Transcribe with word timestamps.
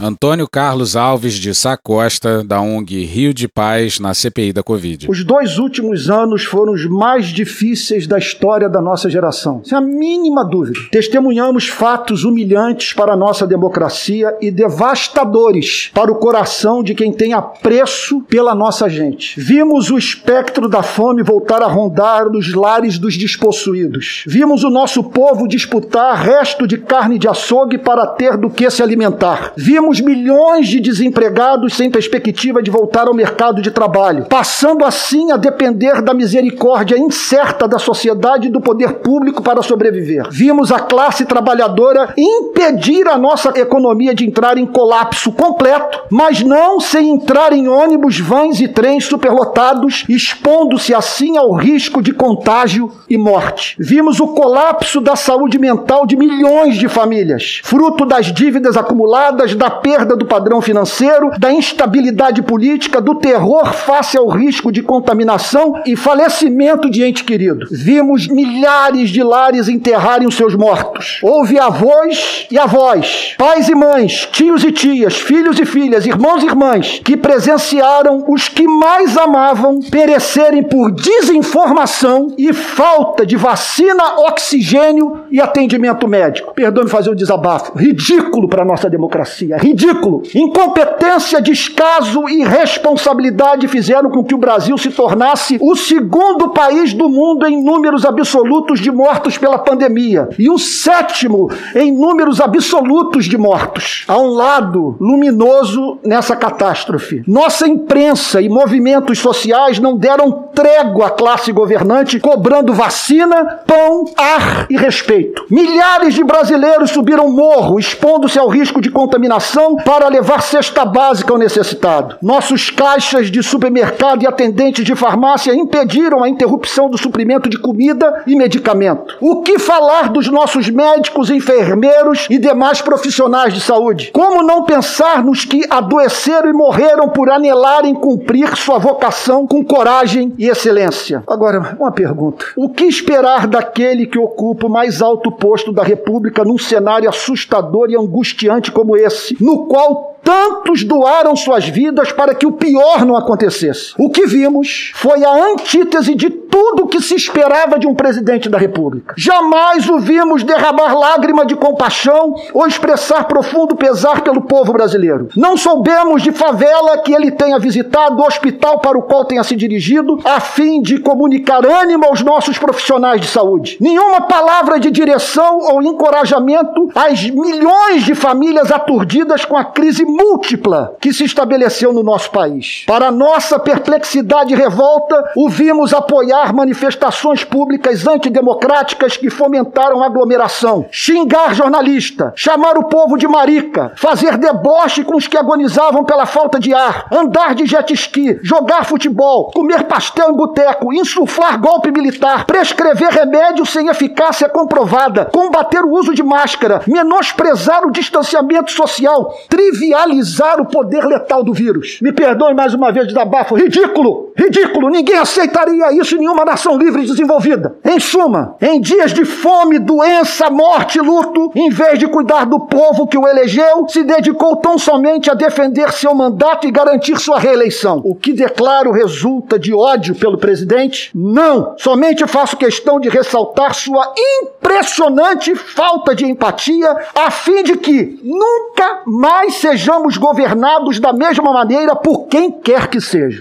Antônio 0.00 0.48
Carlos 0.50 0.96
Alves 0.96 1.34
de 1.34 1.54
Sá 1.54 1.76
Costa, 1.76 2.42
da 2.42 2.60
ONG 2.60 3.04
Rio 3.04 3.32
de 3.32 3.46
Paz, 3.46 4.00
na 4.00 4.12
CPI 4.12 4.52
da 4.52 4.62
Covid. 4.62 5.08
Os 5.08 5.22
dois 5.22 5.56
últimos 5.58 6.10
anos 6.10 6.44
foram 6.44 6.72
os 6.72 6.84
mais 6.84 7.26
difíceis 7.26 8.06
da 8.06 8.18
história 8.18 8.68
da 8.68 8.80
nossa 8.80 9.08
geração. 9.08 9.62
Sem 9.64 9.78
a 9.78 9.80
mínima 9.80 10.44
dúvida. 10.44 10.80
Testemunhamos 10.90 11.68
fatos 11.68 12.24
humilhantes 12.24 12.92
para 12.92 13.12
a 13.12 13.16
nossa 13.16 13.46
democracia 13.46 14.36
e 14.40 14.50
devastadores 14.50 15.92
para 15.94 16.10
o 16.10 16.16
coração 16.16 16.82
de 16.82 16.94
quem 16.94 17.12
tem 17.12 17.32
apreço 17.32 18.20
pela 18.22 18.54
nossa 18.54 18.88
gente. 18.88 19.40
Vimos 19.40 19.90
o 19.90 19.98
espectro 19.98 20.68
da 20.68 20.82
fome 20.82 21.22
voltar 21.22 21.62
a 21.62 21.68
rondar 21.68 22.28
nos 22.28 22.52
lares 22.52 22.98
dos 22.98 23.16
despossuídos. 23.16 24.24
Vimos 24.26 24.64
o 24.64 24.70
nosso 24.70 25.04
povo 25.04 25.46
disputar 25.46 26.16
resto 26.16 26.66
de 26.66 26.78
carne 26.78 27.16
de 27.16 27.28
açougue 27.28 27.78
para 27.78 28.06
ter 28.06 28.36
do 28.36 28.50
que 28.50 28.68
se 28.70 28.82
alimentar. 28.82 29.52
Vimos 29.56 29.83
temos 29.84 30.00
milhões 30.00 30.66
de 30.66 30.80
desempregados 30.80 31.74
sem 31.74 31.90
perspectiva 31.90 32.62
de 32.62 32.70
voltar 32.70 33.06
ao 33.06 33.12
mercado 33.12 33.60
de 33.60 33.70
trabalho, 33.70 34.24
passando 34.24 34.82
assim 34.82 35.30
a 35.30 35.36
depender 35.36 36.00
da 36.00 36.14
misericórdia 36.14 36.96
incerta 36.96 37.68
da 37.68 37.78
sociedade 37.78 38.48
e 38.48 38.50
do 38.50 38.62
poder 38.62 38.94
público 39.00 39.42
para 39.42 39.60
sobreviver. 39.60 40.26
Vimos 40.30 40.72
a 40.72 40.80
classe 40.80 41.26
trabalhadora 41.26 42.14
impedir 42.16 43.06
a 43.08 43.18
nossa 43.18 43.50
economia 43.60 44.14
de 44.14 44.24
entrar 44.24 44.56
em 44.56 44.64
colapso 44.64 45.30
completo, 45.32 46.04
mas 46.10 46.42
não 46.42 46.80
sem 46.80 47.10
entrar 47.10 47.52
em 47.52 47.68
ônibus, 47.68 48.18
vans 48.18 48.60
e 48.60 48.68
trens 48.68 49.04
superlotados, 49.04 50.06
expondo-se 50.08 50.94
assim 50.94 51.36
ao 51.36 51.52
risco 51.52 52.00
de 52.00 52.14
contágio 52.14 52.90
e 53.10 53.18
morte. 53.18 53.76
Vimos 53.78 54.18
o 54.18 54.28
colapso 54.28 54.98
da 54.98 55.14
saúde 55.14 55.58
mental 55.58 56.06
de 56.06 56.16
milhões 56.16 56.76
de 56.76 56.88
famílias, 56.88 57.60
fruto 57.62 58.06
das 58.06 58.32
dívidas 58.32 58.78
acumuladas, 58.78 59.54
da 59.54 59.73
perda 59.74 60.16
do 60.16 60.26
padrão 60.26 60.60
financeiro, 60.60 61.30
da 61.38 61.52
instabilidade 61.52 62.42
política, 62.42 63.00
do 63.00 63.14
terror 63.16 63.72
face 63.72 64.16
ao 64.16 64.28
risco 64.28 64.72
de 64.72 64.82
contaminação 64.82 65.74
e 65.86 65.96
falecimento 65.96 66.90
de 66.90 67.04
ente 67.04 67.24
querido. 67.24 67.66
Vimos 67.70 68.28
milhares 68.28 69.10
de 69.10 69.22
lares 69.22 69.68
enterrarem 69.68 70.26
os 70.26 70.34
seus 70.34 70.54
mortos. 70.54 71.20
Houve 71.22 71.58
avós 71.58 72.46
e 72.50 72.58
avós, 72.58 73.34
pais 73.38 73.68
e 73.68 73.74
mães, 73.74 74.28
tios 74.32 74.64
e 74.64 74.72
tias, 74.72 75.16
filhos 75.16 75.58
e 75.58 75.64
filhas, 75.64 76.06
irmãos 76.06 76.42
e 76.42 76.46
irmãs, 76.46 77.00
que 77.04 77.16
presenciaram 77.16 78.24
os 78.28 78.48
que 78.48 78.66
mais 78.66 79.16
amavam 79.16 79.80
perecerem 79.80 80.62
por 80.62 80.90
desinformação 80.90 82.34
e 82.38 82.52
falta 82.52 83.26
de 83.26 83.36
vacina, 83.36 84.20
oxigênio 84.20 85.24
e 85.30 85.40
atendimento 85.40 86.06
médico. 86.08 86.54
Perdoe-me 86.54 86.90
fazer 86.90 87.10
o 87.10 87.14
desabafo. 87.14 87.76
Ridículo 87.76 88.48
para 88.48 88.64
nossa 88.64 88.88
democracia 88.88 89.56
ridículo. 89.64 90.22
Incompetência, 90.34 91.40
descaso 91.40 92.28
e 92.28 92.42
irresponsabilidade 92.42 93.66
fizeram 93.66 94.10
com 94.10 94.22
que 94.22 94.34
o 94.34 94.38
Brasil 94.38 94.76
se 94.76 94.90
tornasse 94.90 95.58
o 95.60 95.74
segundo 95.74 96.50
país 96.50 96.92
do 96.92 97.08
mundo 97.08 97.46
em 97.46 97.62
números 97.62 98.04
absolutos 98.04 98.78
de 98.78 98.90
mortos 98.90 99.38
pela 99.38 99.58
pandemia 99.58 100.28
e 100.38 100.50
o 100.50 100.58
sétimo 100.58 101.50
em 101.74 101.90
números 101.90 102.40
absolutos 102.40 103.24
de 103.24 103.38
mortos. 103.38 104.04
Há 104.06 104.18
um 104.18 104.34
lado 104.34 104.96
luminoso 105.00 105.98
nessa 106.04 106.36
catástrofe. 106.36 107.22
Nossa 107.26 107.66
imprensa 107.66 108.42
e 108.42 108.48
movimentos 108.48 109.18
sociais 109.18 109.78
não 109.78 109.96
deram 109.96 110.50
trégua 110.54 111.06
à 111.06 111.10
classe 111.10 111.50
governante, 111.52 112.20
cobrando 112.20 112.74
vacina, 112.74 113.60
pão, 113.66 114.04
ar 114.16 114.66
e 114.68 114.76
respeito. 114.76 115.46
Milhares 115.50 116.14
de 116.14 116.22
brasileiros 116.22 116.90
subiram 116.90 117.30
morro, 117.30 117.78
expondo-se 117.78 118.38
ao 118.38 118.48
risco 118.48 118.80
de 118.80 118.90
contaminação 118.90 119.53
para 119.84 120.08
levar 120.08 120.42
cesta 120.42 120.84
básica 120.84 121.32
ao 121.32 121.38
necessitado. 121.38 122.16
Nossos 122.20 122.70
caixas 122.70 123.30
de 123.30 123.42
supermercado 123.42 124.22
e 124.22 124.26
atendentes 124.26 124.84
de 124.84 124.94
farmácia 124.96 125.54
impediram 125.54 126.22
a 126.22 126.28
interrupção 126.28 126.90
do 126.90 126.98
suprimento 126.98 127.48
de 127.48 127.58
comida 127.58 128.22
e 128.26 128.34
medicamento. 128.34 129.16
O 129.20 129.42
que 129.42 129.58
falar 129.58 130.08
dos 130.08 130.28
nossos 130.28 130.68
médicos, 130.68 131.30
enfermeiros 131.30 132.26
e 132.28 132.38
demais 132.38 132.80
profissionais 132.80 133.54
de 133.54 133.60
saúde? 133.60 134.10
Como 134.12 134.42
não 134.42 134.64
pensar 134.64 135.22
nos 135.22 135.44
que 135.44 135.64
adoeceram 135.70 136.50
e 136.50 136.52
morreram 136.52 137.08
por 137.08 137.30
anelarem 137.30 137.94
cumprir 137.94 138.56
sua 138.56 138.78
vocação 138.78 139.46
com 139.46 139.64
coragem 139.64 140.32
e 140.36 140.48
excelência? 140.48 141.22
Agora, 141.26 141.76
uma 141.78 141.92
pergunta: 141.92 142.44
o 142.56 142.68
que 142.68 142.84
esperar 142.84 143.46
daquele 143.46 144.06
que 144.06 144.18
ocupa 144.18 144.66
o 144.66 144.70
mais 144.70 145.00
alto 145.00 145.30
posto 145.30 145.72
da 145.72 145.82
República 145.82 146.44
num 146.44 146.58
cenário 146.58 147.08
assustador 147.08 147.90
e 147.90 147.96
angustiante 147.96 148.72
como 148.72 148.96
esse? 148.96 149.36
No 149.44 149.66
qual 149.66 150.13
tantos 150.24 150.82
doaram 150.82 151.36
suas 151.36 151.68
vidas 151.68 152.10
para 152.10 152.34
que 152.34 152.46
o 152.46 152.52
pior 152.52 153.04
não 153.04 153.14
acontecesse. 153.14 153.92
O 153.98 154.10
que 154.10 154.26
vimos 154.26 154.90
foi 154.94 155.22
a 155.22 155.30
antítese 155.52 156.14
de 156.14 156.30
tudo 156.30 156.86
que 156.86 157.00
se 157.00 157.14
esperava 157.14 157.78
de 157.78 157.86
um 157.86 157.94
presidente 157.94 158.48
da 158.48 158.56
República. 158.56 159.14
Jamais 159.18 159.88
o 159.88 159.98
vimos 159.98 160.42
derramar 160.42 160.94
lágrima 160.94 161.44
de 161.44 161.54
compaixão 161.54 162.34
ou 162.52 162.66
expressar 162.66 163.24
profundo 163.24 163.76
pesar 163.76 164.22
pelo 164.22 164.42
povo 164.42 164.72
brasileiro. 164.72 165.28
Não 165.36 165.56
soubemos 165.56 166.22
de 166.22 166.32
favela 166.32 166.98
que 166.98 167.12
ele 167.12 167.30
tenha 167.30 167.58
visitado, 167.58 168.22
hospital 168.22 168.78
para 168.78 168.96
o 168.96 169.02
qual 169.02 169.24
tenha 169.24 169.42
se 169.42 169.56
dirigido, 169.56 170.18
a 170.24 170.40
fim 170.40 170.80
de 170.80 170.98
comunicar 170.98 171.66
ânimo 171.66 172.06
aos 172.06 172.22
nossos 172.22 172.56
profissionais 172.56 173.20
de 173.20 173.26
saúde. 173.26 173.76
Nenhuma 173.80 174.22
palavra 174.22 174.78
de 174.78 174.90
direção 174.90 175.58
ou 175.58 175.82
encorajamento 175.82 176.88
às 176.94 177.28
milhões 177.28 178.04
de 178.04 178.14
famílias 178.14 178.70
aturdidas 178.70 179.44
com 179.44 179.56
a 179.56 179.64
crise 179.64 180.04
múltipla 180.14 180.96
que 181.00 181.12
se 181.12 181.24
estabeleceu 181.24 181.92
no 181.92 182.02
nosso 182.02 182.30
país. 182.30 182.84
Para 182.86 183.10
nossa 183.10 183.58
perplexidade 183.58 184.52
e 184.52 184.56
revolta, 184.56 185.32
o 185.36 185.48
vimos 185.48 185.92
apoiar 185.92 186.54
manifestações 186.54 187.42
públicas 187.42 188.06
antidemocráticas 188.06 189.16
que 189.16 189.28
fomentaram 189.28 190.04
aglomeração, 190.04 190.86
xingar 190.90 191.52
jornalista, 191.54 192.32
chamar 192.36 192.78
o 192.78 192.84
povo 192.84 193.16
de 193.16 193.26
marica, 193.26 193.92
fazer 193.96 194.36
deboche 194.38 195.02
com 195.02 195.16
os 195.16 195.26
que 195.26 195.36
agonizavam 195.36 196.04
pela 196.04 196.26
falta 196.26 196.60
de 196.60 196.72
ar, 196.72 197.06
andar 197.10 197.54
de 197.54 197.66
jet 197.66 197.92
ski, 197.92 198.38
jogar 198.42 198.84
futebol, 198.84 199.50
comer 199.52 199.84
pastel 199.84 200.30
em 200.30 200.36
boteco, 200.36 200.92
insuflar 200.92 201.60
golpe 201.60 201.90
militar, 201.90 202.44
prescrever 202.44 203.10
remédio 203.10 203.66
sem 203.66 203.88
eficácia 203.88 204.48
comprovada, 204.48 205.28
combater 205.32 205.84
o 205.84 205.90
uso 205.90 206.14
de 206.14 206.22
máscara, 206.22 206.82
menosprezar 206.86 207.84
o 207.84 207.90
distanciamento 207.90 208.70
social, 208.70 209.34
trivial 209.48 210.03
banalizar 210.04 210.60
o 210.60 210.66
poder 210.66 211.04
letal 211.04 211.42
do 211.42 211.52
vírus. 211.52 211.98
Me 212.00 212.12
perdoe 212.12 212.54
mais 212.54 212.74
uma 212.74 212.92
vez 212.92 213.08
de 213.08 213.14
dar 213.14 213.24
bafo. 213.24 213.54
Ridículo! 213.54 214.32
Ridículo! 214.36 214.90
Ninguém 214.90 215.16
aceitaria 215.16 215.92
isso 215.92 216.14
em 216.14 216.18
nenhuma 216.18 216.44
nação 216.44 216.76
livre 216.76 217.02
e 217.02 217.06
desenvolvida. 217.06 217.76
Em 217.84 217.98
suma, 217.98 218.56
em 218.60 218.80
dias 218.80 219.12
de 219.12 219.24
fome, 219.24 219.78
doença, 219.78 220.50
morte 220.50 220.98
e 220.98 221.00
luto, 221.00 221.50
em 221.54 221.70
vez 221.70 221.98
de 221.98 222.06
cuidar 222.06 222.44
do 222.44 222.60
povo 222.60 223.06
que 223.06 223.16
o 223.16 223.26
elegeu, 223.26 223.88
se 223.88 224.02
dedicou 224.02 224.56
tão 224.56 224.78
somente 224.78 225.30
a 225.30 225.34
defender 225.34 225.90
seu 225.92 226.14
mandato 226.14 226.66
e 226.66 226.70
garantir 226.70 227.18
sua 227.18 227.38
reeleição. 227.38 228.02
O 228.04 228.14
que 228.14 228.32
declaro 228.32 228.92
resulta 228.92 229.58
de 229.58 229.72
ódio 229.72 230.14
pelo 230.14 230.38
presidente? 230.38 231.10
Não! 231.14 231.74
Somente 231.78 232.26
faço 232.26 232.56
questão 232.56 233.00
de 233.00 233.08
ressaltar 233.08 233.74
sua 233.74 234.12
impressionante 234.18 235.54
falta 235.54 236.14
de 236.14 236.26
empatia, 236.26 236.94
a 237.14 237.30
fim 237.30 237.62
de 237.62 237.76
que 237.76 238.18
nunca 238.22 239.02
mais 239.06 239.54
sejamos 239.54 239.93
sejamos 239.94 240.16
governados 240.16 240.98
da 240.98 241.12
mesma 241.12 241.52
maneira 241.52 241.94
por 241.94 242.26
quem 242.26 242.50
quer 242.50 242.88
que 242.88 243.00
seja. 243.00 243.38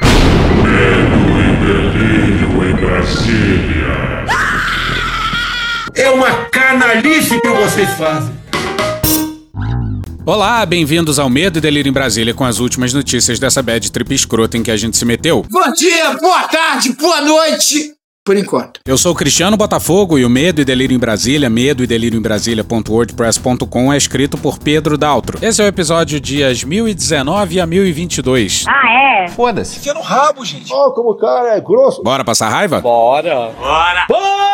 Medo 0.61 1.39
e 1.39 1.55
delírio 1.65 2.69
em 2.69 2.75
Brasília. 2.75 4.25
É 5.95 6.09
uma 6.11 6.29
canalice 6.51 7.39
que 7.41 7.49
vocês 7.49 7.89
fazem. 7.91 8.31
Olá, 10.25 10.65
bem-vindos 10.65 11.19
ao 11.19 11.29
Medo 11.29 11.57
e 11.57 11.61
Delírio 11.61 11.89
em 11.89 11.93
Brasília 11.93 12.33
com 12.33 12.45
as 12.45 12.59
últimas 12.59 12.93
notícias 12.93 13.39
dessa 13.39 13.61
bad 13.61 13.91
trip 13.91 14.13
escrota 14.13 14.57
em 14.57 14.63
que 14.63 14.71
a 14.71 14.77
gente 14.77 14.95
se 14.95 15.05
meteu. 15.05 15.45
Bom 15.49 15.73
dia, 15.73 16.13
boa 16.21 16.43
tarde, 16.43 16.93
boa 16.93 17.21
noite 17.21 17.93
por 18.23 18.37
enquanto. 18.37 18.79
Eu 18.85 18.97
sou 18.97 19.13
Cristiano 19.13 19.57
Botafogo 19.57 20.17
e 20.17 20.23
o 20.23 20.29
Medo 20.29 20.61
e 20.61 20.65
Delírio 20.65 20.95
em 20.95 20.99
Brasília, 20.99 21.49
medo 21.49 21.83
e 21.83 21.87
delírio 21.87 22.17
em 22.17 22.21
Brasília.wordpress.com 22.21 23.91
é 23.91 23.97
escrito 23.97 24.37
por 24.37 24.57
Pedro 24.57 24.97
Daltro. 24.97 25.37
Esse 25.41 25.61
é 25.61 25.65
o 25.65 25.67
episódio 25.67 26.19
dias 26.19 26.63
1019 26.63 27.59
a 27.59 27.65
1022. 27.65 28.65
Ah, 28.67 29.23
é? 29.23 29.27
Foda-se. 29.27 29.79
Fica 29.79 29.93
no 29.93 30.01
rabo, 30.01 30.45
gente. 30.45 30.71
Ó, 30.71 30.87
oh, 30.87 30.91
como 30.91 31.11
o 31.11 31.17
cara 31.17 31.55
é 31.55 31.59
grosso. 31.59 32.01
Bora 32.01 32.23
passar 32.23 32.49
raiva? 32.49 32.79
Bora. 32.79 33.51
Bora. 33.59 34.05
Bora! 34.07 34.52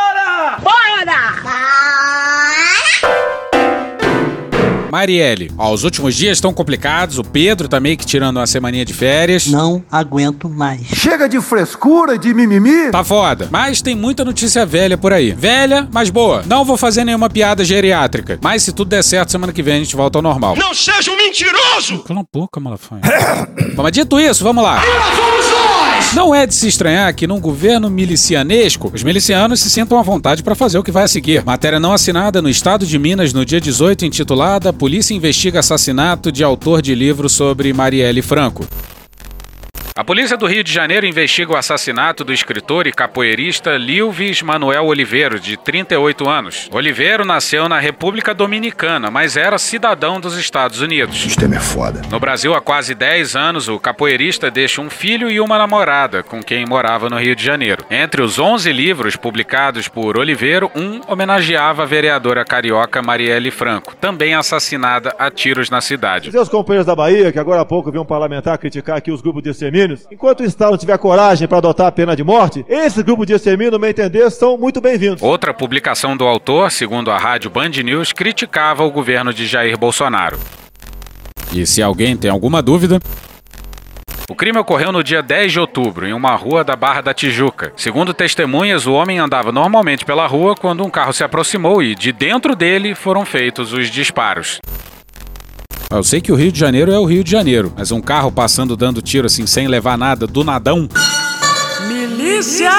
Marielle, 4.91 5.51
ó, 5.57 5.71
os 5.71 5.83
últimos 5.83 6.15
dias 6.15 6.37
estão 6.37 6.53
complicados, 6.53 7.17
o 7.17 7.23
Pedro 7.23 7.67
tá 7.67 7.79
meio 7.79 7.97
que 7.97 8.05
tirando 8.05 8.37
uma 8.37 8.47
semaninha 8.47 8.85
de 8.85 8.93
férias. 8.93 9.47
Não 9.47 9.83
aguento 9.91 10.49
mais. 10.49 10.81
Chega 10.87 11.27
de 11.27 11.39
frescura, 11.41 12.17
de 12.17 12.33
mimimi. 12.33 12.91
Tá 12.91 13.03
foda. 13.03 13.47
Mas 13.51 13.81
tem 13.81 13.95
muita 13.95 14.25
notícia 14.25 14.65
velha 14.65 14.97
por 14.97 15.13
aí. 15.13 15.31
Velha, 15.31 15.87
mas 15.91 16.09
boa. 16.09 16.43
Não 16.45 16.65
vou 16.65 16.77
fazer 16.77 17.03
nenhuma 17.03 17.29
piada 17.29 17.63
geriátrica. 17.63 18.39
Mas 18.41 18.63
se 18.63 18.71
tudo 18.71 18.89
der 18.89 19.03
certo, 19.03 19.31
semana 19.31 19.53
que 19.53 19.61
vem 19.61 19.75
a 19.75 19.79
gente 19.79 19.95
volta 19.95 20.17
ao 20.17 20.21
normal. 20.21 20.55
Não 20.55 20.73
seja 20.73 21.11
um 21.11 21.17
mentiroso! 21.17 21.99
Cala 21.99 22.19
um 22.21 22.25
pouco, 22.25 22.59
Malafaia. 22.59 23.01
Bom, 23.75 23.83
mas 23.83 23.91
dito 23.91 24.19
isso, 24.19 24.43
vamos 24.43 24.63
lá. 24.63 24.81
Não 26.15 26.33
é 26.33 26.47
de 26.47 26.55
se 26.55 26.67
estranhar 26.67 27.13
que 27.13 27.27
num 27.27 27.39
governo 27.39 27.87
milicianesco, 27.87 28.89
os 28.91 29.03
milicianos 29.03 29.59
se 29.59 29.69
sintam 29.69 29.99
à 29.99 30.01
vontade 30.01 30.41
para 30.41 30.55
fazer 30.55 30.79
o 30.79 30.83
que 30.83 30.91
vai 30.91 31.03
a 31.03 31.07
seguir. 31.07 31.45
Matéria 31.45 31.79
não 31.79 31.93
assinada 31.93 32.41
no 32.41 32.49
estado 32.49 32.83
de 32.83 32.97
Minas 32.97 33.31
no 33.31 33.45
dia 33.45 33.61
18, 33.61 34.05
intitulada 34.05 34.73
Polícia 34.73 35.13
investiga 35.13 35.59
assassinato 35.59 36.31
de 36.31 36.43
autor 36.43 36.81
de 36.81 36.95
livro 36.95 37.29
sobre 37.29 37.71
Marielle 37.73 38.23
Franco. 38.23 38.65
A 39.99 40.03
polícia 40.05 40.37
do 40.37 40.45
Rio 40.47 40.63
de 40.63 40.71
Janeiro 40.71 41.05
investiga 41.05 41.51
o 41.51 41.57
assassinato 41.57 42.23
do 42.23 42.31
escritor 42.31 42.87
e 42.87 42.91
capoeirista 42.93 43.75
Lilvis 43.75 44.41
Manuel 44.41 44.85
Oliveiro, 44.85 45.37
de 45.37 45.57
38 45.57 46.29
anos. 46.29 46.69
Oliveiro 46.71 47.25
nasceu 47.25 47.67
na 47.67 47.79
República 47.79 48.33
Dominicana, 48.33 49.11
mas 49.11 49.35
era 49.35 49.57
cidadão 49.57 50.17
dos 50.17 50.37
Estados 50.37 50.79
Unidos. 50.79 51.17
O 51.17 51.23
sistema 51.23 51.57
é 51.57 51.59
foda. 51.59 52.01
No 52.09 52.17
Brasil, 52.17 52.53
há 52.53 52.61
quase 52.61 52.95
10 52.95 53.35
anos, 53.35 53.67
o 53.67 53.77
capoeirista 53.77 54.49
deixa 54.49 54.79
um 54.79 54.89
filho 54.89 55.29
e 55.29 55.37
uma 55.41 55.57
namorada 55.57 56.23
com 56.23 56.41
quem 56.41 56.65
morava 56.65 57.09
no 57.09 57.17
Rio 57.17 57.35
de 57.35 57.43
Janeiro. 57.43 57.83
Entre 57.91 58.21
os 58.21 58.39
11 58.39 58.71
livros 58.71 59.17
publicados 59.17 59.89
por 59.89 60.17
Oliveiro, 60.17 60.71
um 60.73 61.01
homenageava 61.11 61.83
a 61.83 61.85
vereadora 61.85 62.45
carioca 62.45 63.01
Marielle 63.01 63.51
Franco, 63.51 63.93
também 63.97 64.33
assassinada 64.33 65.13
a 65.19 65.29
tiros 65.29 65.69
na 65.69 65.81
cidade. 65.81 66.31
Seus 66.31 66.47
companheiros 66.47 66.87
da 66.87 66.95
Bahia, 66.95 67.33
que 67.33 67.39
agora 67.39 67.59
há 67.59 67.65
pouco 67.65 67.91
viu 67.91 68.01
um 68.01 68.05
parlamentar 68.05 68.57
criticar 68.57 68.95
aqui 68.95 69.11
os 69.11 69.21
grupos 69.21 69.43
de 69.43 69.49
extermínios, 69.89 70.07
enquanto 70.11 70.41
o 70.41 70.45
Estado 70.45 70.77
tiver 70.77 70.97
coragem 70.97 71.47
para 71.47 71.57
adotar 71.57 71.87
a 71.87 71.91
pena 71.91 72.15
de 72.15 72.23
morte, 72.23 72.65
esses 72.67 73.01
grupos 73.01 73.25
de 73.25 73.33
extermínio, 73.33 73.71
no 73.71 73.79
meu 73.79 73.89
entender, 73.89 74.29
são 74.29 74.57
muito 74.57 74.79
bem-vindos. 74.79 75.21
Outra 75.21 75.53
publicação 75.53 76.15
do 76.15 76.25
autor, 76.25 76.71
segundo 76.71 77.11
a 77.11 77.17
rádio 77.17 77.49
Band 77.49 77.69
News, 77.69 78.13
criticava 78.13 78.83
o 78.83 78.91
governo 78.91 79.33
de 79.33 79.47
Jair 79.47 79.77
Bolsonaro. 79.77 80.39
E 81.53 81.65
se 81.65 81.81
alguém 81.81 82.15
tem 82.15 82.29
alguma 82.29 82.61
dúvida, 82.61 82.99
o 84.29 84.35
crime 84.35 84.59
ocorreu 84.59 84.91
no 84.91 85.03
dia 85.03 85.23
10 85.23 85.51
de 85.51 85.59
outubro, 85.59 86.07
em 86.07 86.13
uma 86.13 86.35
rua 86.35 86.63
da 86.63 86.75
Barra 86.75 87.01
da 87.01 87.13
Tijuca. 87.13 87.73
Segundo 87.75 88.13
testemunhas, 88.13 88.85
o 88.85 88.93
homem 88.93 89.17
andava 89.17 89.51
normalmente 89.51 90.05
pela 90.05 90.27
rua 90.27 90.55
quando 90.55 90.85
um 90.85 90.89
carro 90.89 91.13
se 91.13 91.23
aproximou 91.23 91.81
e, 91.81 91.95
de 91.95 92.11
dentro 92.11 92.55
dele, 92.55 92.93
foram 92.93 93.25
feitos 93.25 93.73
os 93.73 93.89
disparos. 93.89 94.59
Eu 95.91 96.03
sei 96.03 96.21
que 96.21 96.31
o 96.31 96.35
Rio 96.35 96.51
de 96.51 96.59
Janeiro 96.59 96.91
é 96.91 96.99
o 96.99 97.03
Rio 97.03 97.23
de 97.23 97.31
Janeiro, 97.31 97.73
mas 97.75 97.91
um 97.91 97.99
carro 97.99 98.31
passando 98.31 98.77
dando 98.77 99.01
tiro 99.01 99.25
assim 99.25 99.47
sem 99.47 99.67
levar 99.67 99.97
nada 99.97 100.27
do 100.27 100.43
nadão. 100.43 100.87
Milícia! 101.87 102.69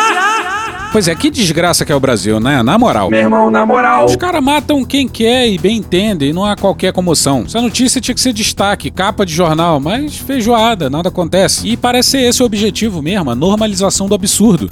Pois 0.93 1.09
é, 1.09 1.15
que 1.17 1.29
desgraça 1.29 1.85
que 1.85 1.91
é 1.91 1.95
o 1.95 1.99
Brasil, 1.99 2.39
né? 2.39 2.63
Na 2.63 2.79
moral. 2.79 3.11
Meu 3.11 3.19
irmão, 3.19 3.51
na 3.51 3.67
moral. 3.67 4.05
Os 4.05 4.15
caras 4.15 4.41
matam 4.41 4.85
quem 4.85 5.09
quer 5.09 5.49
e 5.49 5.59
bem 5.59 5.79
entende, 5.79 6.27
e 6.27 6.33
não 6.33 6.45
há 6.45 6.55
qualquer 6.55 6.93
comoção. 6.93 7.43
Essa 7.47 7.61
notícia 7.61 8.01
tinha 8.01 8.15
que 8.15 8.21
ser 8.21 8.33
destaque, 8.33 8.93
capa 8.93 9.27
de 9.27 9.35
jornal, 9.35 9.81
mas 9.81 10.17
feijoada, 10.17 10.89
nada 10.89 11.09
acontece. 11.09 11.67
E 11.67 11.77
parece 11.77 12.11
ser 12.11 12.21
esse 12.21 12.41
o 12.45 12.47
objetivo 12.47 13.03
mesmo, 13.03 13.29
a 13.29 13.35
normalização 13.35 14.07
do 14.07 14.15
absurdo. 14.15 14.71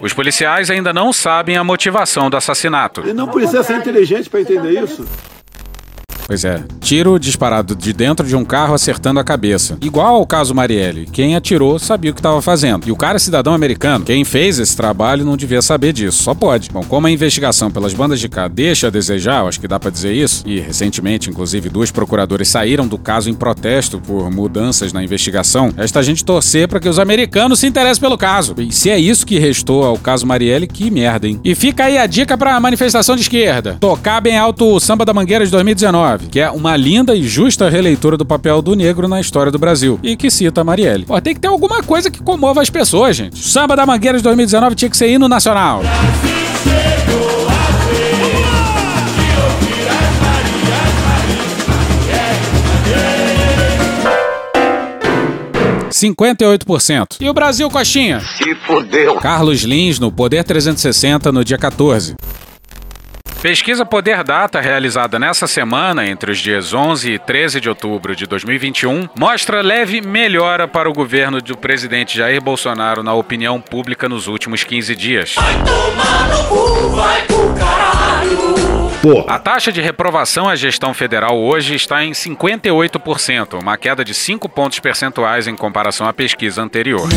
Os 0.00 0.14
policiais 0.14 0.70
ainda 0.70 0.94
não 0.94 1.12
sabem 1.12 1.58
a 1.58 1.62
motivação 1.62 2.30
do 2.30 2.38
assassinato. 2.38 3.02
Ele 3.02 3.12
não 3.12 3.28
precisa 3.28 3.62
ser 3.62 3.76
inteligente 3.76 4.30
para 4.30 4.40
entender 4.40 4.82
isso. 4.82 5.06
Pois 6.26 6.44
é, 6.44 6.62
tiro 6.80 7.18
disparado 7.18 7.74
de 7.74 7.92
dentro 7.92 8.26
de 8.26 8.36
um 8.36 8.44
carro 8.44 8.74
acertando 8.74 9.20
a 9.20 9.24
cabeça. 9.24 9.76
Igual 9.80 10.14
ao 10.16 10.26
caso 10.26 10.54
Marielle. 10.54 11.06
Quem 11.06 11.36
atirou 11.36 11.78
sabia 11.78 12.10
o 12.10 12.14
que 12.14 12.20
estava 12.20 12.40
fazendo. 12.40 12.88
E 12.88 12.92
o 12.92 12.96
cara 12.96 13.16
é 13.16 13.18
cidadão 13.18 13.54
americano. 13.54 14.04
Quem 14.04 14.24
fez 14.24 14.58
esse 14.58 14.76
trabalho 14.76 15.24
não 15.24 15.36
devia 15.36 15.60
saber 15.60 15.92
disso. 15.92 16.22
Só 16.22 16.34
pode. 16.34 16.70
Bom, 16.70 16.82
como 16.82 17.06
a 17.06 17.10
investigação 17.10 17.70
pelas 17.70 17.94
bandas 17.94 18.20
de 18.20 18.28
cá 18.28 18.48
deixa 18.48 18.86
a 18.86 18.90
desejar, 18.90 19.46
acho 19.46 19.60
que 19.60 19.68
dá 19.68 19.78
pra 19.78 19.90
dizer 19.90 20.12
isso, 20.12 20.42
e 20.46 20.60
recentemente, 20.60 21.28
inclusive, 21.28 21.68
duas 21.68 21.90
procuradoras 21.90 22.48
saíram 22.48 22.86
do 22.86 22.98
caso 22.98 23.28
em 23.28 23.34
protesto 23.34 24.00
por 24.00 24.30
mudanças 24.30 24.92
na 24.92 25.02
investigação, 25.02 25.72
esta 25.76 26.00
a 26.00 26.02
gente 26.02 26.24
torcer 26.24 26.68
para 26.68 26.80
que 26.80 26.88
os 26.88 26.98
americanos 26.98 27.60
se 27.60 27.66
interessem 27.66 28.00
pelo 28.00 28.18
caso. 28.18 28.54
E 28.58 28.72
se 28.72 28.90
é 28.90 28.98
isso 28.98 29.26
que 29.26 29.38
restou 29.38 29.84
ao 29.84 29.98
caso 29.98 30.26
Marielle, 30.26 30.66
que 30.66 30.90
merda, 30.90 31.26
hein? 31.26 31.40
E 31.44 31.54
fica 31.54 31.84
aí 31.84 31.98
a 31.98 32.06
dica 32.06 32.36
pra 32.36 32.58
manifestação 32.60 33.16
de 33.16 33.22
esquerda. 33.22 33.76
Tocar 33.80 34.20
bem 34.20 34.36
alto 34.36 34.64
o 34.66 34.80
Samba 34.80 35.04
da 35.04 35.14
Mangueira 35.14 35.44
de 35.44 35.50
2019 35.50 36.11
que 36.18 36.40
é 36.40 36.50
uma 36.50 36.76
linda 36.76 37.14
e 37.14 37.22
justa 37.22 37.68
releitura 37.68 38.16
do 38.16 38.24
papel 38.24 38.62
do 38.62 38.74
negro 38.74 39.08
na 39.08 39.20
história 39.20 39.52
do 39.52 39.58
Brasil, 39.58 39.98
e 40.02 40.16
que 40.16 40.30
cita 40.30 40.60
a 40.60 40.64
Marielle. 40.64 41.04
Pô, 41.04 41.20
tem 41.20 41.34
que 41.34 41.40
ter 41.40 41.48
alguma 41.48 41.82
coisa 41.82 42.10
que 42.10 42.22
comova 42.22 42.62
as 42.62 42.70
pessoas, 42.70 43.16
gente. 43.16 43.38
Samba 43.38 43.76
da 43.76 43.86
Mangueira 43.86 44.18
de 44.18 44.24
2019 44.24 44.74
tinha 44.74 44.90
que 44.90 44.96
ser 44.96 45.08
hino 45.08 45.28
nacional. 45.28 45.82
...58%. 55.92 57.18
E 57.20 57.28
o 57.28 57.34
Brasil, 57.34 57.70
Coxinha? 57.70 58.20
Se 58.20 58.56
fodeu. 58.66 59.16
Carlos 59.16 59.62
Lins, 59.62 60.00
no 60.00 60.10
Poder 60.10 60.42
360, 60.42 61.30
no 61.30 61.44
dia 61.44 61.56
14. 61.56 62.16
Pesquisa 63.42 63.84
Poder 63.84 64.22
Data, 64.22 64.60
realizada 64.60 65.18
nessa 65.18 65.48
semana, 65.48 66.06
entre 66.06 66.30
os 66.30 66.38
dias 66.38 66.72
11 66.72 67.14
e 67.14 67.18
13 67.18 67.60
de 67.60 67.68
outubro 67.68 68.14
de 68.14 68.24
2021, 68.24 69.08
mostra 69.18 69.60
leve 69.60 70.00
melhora 70.00 70.68
para 70.68 70.88
o 70.88 70.92
governo 70.92 71.42
do 71.42 71.56
presidente 71.56 72.16
Jair 72.16 72.40
Bolsonaro 72.40 73.02
na 73.02 73.12
opinião 73.14 73.60
pública 73.60 74.08
nos 74.08 74.28
últimos 74.28 74.62
15 74.62 74.94
dias. 74.94 75.34
A 79.26 79.38
taxa 79.40 79.72
de 79.72 79.80
reprovação 79.80 80.48
à 80.48 80.54
gestão 80.54 80.94
federal 80.94 81.36
hoje 81.36 81.74
está 81.74 82.04
em 82.04 82.12
58%, 82.12 83.60
uma 83.60 83.76
queda 83.76 84.04
de 84.04 84.14
5 84.14 84.48
pontos 84.48 84.78
percentuais 84.78 85.48
em 85.48 85.56
comparação 85.56 86.06
à 86.06 86.12
pesquisa 86.12 86.62
anterior. 86.62 87.08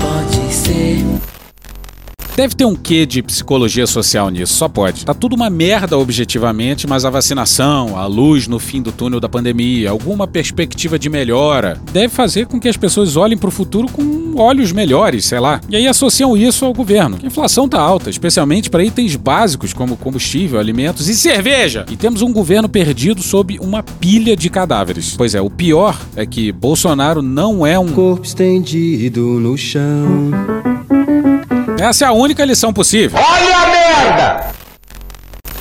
Pode 0.00 0.50
ser. 0.50 1.04
Deve 2.36 2.56
ter 2.56 2.64
um 2.64 2.74
quê 2.74 3.06
de 3.06 3.22
psicologia 3.22 3.86
social 3.86 4.28
nisso, 4.28 4.54
só 4.54 4.68
pode. 4.68 5.04
Tá 5.04 5.14
tudo 5.14 5.36
uma 5.36 5.48
merda 5.48 5.96
objetivamente, 5.96 6.84
mas 6.84 7.04
a 7.04 7.10
vacinação, 7.10 7.96
a 7.96 8.06
luz 8.06 8.48
no 8.48 8.58
fim 8.58 8.82
do 8.82 8.90
túnel 8.90 9.20
da 9.20 9.28
pandemia, 9.28 9.90
alguma 9.90 10.26
perspectiva 10.26 10.98
de 10.98 11.08
melhora, 11.08 11.80
deve 11.92 12.08
fazer 12.08 12.46
com 12.46 12.58
que 12.58 12.68
as 12.68 12.76
pessoas 12.76 13.16
olhem 13.16 13.38
pro 13.38 13.52
futuro 13.52 13.86
com 13.88 14.34
olhos 14.36 14.72
melhores, 14.72 15.26
sei 15.26 15.38
lá. 15.38 15.60
E 15.68 15.76
aí 15.76 15.86
associam 15.86 16.36
isso 16.36 16.64
ao 16.64 16.74
governo. 16.74 17.18
A 17.22 17.26
inflação 17.26 17.68
tá 17.68 17.80
alta, 17.80 18.10
especialmente 18.10 18.68
para 18.68 18.82
itens 18.82 19.14
básicos 19.14 19.72
como 19.72 19.96
combustível, 19.96 20.58
alimentos 20.58 21.08
e 21.08 21.14
cerveja. 21.14 21.86
E 21.88 21.96
temos 21.96 22.20
um 22.20 22.32
governo 22.32 22.68
perdido 22.68 23.22
sob 23.22 23.58
uma 23.60 23.82
pilha 23.82 24.36
de 24.36 24.50
cadáveres. 24.50 25.14
Pois 25.16 25.36
é, 25.36 25.40
o 25.40 25.48
pior 25.48 25.96
é 26.16 26.26
que 26.26 26.50
Bolsonaro 26.50 27.22
não 27.22 27.64
é 27.64 27.78
um 27.78 27.92
Corpo 27.94 28.24
estendido 28.24 29.20
no 29.38 29.56
chão. 29.56 30.63
Essa 31.84 32.06
é 32.06 32.08
a 32.08 32.12
única 32.12 32.42
lição 32.46 32.72
possível. 32.72 33.18
Olha 33.20 33.58
a 33.58 33.66
merda! 33.66 34.46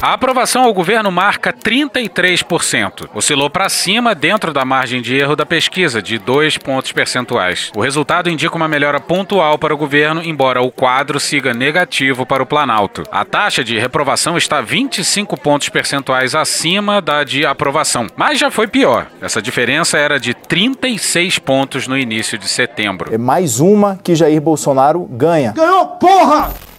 A 0.03 0.11
aprovação 0.11 0.63
ao 0.63 0.73
governo 0.73 1.09
marca 1.09 1.53
33%. 1.53 3.07
Oscilou 3.13 3.49
para 3.49 3.69
cima 3.69 4.13
dentro 4.13 4.51
da 4.51 4.65
margem 4.65 5.01
de 5.01 5.15
erro 5.15 5.33
da 5.33 5.45
pesquisa, 5.45 6.01
de 6.01 6.17
2 6.17 6.57
pontos 6.57 6.91
percentuais. 6.91 7.71
O 7.73 7.79
resultado 7.79 8.29
indica 8.29 8.53
uma 8.53 8.67
melhora 8.67 8.99
pontual 8.99 9.57
para 9.57 9.73
o 9.73 9.77
governo, 9.77 10.21
embora 10.21 10.61
o 10.61 10.69
quadro 10.69 11.21
siga 11.21 11.53
negativo 11.53 12.25
para 12.25 12.43
o 12.43 12.45
Planalto. 12.45 13.03
A 13.09 13.23
taxa 13.23 13.63
de 13.63 13.79
reprovação 13.79 14.35
está 14.35 14.59
25 14.59 15.39
pontos 15.39 15.69
percentuais 15.69 16.35
acima 16.35 17.01
da 17.01 17.23
de 17.23 17.45
aprovação, 17.45 18.07
mas 18.17 18.37
já 18.37 18.51
foi 18.51 18.67
pior. 18.67 19.07
Essa 19.21 19.41
diferença 19.41 19.97
era 19.97 20.19
de 20.19 20.33
36 20.33 21.39
pontos 21.39 21.87
no 21.87 21.97
início 21.97 22.37
de 22.37 22.49
setembro. 22.49 23.07
É 23.09 23.17
mais 23.17 23.61
uma 23.61 23.97
que 24.03 24.13
Jair 24.15 24.41
Bolsonaro 24.41 25.07
ganha. 25.09 25.53
Ganhou, 25.53 25.87
porra! 25.95 26.72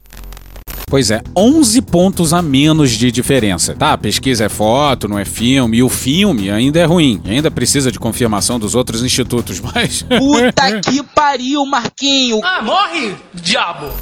Pois 0.86 1.10
é, 1.10 1.22
11 1.36 1.82
pontos 1.82 2.32
a 2.32 2.40
menos 2.40 2.90
de 2.90 3.10
diferença. 3.10 3.74
Tá, 3.74 3.96
pesquisa 3.96 4.44
é 4.44 4.48
foto, 4.48 5.08
não 5.08 5.18
é 5.18 5.24
filme, 5.24 5.78
e 5.78 5.82
o 5.82 5.88
filme 5.88 6.50
ainda 6.50 6.78
é 6.78 6.84
ruim. 6.84 7.20
Ainda 7.26 7.50
precisa 7.50 7.90
de 7.90 7.98
confirmação 7.98 8.58
dos 8.58 8.74
outros 8.74 9.02
institutos, 9.02 9.60
mas. 9.74 10.02
Puta 10.02 10.80
que 10.80 11.02
pariu, 11.02 11.64
Marquinho. 11.66 12.40
Ah, 12.44 12.62
morre, 12.62 13.14
diabo! 13.32 13.92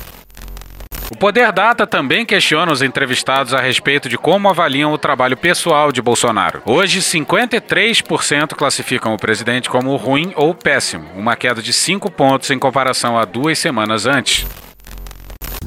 O 1.12 1.16
Poder 1.16 1.52
Data 1.52 1.86
também 1.86 2.24
questiona 2.24 2.72
os 2.72 2.80
entrevistados 2.80 3.52
a 3.52 3.60
respeito 3.60 4.08
de 4.08 4.16
como 4.16 4.48
avaliam 4.48 4.92
o 4.94 4.98
trabalho 4.98 5.36
pessoal 5.36 5.92
de 5.92 6.00
Bolsonaro. 6.00 6.62
Hoje, 6.64 7.00
53% 7.00 8.54
classificam 8.54 9.12
o 9.12 9.18
presidente 9.18 9.68
como 9.68 9.94
ruim 9.96 10.32
ou 10.34 10.54
péssimo, 10.54 11.04
uma 11.14 11.36
queda 11.36 11.60
de 11.60 11.72
5 11.72 12.10
pontos 12.10 12.50
em 12.50 12.58
comparação 12.58 13.18
a 13.18 13.26
duas 13.26 13.58
semanas 13.58 14.06
antes. 14.06 14.46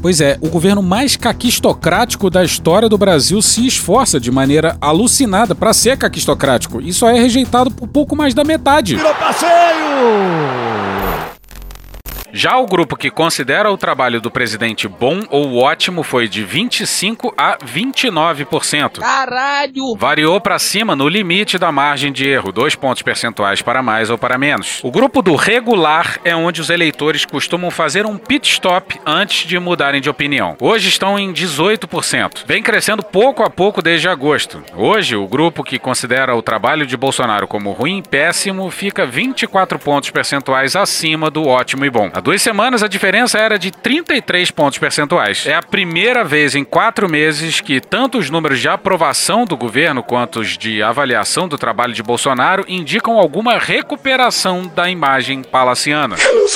Pois 0.05 0.21
é, 0.21 0.37
o 0.39 0.49
governo 0.49 0.83
mais 0.83 1.15
caquistocrático 1.15 2.29
da 2.29 2.43
história 2.43 2.87
do 2.87 2.95
Brasil 2.95 3.41
se 3.41 3.65
esforça 3.65 4.19
de 4.19 4.29
maneira 4.29 4.77
alucinada 4.79 5.55
para 5.55 5.73
ser 5.73 5.97
caquistocrático 5.97 6.79
e 6.79 6.93
só 6.93 7.09
é 7.09 7.19
rejeitado 7.19 7.71
por 7.71 7.87
pouco 7.87 8.15
mais 8.15 8.35
da 8.35 8.43
metade. 8.43 8.97
Virou 8.97 9.15
passeio! 9.15 11.04
Já 12.37 12.57
o 12.57 12.65
grupo 12.65 12.97
que 12.97 13.09
considera 13.09 13.71
o 13.71 13.77
trabalho 13.77 14.19
do 14.19 14.29
presidente 14.29 14.89
bom 14.89 15.21
ou 15.29 15.55
ótimo 15.55 16.03
foi 16.03 16.27
de 16.27 16.43
25 16.43 17.33
a 17.37 17.57
29%. 17.59 18.99
Caralho! 18.99 19.95
Variou 19.97 20.41
para 20.41 20.59
cima 20.59 20.97
no 20.97 21.07
limite 21.07 21.57
da 21.57 21.71
margem 21.71 22.11
de 22.11 22.27
erro, 22.27 22.51
dois 22.51 22.75
pontos 22.75 23.01
percentuais 23.03 23.61
para 23.61 23.81
mais 23.81 24.09
ou 24.09 24.17
para 24.17 24.37
menos. 24.37 24.81
O 24.83 24.91
grupo 24.91 25.21
do 25.21 25.33
regular 25.33 26.19
é 26.25 26.35
onde 26.35 26.59
os 26.59 26.69
eleitores 26.69 27.23
costumam 27.23 27.71
fazer 27.71 28.05
um 28.05 28.17
pit 28.17 28.51
stop 28.51 28.99
antes 29.05 29.47
de 29.47 29.57
mudarem 29.57 30.01
de 30.01 30.09
opinião. 30.09 30.57
Hoje 30.59 30.89
estão 30.89 31.17
em 31.17 31.31
18%. 31.31 32.43
Vem 32.45 32.61
crescendo 32.61 33.01
pouco 33.01 33.43
a 33.43 33.49
pouco 33.49 33.81
desde 33.81 34.09
agosto. 34.09 34.61
Hoje, 34.75 35.15
o 35.15 35.25
grupo 35.25 35.63
que 35.63 35.79
considera 35.79 36.35
o 36.35 36.41
trabalho 36.41 36.85
de 36.85 36.97
Bolsonaro 36.97 37.47
como 37.47 37.71
ruim 37.71 37.99
e 37.99 38.03
péssimo 38.03 38.69
fica 38.69 39.05
24 39.05 39.79
pontos 39.79 40.09
percentuais 40.09 40.75
acima 40.75 41.31
do 41.31 41.47
ótimo 41.47 41.85
e 41.85 41.89
bom. 41.89 42.11
Duas 42.25 42.41
semanas 42.41 42.81
a 42.81 42.87
diferença 42.87 43.37
era 43.37 43.59
de 43.59 43.69
33 43.69 44.49
pontos 44.49 44.79
percentuais. 44.79 45.45
É 45.45 45.53
a 45.53 45.61
primeira 45.61 46.23
vez 46.23 46.55
em 46.55 46.63
quatro 46.63 47.07
meses 47.07 47.61
que 47.61 47.79
tanto 47.79 48.17
os 48.17 48.31
números 48.31 48.59
de 48.59 48.67
aprovação 48.67 49.45
do 49.45 49.55
governo 49.55 50.01
quanto 50.01 50.39
os 50.39 50.57
de 50.57 50.81
avaliação 50.81 51.47
do 51.47 51.55
trabalho 51.55 51.93
de 51.93 52.01
Bolsonaro 52.01 52.65
indicam 52.67 53.19
alguma 53.19 53.59
recuperação 53.59 54.65
da 54.65 54.89
imagem 54.89 55.43
palaciana. 55.43 56.15
Eu 56.17 56.33
não 56.33 56.47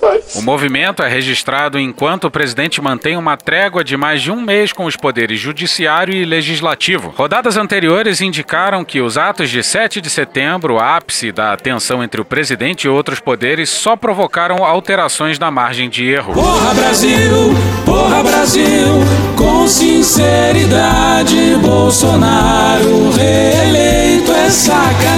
mais. 0.00 0.34
O 0.34 0.42
movimento 0.42 1.02
é 1.02 1.08
registrado 1.08 1.78
enquanto 1.78 2.24
o 2.24 2.30
presidente 2.30 2.80
mantém 2.80 3.16
uma 3.16 3.36
trégua 3.36 3.84
de 3.84 3.96
mais 3.96 4.22
de 4.22 4.30
um 4.30 4.40
mês 4.40 4.72
com 4.72 4.84
os 4.84 4.96
poderes 4.96 5.38
judiciário 5.38 6.14
e 6.14 6.24
legislativo. 6.24 7.14
Rodadas 7.16 7.56
anteriores 7.56 8.20
indicaram 8.20 8.84
que 8.84 9.00
os 9.00 9.16
atos 9.16 9.50
de 9.50 9.62
7 9.62 10.00
de 10.00 10.10
setembro, 10.10 10.78
ápice 10.78 11.32
da 11.32 11.56
tensão 11.56 12.02
entre 12.02 12.20
o 12.20 12.24
presidente 12.24 12.84
e 12.84 12.88
outros 12.88 13.20
poderes, 13.20 13.70
só 13.70 13.96
provocaram 13.96 14.64
alterações 14.64 15.38
na 15.38 15.50
margem 15.50 15.88
de 15.88 16.04
erro. 16.04 16.34
Porra 16.34 16.74
Brasil, 16.74 17.54
porra 17.84 18.22
Brasil, 18.22 18.86
com 19.36 19.66
sinceridade, 19.66 21.56
Bolsonaro 21.60 23.10
reeleito 23.10 24.32
é 24.32 24.50
sacanagem. 24.50 25.13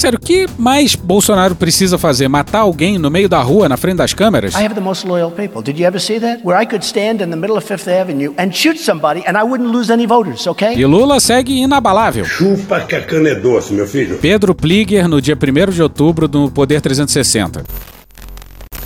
Sério, 0.00 0.18
o 0.18 0.24
que 0.26 0.46
mais 0.56 0.94
Bolsonaro 0.94 1.54
precisa 1.54 1.98
fazer? 1.98 2.26
Matar 2.26 2.60
alguém 2.60 2.98
no 2.98 3.10
meio 3.10 3.28
da 3.28 3.42
rua, 3.42 3.68
na 3.68 3.76
frente 3.76 3.98
das 3.98 4.14
câmeras? 4.14 4.54
I 4.54 4.64
have 4.64 4.74
the 4.74 4.80
most 4.80 5.06
loyal 5.06 5.30
people. 5.30 5.60
Did 5.62 5.78
you 5.78 5.86
ever 5.86 6.00
see 6.00 6.18
that? 6.18 6.40
Where 6.42 6.58
I 6.58 6.64
could 6.64 6.82
stand 6.82 7.22
in 7.22 7.28
the 7.28 7.36
middle 7.36 7.54
of 7.58 7.66
Fifth 7.66 7.86
Avenue 7.86 8.32
and 8.38 8.50
shoot 8.50 8.78
somebody 8.78 9.22
and 9.26 9.36
I 9.36 9.42
wouldn't 9.42 9.70
lose 9.70 9.92
any 9.92 10.06
voters, 10.06 10.46
okay? 10.46 10.74
E 10.74 10.86
Lula 10.86 11.20
segue 11.20 11.52
inabalável. 11.52 12.24
Chupa 12.24 12.80
que 12.80 12.96
a 12.96 13.02
cana 13.02 13.28
é 13.28 13.34
doce, 13.34 13.74
meu 13.74 13.86
filho. 13.86 14.16
Pedro 14.16 14.54
Plieger, 14.54 15.06
no 15.06 15.20
dia 15.20 15.36
1 15.36 15.70
de 15.70 15.82
outubro, 15.82 16.26
no 16.32 16.50
Poder 16.50 16.80
360. 16.80 17.62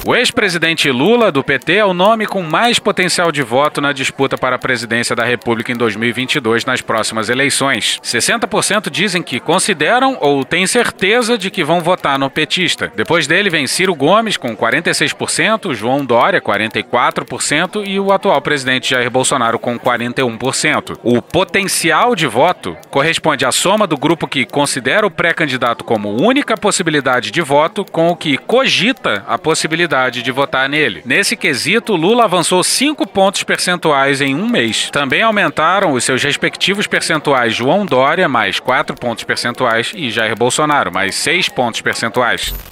O 0.06 0.14
ex-presidente 0.14 0.90
Lula, 0.90 1.32
do 1.32 1.42
PT, 1.42 1.76
é 1.76 1.84
o 1.84 1.94
nome 1.94 2.26
com 2.26 2.42
mais 2.42 2.78
potencial 2.78 3.32
de 3.32 3.40
voto 3.40 3.80
na 3.80 3.90
disputa 3.90 4.36
para 4.36 4.56
a 4.56 4.58
presidência 4.58 5.16
da 5.16 5.24
República 5.24 5.72
em 5.72 5.76
2022 5.76 6.66
nas 6.66 6.82
próximas 6.82 7.30
eleições. 7.30 7.98
60% 8.04 8.90
dizem 8.90 9.22
que 9.22 9.40
consideram 9.40 10.18
ou 10.20 10.44
têm 10.44 10.66
certeza 10.66 11.38
de 11.38 11.50
que 11.50 11.64
vão 11.64 11.80
votar 11.80 12.18
no 12.18 12.28
petista. 12.28 12.92
Depois 12.94 13.26
dele 13.26 13.48
vem 13.48 13.66
Ciro 13.66 13.94
Gomes, 13.94 14.36
com 14.36 14.54
46%, 14.54 15.72
João 15.72 16.04
Dória, 16.04 16.38
44% 16.38 17.86
e 17.86 17.98
o 17.98 18.12
atual 18.12 18.42
presidente 18.42 18.90
Jair 18.90 19.10
Bolsonaro, 19.10 19.58
com 19.58 19.78
41%. 19.78 20.98
O 21.02 21.22
potencial 21.22 22.14
de 22.14 22.26
voto 22.26 22.76
corresponde 22.90 23.46
à 23.46 23.52
soma 23.52 23.86
do 23.86 23.96
grupo 23.96 24.28
que 24.28 24.44
considera 24.44 25.06
o 25.06 25.10
pré-candidato 25.10 25.82
como 25.82 26.22
única 26.22 26.58
possibilidade 26.58 27.30
de 27.30 27.40
voto 27.40 27.86
com 27.86 28.10
o 28.10 28.16
que 28.16 28.36
cogita 28.36 29.24
a 29.26 29.38
possibilidade 29.38 29.93
de 30.22 30.32
votar 30.32 30.68
nele. 30.68 31.02
Nesse 31.04 31.36
quesito, 31.36 31.94
Lula 31.94 32.24
avançou 32.24 32.62
5 32.62 33.06
pontos 33.06 33.42
percentuais 33.42 34.20
em 34.20 34.34
um 34.34 34.48
mês. 34.48 34.90
Também 34.90 35.22
aumentaram 35.22 35.92
os 35.92 36.04
seus 36.04 36.22
respectivos 36.22 36.86
percentuais 36.86 37.54
João 37.54 37.86
Dória, 37.86 38.28
mais 38.28 38.58
4 38.58 38.96
pontos 38.96 39.24
percentuais, 39.24 39.92
e 39.94 40.10
Jair 40.10 40.36
Bolsonaro, 40.36 40.92
mais 40.92 41.14
6 41.14 41.48
pontos 41.48 41.80
percentuais. 41.80 42.54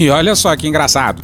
E 0.00 0.10
olha 0.10 0.34
só 0.34 0.56
que 0.56 0.66
engraçado. 0.66 1.22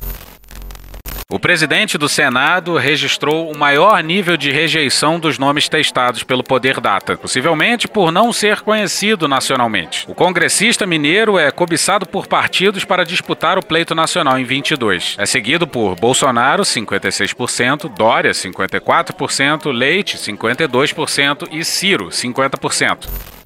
O 1.33 1.41
presidente 1.41 1.97
do 1.97 2.11
Senado 2.11 2.77
registrou 2.77 3.51
o 3.51 3.57
maior 3.57 4.05
nível 4.05 4.37
de 4.37 4.51
rejeição 4.51 5.19
dos 5.19 5.39
nomes 5.39 5.67
testados 5.67 6.23
pelo 6.23 6.45
Poder 6.45 6.79
Data, 6.79 7.17
possivelmente 7.17 7.89
por 7.89 8.13
não 8.13 8.35
ser 8.35 8.61
conhecido 8.61 9.27
nacionalmente. 9.27 10.05
O 10.07 10.15
congressista 10.15 10.87
mineiro 10.87 11.39
é 11.39 11.51
cobiçado 11.51 12.05
por 12.05 12.27
partidos 12.27 12.85
para 12.85 13.03
disputar 13.03 13.57
o 13.57 13.65
pleito 13.65 13.95
nacional 13.95 14.39
em 14.39 14.45
22. 14.45 15.17
É 15.19 15.25
seguido 15.25 15.67
por 15.67 15.97
Bolsonaro, 15.97 16.65
56%, 16.65 17.89
Dória, 17.89 18.33
54%, 18.33 19.73
Leite, 19.73 20.19
52% 20.19 21.49
e 21.51 21.65
Ciro, 21.65 22.09
50%. 22.09 23.42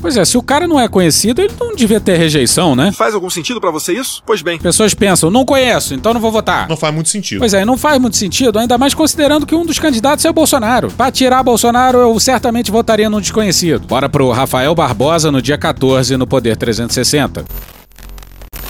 Pois 0.00 0.16
é, 0.16 0.24
se 0.24 0.38
o 0.38 0.42
cara 0.42 0.66
não 0.66 0.80
é 0.80 0.88
conhecido, 0.88 1.42
ele 1.42 1.52
não 1.60 1.74
devia 1.74 2.00
ter 2.00 2.16
rejeição, 2.16 2.74
né? 2.74 2.90
Faz 2.92 3.14
algum 3.14 3.28
sentido 3.28 3.60
para 3.60 3.70
você 3.70 3.92
isso? 3.92 4.22
Pois 4.24 4.42
bem. 4.42 4.58
Pessoas 4.58 4.94
pensam, 4.94 5.30
não 5.30 5.44
conheço, 5.44 5.94
então 5.94 6.14
não 6.14 6.20
vou 6.20 6.32
votar. 6.32 6.68
Não 6.68 6.76
faz 6.76 6.94
muito 6.94 7.08
sentido. 7.08 7.40
Pois 7.40 7.54
é, 7.54 7.64
não 7.64 7.76
faz 7.76 8.00
muito 8.00 8.16
sentido, 8.16 8.58
ainda 8.58 8.78
mais 8.78 8.94
considerando 8.94 9.46
que 9.46 9.54
um 9.54 9.64
dos 9.64 9.78
candidatos 9.78 10.24
é 10.24 10.30
o 10.30 10.32
Bolsonaro. 10.32 10.90
Pra 10.90 11.10
tirar 11.10 11.42
Bolsonaro, 11.42 11.98
eu 11.98 12.18
certamente 12.18 12.70
votaria 12.70 13.10
num 13.10 13.20
desconhecido. 13.20 13.86
Bora 13.86 14.08
pro 14.08 14.30
Rafael 14.30 14.74
Barbosa 14.74 15.30
no 15.30 15.42
dia 15.42 15.58
14 15.58 16.16
no 16.16 16.26
Poder 16.26 16.56
360. 16.56 17.44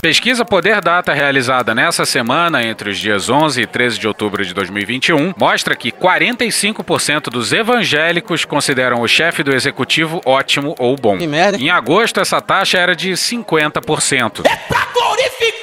Pesquisa 0.01 0.47
Poder 0.47 0.81
Data 0.81 1.13
realizada 1.13 1.75
nessa 1.75 2.07
semana, 2.07 2.63
entre 2.63 2.89
os 2.89 2.99
dias 2.99 3.29
11 3.29 3.61
e 3.61 3.67
13 3.67 3.99
de 3.99 4.09
outubro 4.09 4.43
de 4.43 4.55
2021, 4.55 5.35
mostra 5.37 5.77
que 5.77 5.93
45% 5.93 7.25
dos 7.25 7.53
evangélicos 7.53 8.47
consideram 8.47 9.03
o 9.03 9.09
chefe 9.09 9.43
do 9.43 9.55
executivo 9.55 10.23
ótimo 10.25 10.75
ou 10.79 10.97
bom. 10.97 11.19
Que 11.19 11.27
merda. 11.27 11.59
Em 11.59 11.69
agosto, 11.69 12.19
essa 12.19 12.41
taxa 12.41 12.79
era 12.79 12.97
de 12.97 13.11
50%. 13.13 14.47
É 14.47 14.57
pra 14.57 14.87
glorificar! 14.95 15.60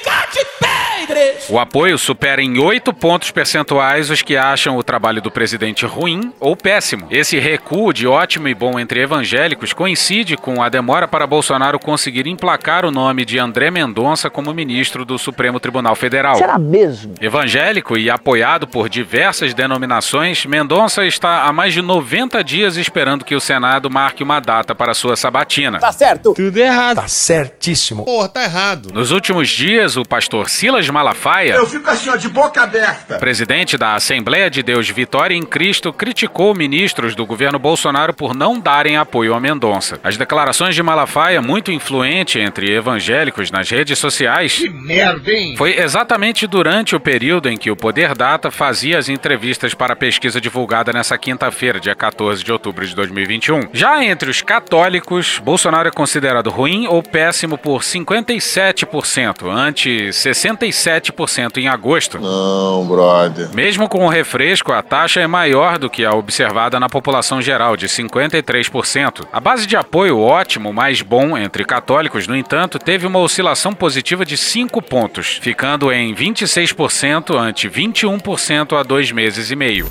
O 1.50 1.58
apoio 1.58 1.96
supera 1.96 2.42
em 2.42 2.58
8 2.58 2.92
pontos 2.92 3.30
percentuais 3.30 4.10
os 4.10 4.20
que 4.20 4.36
acham 4.36 4.76
o 4.76 4.82
trabalho 4.82 5.22
do 5.22 5.30
presidente 5.30 5.86
ruim 5.86 6.30
ou 6.38 6.54
péssimo. 6.54 7.06
Esse 7.10 7.38
recuo 7.38 7.90
de 7.90 8.06
ótimo 8.06 8.48
e 8.48 8.54
bom 8.54 8.78
entre 8.78 9.00
evangélicos 9.00 9.72
coincide 9.72 10.36
com 10.36 10.62
a 10.62 10.68
demora 10.68 11.08
para 11.08 11.26
Bolsonaro 11.26 11.78
conseguir 11.78 12.26
emplacar 12.26 12.84
o 12.84 12.90
nome 12.90 13.24
de 13.24 13.38
André 13.38 13.70
Mendonça 13.70 14.28
como 14.28 14.52
ministro 14.52 15.06
do 15.06 15.18
Supremo 15.18 15.58
Tribunal 15.58 15.96
Federal. 15.96 16.36
Será 16.36 16.58
mesmo? 16.58 17.14
Evangélico 17.18 17.96
e 17.96 18.10
apoiado 18.10 18.66
por 18.66 18.90
diversas 18.90 19.54
denominações, 19.54 20.44
Mendonça 20.44 21.06
está 21.06 21.44
há 21.44 21.52
mais 21.52 21.72
de 21.72 21.80
90 21.80 22.44
dias 22.44 22.76
esperando 22.76 23.24
que 23.24 23.34
o 23.34 23.40
Senado 23.40 23.88
marque 23.88 24.22
uma 24.22 24.38
data 24.38 24.74
para 24.74 24.92
sua 24.92 25.16
sabatina. 25.16 25.78
Tá 25.78 25.92
certo. 25.92 26.34
Tudo 26.34 26.58
errado. 26.58 26.96
Tá 26.96 27.08
certíssimo. 27.08 28.04
Porra, 28.04 28.28
tá 28.28 28.44
errado. 28.44 28.90
Nos 28.92 29.12
últimos 29.12 29.48
dias, 29.48 29.96
o 29.96 30.04
pastor 30.04 30.50
Silas 30.50 30.88
Malafaia, 30.90 31.37
Eu 31.46 31.66
fico 31.66 31.88
assim, 31.90 32.10
ó, 32.10 32.16
de 32.16 32.28
boca 32.28 32.62
aberta. 32.62 33.18
presidente 33.18 33.76
da 33.76 33.94
Assembleia 33.94 34.50
de 34.50 34.62
Deus 34.62 34.88
Vitória 34.88 35.34
em 35.34 35.42
Cristo, 35.42 35.92
criticou 35.92 36.54
ministros 36.54 37.14
do 37.14 37.24
governo 37.26 37.58
Bolsonaro 37.58 38.12
por 38.12 38.34
não 38.34 38.58
darem 38.58 38.96
apoio 38.96 39.34
a 39.34 39.40
Mendonça. 39.40 40.00
As 40.02 40.16
declarações 40.16 40.74
de 40.74 40.82
Malafaia, 40.82 41.40
muito 41.42 41.70
influente 41.70 42.38
entre 42.38 42.72
evangélicos 42.72 43.50
nas 43.50 43.70
redes 43.70 43.98
sociais, 43.98 44.54
Que 44.58 44.68
merda, 44.68 45.30
hein? 45.30 45.54
foi 45.56 45.78
exatamente 45.78 46.46
durante 46.46 46.94
o 46.96 47.00
período 47.00 47.48
em 47.48 47.56
que 47.56 47.70
o 47.70 47.76
Poder 47.76 48.14
Data 48.14 48.50
fazia 48.50 48.98
as 48.98 49.08
entrevistas 49.08 49.74
para 49.74 49.92
a 49.92 49.96
pesquisa 49.96 50.40
divulgada 50.40 50.92
nessa 50.92 51.16
quinta-feira, 51.18 51.78
dia 51.80 51.94
14 51.94 52.42
de 52.42 52.52
outubro 52.52 52.86
de 52.86 52.94
2021. 52.94 53.68
Já 53.72 54.02
entre 54.04 54.30
os 54.30 54.42
católicos, 54.42 55.38
Bolsonaro 55.44 55.88
é 55.88 55.92
considerado 55.92 56.50
ruim 56.50 56.86
ou 56.86 57.02
péssimo 57.02 57.56
por 57.58 57.82
57%, 57.82 59.48
ante 59.50 60.08
67% 60.08 61.12
em 61.58 61.68
agosto. 61.68 62.18
Não, 62.18 62.86
brother. 62.86 63.48
Mesmo 63.54 63.88
com 63.88 64.04
o 64.04 64.08
refresco, 64.08 64.72
a 64.72 64.82
taxa 64.82 65.20
é 65.20 65.26
maior 65.26 65.78
do 65.78 65.90
que 65.90 66.04
a 66.04 66.12
observada 66.12 66.80
na 66.80 66.88
população 66.88 67.42
geral, 67.42 67.76
de 67.76 67.86
53%. 67.86 69.26
A 69.32 69.40
base 69.40 69.66
de 69.66 69.76
apoio 69.76 70.18
ótimo, 70.18 70.72
mais 70.72 71.02
bom 71.02 71.36
entre 71.36 71.64
católicos, 71.64 72.26
no 72.26 72.36
entanto, 72.36 72.78
teve 72.78 73.06
uma 73.06 73.18
oscilação 73.18 73.72
positiva 73.72 74.24
de 74.24 74.36
5 74.36 74.80
pontos, 74.82 75.38
ficando 75.40 75.92
em 75.92 76.14
26% 76.14 77.38
ante 77.38 77.68
21% 77.68 78.78
há 78.78 78.82
dois 78.82 79.12
meses 79.12 79.50
e 79.50 79.56
meio. 79.56 79.86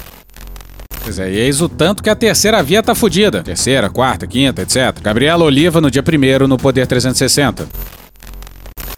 Pois 1.08 1.20
é, 1.20 1.30
e 1.30 1.38
eis 1.38 1.62
o 1.62 1.70
tanto 1.70 2.04
que 2.04 2.10
a 2.10 2.16
terceira 2.16 2.62
via 2.62 2.84
tá 2.84 2.94
fudida. 2.94 3.42
Terceira, 3.42 3.90
quarta, 3.90 4.28
quinta, 4.28 4.64
etc. 4.64 5.00
Gabriela 5.02 5.46
Oliva 5.46 5.80
no 5.80 5.90
dia 5.90 6.04
1 6.04 6.46
no 6.48 6.58
Poder 6.58 6.86
360. 6.86 7.66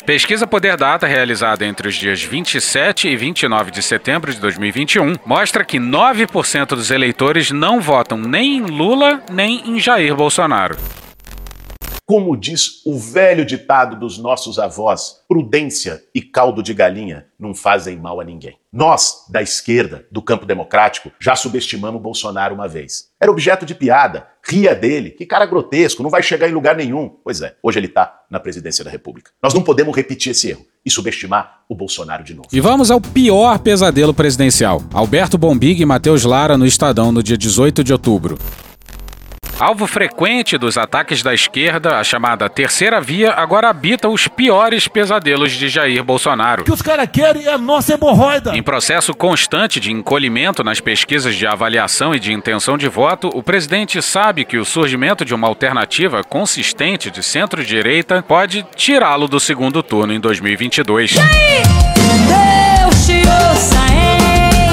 Pesquisa 0.09 0.47
Poder 0.47 0.75
Data, 0.75 1.05
realizada 1.05 1.63
entre 1.63 1.87
os 1.87 1.93
dias 1.93 2.23
27 2.23 3.09
e 3.09 3.15
29 3.15 3.69
de 3.69 3.83
setembro 3.83 4.33
de 4.33 4.39
2021, 4.39 5.13
mostra 5.23 5.63
que 5.63 5.77
9% 5.77 6.69
dos 6.69 6.89
eleitores 6.89 7.51
não 7.51 7.79
votam 7.79 8.17
nem 8.17 8.57
em 8.57 8.61
Lula 8.61 9.21
nem 9.31 9.69
em 9.69 9.79
Jair 9.79 10.15
Bolsonaro. 10.15 10.75
Como 12.09 12.35
diz 12.35 12.83
o 12.87 12.97
velho 12.97 13.45
ditado 13.45 13.95
dos 13.95 14.17
nossos 14.17 14.57
avós, 14.57 15.17
prudência 15.27 16.03
e 16.11 16.23
caldo 16.23 16.63
de 16.63 16.73
galinha 16.73 17.27
não 17.39 17.53
fazem 17.53 17.97
mal 17.97 18.19
a 18.19 18.23
ninguém. 18.23 18.57
Nós, 18.73 19.27
da 19.29 19.43
esquerda, 19.43 20.07
do 20.11 20.19
campo 20.19 20.43
democrático, 20.43 21.11
já 21.19 21.35
subestimamos 21.35 22.01
Bolsonaro 22.01 22.55
uma 22.55 22.67
vez. 22.67 23.09
Era 23.21 23.29
objeto 23.29 23.63
de 23.63 23.75
piada, 23.75 24.25
ria 24.43 24.73
dele, 24.73 25.11
que 25.11 25.23
cara 25.23 25.45
grotesco, 25.45 26.01
não 26.01 26.09
vai 26.09 26.23
chegar 26.23 26.49
em 26.49 26.51
lugar 26.51 26.75
nenhum. 26.75 27.15
Pois 27.23 27.43
é, 27.43 27.55
hoje 27.61 27.77
ele 27.77 27.85
está 27.85 28.23
na 28.27 28.39
presidência 28.39 28.83
da 28.83 28.89
República. 28.89 29.29
Nós 29.39 29.53
não 29.53 29.61
podemos 29.61 29.95
repetir 29.95 30.31
esse 30.31 30.49
erro 30.49 30.65
e 30.83 30.89
subestimar 30.89 31.61
o 31.69 31.75
Bolsonaro 31.75 32.23
de 32.23 32.33
novo. 32.33 32.49
E 32.51 32.59
vamos 32.59 32.89
ao 32.89 32.99
pior 32.99 33.59
pesadelo 33.59 34.15
presidencial. 34.15 34.81
Alberto 34.91 35.37
Bombig 35.37 35.79
e 35.79 35.85
Matheus 35.85 36.25
Lara 36.25 36.57
no 36.57 36.65
Estadão 36.65 37.11
no 37.11 37.21
dia 37.21 37.37
18 37.37 37.83
de 37.83 37.93
outubro. 37.93 38.35
Alvo 39.59 39.85
frequente 39.87 40.57
dos 40.57 40.77
ataques 40.77 41.21
da 41.21 41.33
esquerda, 41.33 41.97
a 41.97 42.03
chamada 42.03 42.47
terceira 42.49 43.01
via 43.01 43.33
agora 43.33 43.69
habita 43.69 44.07
os 44.07 44.25
piores 44.25 44.87
pesadelos 44.87 45.51
de 45.51 45.67
Jair 45.67 46.01
Bolsonaro. 46.01 46.61
O 46.61 46.65
que 46.65 46.71
os 46.71 46.81
caras 46.81 47.09
querem 47.11 47.45
é 47.45 47.51
a 47.51 47.57
nossa 47.57 47.93
hemorroida. 47.93 48.55
Em 48.55 48.63
processo 48.63 49.13
constante 49.13 49.77
de 49.81 49.91
encolhimento 49.91 50.63
nas 50.63 50.79
pesquisas 50.79 51.35
de 51.35 51.45
avaliação 51.45 52.15
e 52.15 52.19
de 52.21 52.31
intenção 52.31 52.77
de 52.77 52.87
voto, 52.87 53.29
o 53.33 53.43
presidente 53.43 54.01
sabe 54.01 54.45
que 54.45 54.57
o 54.57 54.63
surgimento 54.63 55.25
de 55.25 55.35
uma 55.35 55.47
alternativa 55.47 56.23
consistente 56.23 57.11
de 57.11 57.21
centro-direita 57.21 58.23
pode 58.25 58.65
tirá-lo 58.77 59.27
do 59.27 59.41
segundo 59.41 59.83
turno 59.83 60.13
em 60.13 60.21
2022. 60.21 61.11
E 61.11 61.19
aí? 61.19 61.63
Deus 62.87 63.05
te 63.05 63.17
ouça, 63.27 63.75
hein? 63.93 64.08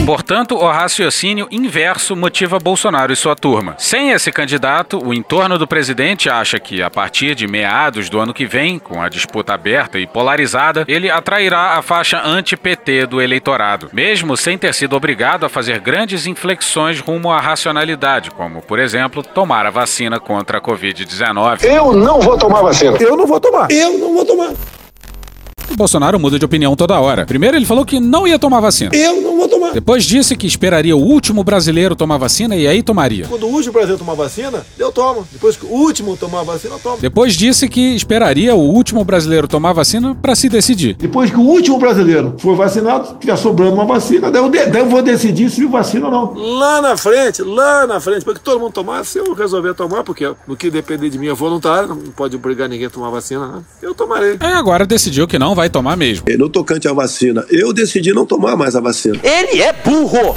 Portanto, 0.07 0.55
o 0.55 0.71
raciocínio 0.71 1.49
inverso 1.51 2.15
motiva 2.15 2.61
Bolsonaro 2.61 3.13
e 3.13 3.17
sua 3.17 3.35
turma. 3.35 3.75
Sem 3.77 4.13
esse 4.13 4.31
candidato, 4.31 5.05
o 5.05 5.13
entorno 5.13 5.59
do 5.59 5.67
presidente 5.67 6.31
acha 6.31 6.61
que, 6.61 6.81
a 6.81 6.89
partir 6.89 7.35
de 7.35 7.49
meados 7.49 8.09
do 8.09 8.21
ano 8.21 8.33
que 8.33 8.47
vem, 8.47 8.79
com 8.79 9.03
a 9.03 9.09
disputa 9.09 9.53
aberta 9.53 9.99
e 9.99 10.07
polarizada, 10.07 10.85
ele 10.87 11.11
atrairá 11.11 11.77
a 11.77 11.83
faixa 11.83 12.23
anti-PT 12.25 13.07
do 13.07 13.21
eleitorado, 13.21 13.91
mesmo 13.93 14.37
sem 14.37 14.57
ter 14.57 14.73
sido 14.75 14.95
obrigado 14.95 15.45
a 15.45 15.49
fazer 15.49 15.81
grandes 15.81 16.25
inflexões 16.25 17.01
rumo 17.01 17.33
à 17.33 17.41
racionalidade, 17.41 18.31
como, 18.31 18.63
por 18.63 18.79
exemplo, 18.79 19.25
tomar 19.25 19.67
a 19.67 19.71
vacina 19.71 20.21
contra 20.21 20.59
a 20.59 20.61
Covid-19. 20.61 21.65
Eu 21.65 21.93
não 21.93 22.21
vou 22.21 22.39
tomar 22.39 22.63
vacina. 22.63 22.97
Eu 23.01 23.17
não 23.17 23.27
vou 23.27 23.41
tomar. 23.41 23.69
Eu 23.73 23.99
não 23.99 24.15
vou 24.15 24.25
tomar. 24.25 24.53
Bolsonaro 25.76 26.18
muda 26.18 26.38
de 26.38 26.45
opinião 26.45 26.75
toda 26.75 26.99
hora. 26.99 27.26
Primeiro, 27.26 27.56
ele 27.56 27.66
falou 27.66 27.85
que 27.85 28.00
não 28.00 28.26
ia 28.26 28.38
tomar 28.38 28.61
vacina. 28.61 28.90
Eu 28.95 29.21
não 29.21 29.37
vou 29.37 29.49
tomar. 29.49 29.73
Depois 29.73 30.04
disse 30.04 30.37
que 30.37 30.47
esperaria 30.47 30.97
o 30.97 31.00
último 31.00 31.45
brasileiro 31.45 31.95
tomar 31.95 32.16
vacina 32.16 32.56
e 32.56 32.66
aí 32.66 32.83
tomaria. 32.83 33.26
Quando 33.28 33.45
o 33.45 33.50
último 33.50 33.73
brasileiro 33.73 33.99
tomar 33.99 34.14
vacina, 34.14 34.64
eu 34.78 34.90
tomo. 34.90 35.26
Depois 35.30 35.56
que 35.56 35.66
o 35.66 35.68
último 35.68 36.16
tomar 36.16 36.42
vacina, 36.42 36.75
eu 36.75 36.78
tomo. 36.78 36.99
Depois 36.99 37.35
disse 37.35 37.68
que 37.68 37.95
esperaria 37.95 38.54
o 38.54 38.61
último 38.61 39.04
brasileiro 39.04 39.47
tomar 39.47 39.73
vacina 39.73 40.14
para 40.14 40.35
se 40.35 40.49
decidir. 40.49 40.95
Depois 40.95 41.30
que 41.30 41.37
o 41.37 41.42
último 41.42 41.78
brasileiro 41.78 42.35
for 42.38 42.56
vacinado, 42.56 43.16
tiver 43.18 43.37
sobrando 43.37 43.75
uma 43.75 43.85
vacina, 43.85 44.30
daí 44.30 44.42
eu, 44.42 44.49
de, 44.49 44.66
daí 44.66 44.83
eu 44.83 44.88
vou 44.88 45.02
decidir 45.02 45.50
se 45.50 45.64
vacina 45.66 46.06
ou 46.06 46.12
não. 46.12 46.35
Lá 46.59 46.80
na 46.80 46.97
frente, 46.97 47.42
lá 47.42 47.87
na 47.87 48.00
frente, 48.00 48.25
porque 48.25 48.40
todo 48.42 48.59
mundo 48.59 48.73
tomar, 48.73 49.04
se 49.04 49.18
eu 49.18 49.35
resolver 49.35 49.75
tomar, 49.75 50.02
porque 50.02 50.33
no 50.47 50.56
que 50.56 50.71
depender 50.71 51.11
de 51.11 51.18
mim 51.18 51.28
é 51.28 51.35
voluntário, 51.35 51.88
não 51.88 51.97
pode 52.12 52.35
obrigar 52.37 52.68
ninguém 52.68 52.87
a 52.87 52.90
tomar 52.90 53.11
vacina, 53.11 53.47
né? 53.47 53.62
eu 53.83 53.95
tomarei. 53.95 54.37
É, 54.40 54.47
agora 54.54 54.87
decidiu 54.87 55.26
que 55.26 55.38
não 55.38 55.54
vai 55.54 55.65
tomar 55.68 55.96
mesmo. 55.96 56.25
No 56.38 56.49
tocante 56.49 56.88
à 56.88 56.92
vacina, 56.92 57.44
eu 57.50 57.73
decidi 57.73 58.12
não 58.12 58.26
tomar 58.26 58.56
mais 58.56 58.76
a 58.76 58.80
vacina. 58.80 59.18
Ele 59.23 59.62
é 59.62 59.73
burro! 59.73 60.37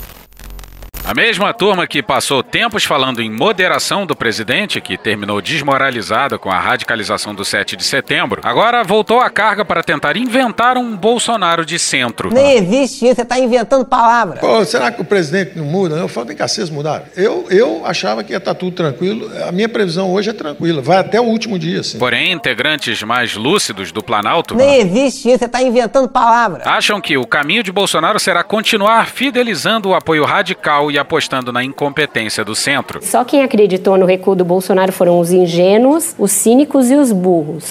A 1.09 1.13
mesma 1.15 1.51
turma 1.55 1.87
que 1.87 2.03
passou 2.03 2.43
tempos 2.43 2.83
falando 2.83 3.19
em 3.19 3.31
moderação 3.31 4.05
do 4.05 4.15
presidente, 4.15 4.79
que 4.79 4.95
terminou 4.95 5.41
desmoralizada 5.41 6.37
com 6.37 6.51
a 6.51 6.59
radicalização 6.59 7.33
do 7.33 7.43
7 7.43 7.75
de 7.75 7.83
setembro, 7.83 8.41
agora 8.43 8.83
voltou 8.83 9.19
à 9.19 9.27
carga 9.27 9.65
para 9.65 9.81
tentar 9.81 10.15
inventar 10.15 10.77
um 10.77 10.95
Bolsonaro 10.95 11.65
de 11.65 11.79
centro. 11.79 12.31
Nem 12.31 12.57
existe 12.57 13.07
isso, 13.07 13.15
você 13.15 13.21
está 13.23 13.39
inventando 13.39 13.85
palavras. 13.85 14.39
Pô, 14.39 14.63
será 14.63 14.91
que 14.91 15.01
o 15.01 15.03
presidente 15.03 15.57
não 15.57 15.65
muda? 15.65 15.95
Eu 15.95 16.07
falo, 16.07 16.27
vem 16.27 16.37
cá, 16.37 16.47
vocês 16.47 16.69
mudaram. 16.69 17.05
Eu, 17.17 17.47
eu 17.49 17.81
achava 17.87 18.23
que 18.23 18.31
ia 18.31 18.37
estar 18.37 18.53
tudo 18.53 18.75
tranquilo. 18.75 19.31
A 19.47 19.51
minha 19.51 19.67
previsão 19.67 20.13
hoje 20.13 20.29
é 20.29 20.33
tranquila, 20.33 20.79
vai 20.79 20.99
até 20.99 21.19
o 21.19 21.23
último 21.23 21.57
dia. 21.57 21.81
Sim. 21.81 21.97
Porém, 21.97 22.31
integrantes 22.31 23.01
mais 23.01 23.35
lúcidos 23.35 23.91
do 23.91 24.03
Planalto. 24.03 24.53
Nem 24.53 24.75
existe 24.81 25.27
isso, 25.29 25.39
você 25.39 25.45
está 25.45 25.59
inventando 25.59 26.07
palavras. 26.07 26.67
Acham 26.67 27.01
que 27.01 27.17
o 27.17 27.25
caminho 27.25 27.63
de 27.63 27.71
Bolsonaro 27.71 28.19
será 28.19 28.43
continuar 28.43 29.07
fidelizando 29.07 29.89
o 29.89 29.95
apoio 29.95 30.23
radical 30.23 30.91
e 30.91 30.98
apostando 30.99 31.51
na 31.51 31.63
incompetência 31.63 32.45
do 32.45 32.55
centro. 32.55 32.99
Só 33.01 33.23
quem 33.23 33.43
acreditou 33.43 33.97
no 33.97 34.05
recuo 34.05 34.35
do 34.35 34.45
Bolsonaro 34.45 34.91
foram 34.91 35.19
os 35.19 35.31
ingênuos, 35.31 36.15
os 36.17 36.31
cínicos 36.31 36.91
e 36.91 36.95
os 36.95 37.11
burros. 37.11 37.69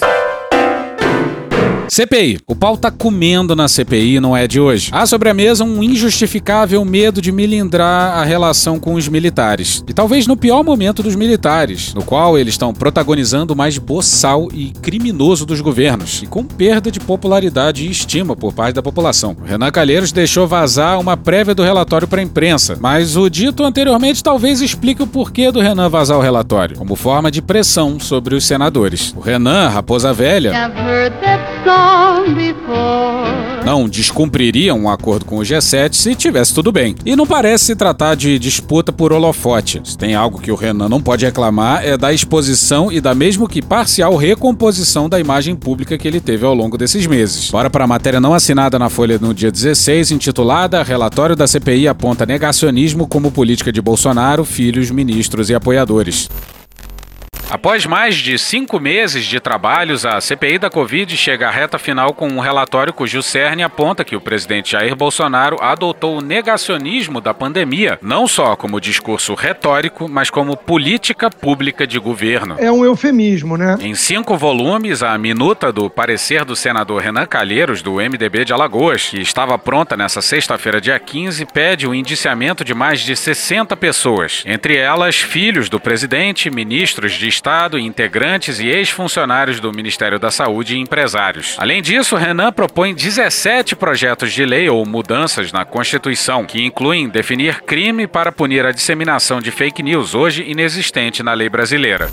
CPI. 1.89 2.39
O 2.47 2.55
pau 2.55 2.77
tá 2.77 2.91
comendo 2.91 3.55
na 3.55 3.67
CPI, 3.67 4.19
não 4.19 4.37
é 4.37 4.47
de 4.47 4.59
hoje. 4.59 4.89
Há 4.93 5.05
sobre 5.05 5.29
a 5.29 5.33
mesa 5.33 5.63
um 5.63 5.83
injustificável 5.83 6.85
medo 6.85 7.21
de 7.21 7.31
milindrar 7.31 8.17
a 8.17 8.23
relação 8.23 8.79
com 8.79 8.93
os 8.93 9.07
militares. 9.07 9.83
E 9.87 9.93
talvez 9.93 10.27
no 10.27 10.37
pior 10.37 10.63
momento 10.63 11.01
dos 11.01 11.15
militares, 11.15 11.93
no 11.93 12.03
qual 12.03 12.37
eles 12.37 12.53
estão 12.53 12.73
protagonizando 12.73 13.53
o 13.53 13.57
mais 13.57 13.77
boçal 13.77 14.49
e 14.53 14.71
criminoso 14.81 15.45
dos 15.45 15.61
governos, 15.61 16.21
e 16.21 16.27
com 16.27 16.43
perda 16.43 16.91
de 16.91 16.99
popularidade 16.99 17.87
e 17.87 17.91
estima 17.91 18.35
por 18.35 18.53
parte 18.53 18.75
da 18.75 18.83
população. 18.83 19.35
O 19.41 19.45
Renan 19.45 19.71
Calheiros 19.71 20.11
deixou 20.11 20.47
vazar 20.47 20.99
uma 20.99 21.17
prévia 21.17 21.55
do 21.55 21.63
relatório 21.63 22.07
para 22.07 22.19
a 22.19 22.23
imprensa, 22.23 22.77
mas 22.79 23.17
o 23.17 23.29
dito 23.29 23.63
anteriormente 23.63 24.23
talvez 24.23 24.61
explique 24.61 25.01
o 25.01 25.07
porquê 25.07 25.51
do 25.51 25.59
Renan 25.59 25.89
vazar 25.89 26.17
o 26.17 26.21
relatório, 26.21 26.77
como 26.77 26.95
forma 26.95 27.31
de 27.31 27.41
pressão 27.41 27.99
sobre 27.99 28.35
os 28.35 28.45
senadores. 28.45 29.13
O 29.17 29.19
Renan, 29.19 29.69
raposa 29.69 30.13
velha 30.13 30.51
não 33.69 33.87
descumpriria 33.87 34.73
um 34.73 34.89
acordo 34.89 35.25
com 35.25 35.37
o 35.37 35.41
G7 35.41 35.93
se 35.93 36.15
tivesse 36.15 36.53
tudo 36.53 36.71
bem. 36.71 36.95
E 37.05 37.15
não 37.15 37.27
parece 37.27 37.65
se 37.65 37.75
tratar 37.75 38.15
de 38.15 38.39
disputa 38.39 38.91
por 38.91 39.13
holofote. 39.13 39.79
Se 39.83 39.95
tem 39.97 40.15
algo 40.15 40.41
que 40.41 40.51
o 40.51 40.55
Renan 40.55 40.89
não 40.89 40.99
pode 40.99 41.23
reclamar 41.23 41.85
é 41.85 41.95
da 41.95 42.11
exposição 42.11 42.91
e 42.91 42.99
da 42.99 43.13
mesmo 43.13 43.47
que 43.47 43.61
parcial 43.61 44.15
recomposição 44.15 45.07
da 45.07 45.19
imagem 45.19 45.55
pública 45.55 45.97
que 45.99 46.07
ele 46.07 46.19
teve 46.19 46.45
ao 46.45 46.55
longo 46.55 46.77
desses 46.77 47.05
meses. 47.05 47.51
Bora 47.51 47.69
para 47.69 47.83
a 47.83 47.87
matéria 47.87 48.19
não 48.19 48.33
assinada 48.33 48.79
na 48.79 48.89
Folha 48.89 49.19
no 49.19 49.33
dia 49.33 49.51
16, 49.51 50.11
intitulada 50.11 50.81
Relatório 50.81 51.35
da 51.35 51.47
CPI 51.47 51.87
aponta 51.87 52.25
negacionismo 52.25 53.07
como 53.07 53.31
política 53.31 53.71
de 53.71 53.81
Bolsonaro, 53.81 54.43
filhos, 54.43 54.89
ministros 54.89 55.49
e 55.49 55.53
apoiadores. 55.53 56.27
Após 57.49 57.83
mais 57.87 58.15
de 58.15 58.37
cinco 58.37 58.79
meses 58.79 59.25
de 59.25 59.39
trabalhos, 59.39 60.05
a 60.05 60.21
CPI 60.21 60.59
da 60.59 60.69
Covid 60.69 61.17
chega 61.17 61.47
à 61.47 61.51
reta 61.51 61.79
final 61.79 62.13
com 62.13 62.27
um 62.27 62.39
relatório 62.39 62.93
cujo 62.93 63.23
cerne 63.23 63.63
aponta 63.63 64.05
que 64.05 64.15
o 64.15 64.21
presidente 64.21 64.73
Jair 64.73 64.95
Bolsonaro 64.95 65.57
adotou 65.59 66.19
o 66.19 66.21
negacionismo 66.21 67.19
da 67.19 67.33
pandemia, 67.33 67.97
não 68.03 68.27
só 68.27 68.55
como 68.55 68.79
discurso 68.79 69.33
retórico, 69.33 70.07
mas 70.07 70.29
como 70.29 70.55
política 70.55 71.27
pública 71.31 71.87
de 71.87 71.97
governo. 71.97 72.55
É 72.59 72.71
um 72.71 72.85
eufemismo, 72.85 73.57
né? 73.57 73.79
Em 73.81 73.95
cinco 73.95 74.37
volumes, 74.37 75.01
a 75.01 75.17
minuta 75.17 75.71
do 75.71 75.89
parecer 75.89 76.45
do 76.45 76.55
senador 76.55 77.01
Renan 77.01 77.25
Calheiros, 77.25 77.81
do 77.81 77.95
MDB 77.95 78.45
de 78.45 78.53
Alagoas, 78.53 79.07
que 79.07 79.21
estava 79.21 79.57
pronta 79.57 79.97
nessa 79.97 80.21
sexta-feira, 80.21 80.79
dia 80.79 80.99
15, 80.99 81.47
pede 81.47 81.87
o 81.87 81.95
indiciamento 81.95 82.63
de 82.63 82.75
mais 82.75 82.99
de 82.99 83.15
60 83.15 83.75
pessoas, 83.75 84.43
entre 84.45 84.77
elas 84.77 85.15
filhos 85.15 85.67
do 85.67 85.79
presidente, 85.79 86.51
ministros 86.51 87.13
de 87.13 87.38
Estado, 87.39 87.79
integrantes 87.79 88.59
e 88.59 88.67
ex-funcionários 88.67 89.61
do 89.61 89.71
Ministério 89.71 90.19
da 90.19 90.29
Saúde 90.29 90.75
e 90.75 90.77
empresários. 90.77 91.55
Além 91.57 91.81
disso, 91.81 92.17
Renan 92.17 92.51
propõe 92.51 92.93
17 92.93 93.77
projetos 93.77 94.33
de 94.33 94.43
lei 94.43 94.67
ou 94.67 94.85
mudanças 94.85 95.53
na 95.53 95.63
Constituição, 95.63 96.45
que 96.45 96.61
incluem 96.61 97.07
definir 97.07 97.61
crime 97.61 98.07
para 98.07 98.29
punir 98.29 98.65
a 98.65 98.73
disseminação 98.73 99.39
de 99.39 99.51
fake 99.51 99.81
news, 99.81 100.13
hoje 100.13 100.43
inexistente 100.43 101.23
na 101.23 101.31
lei 101.33 101.47
brasileira. 101.47 102.11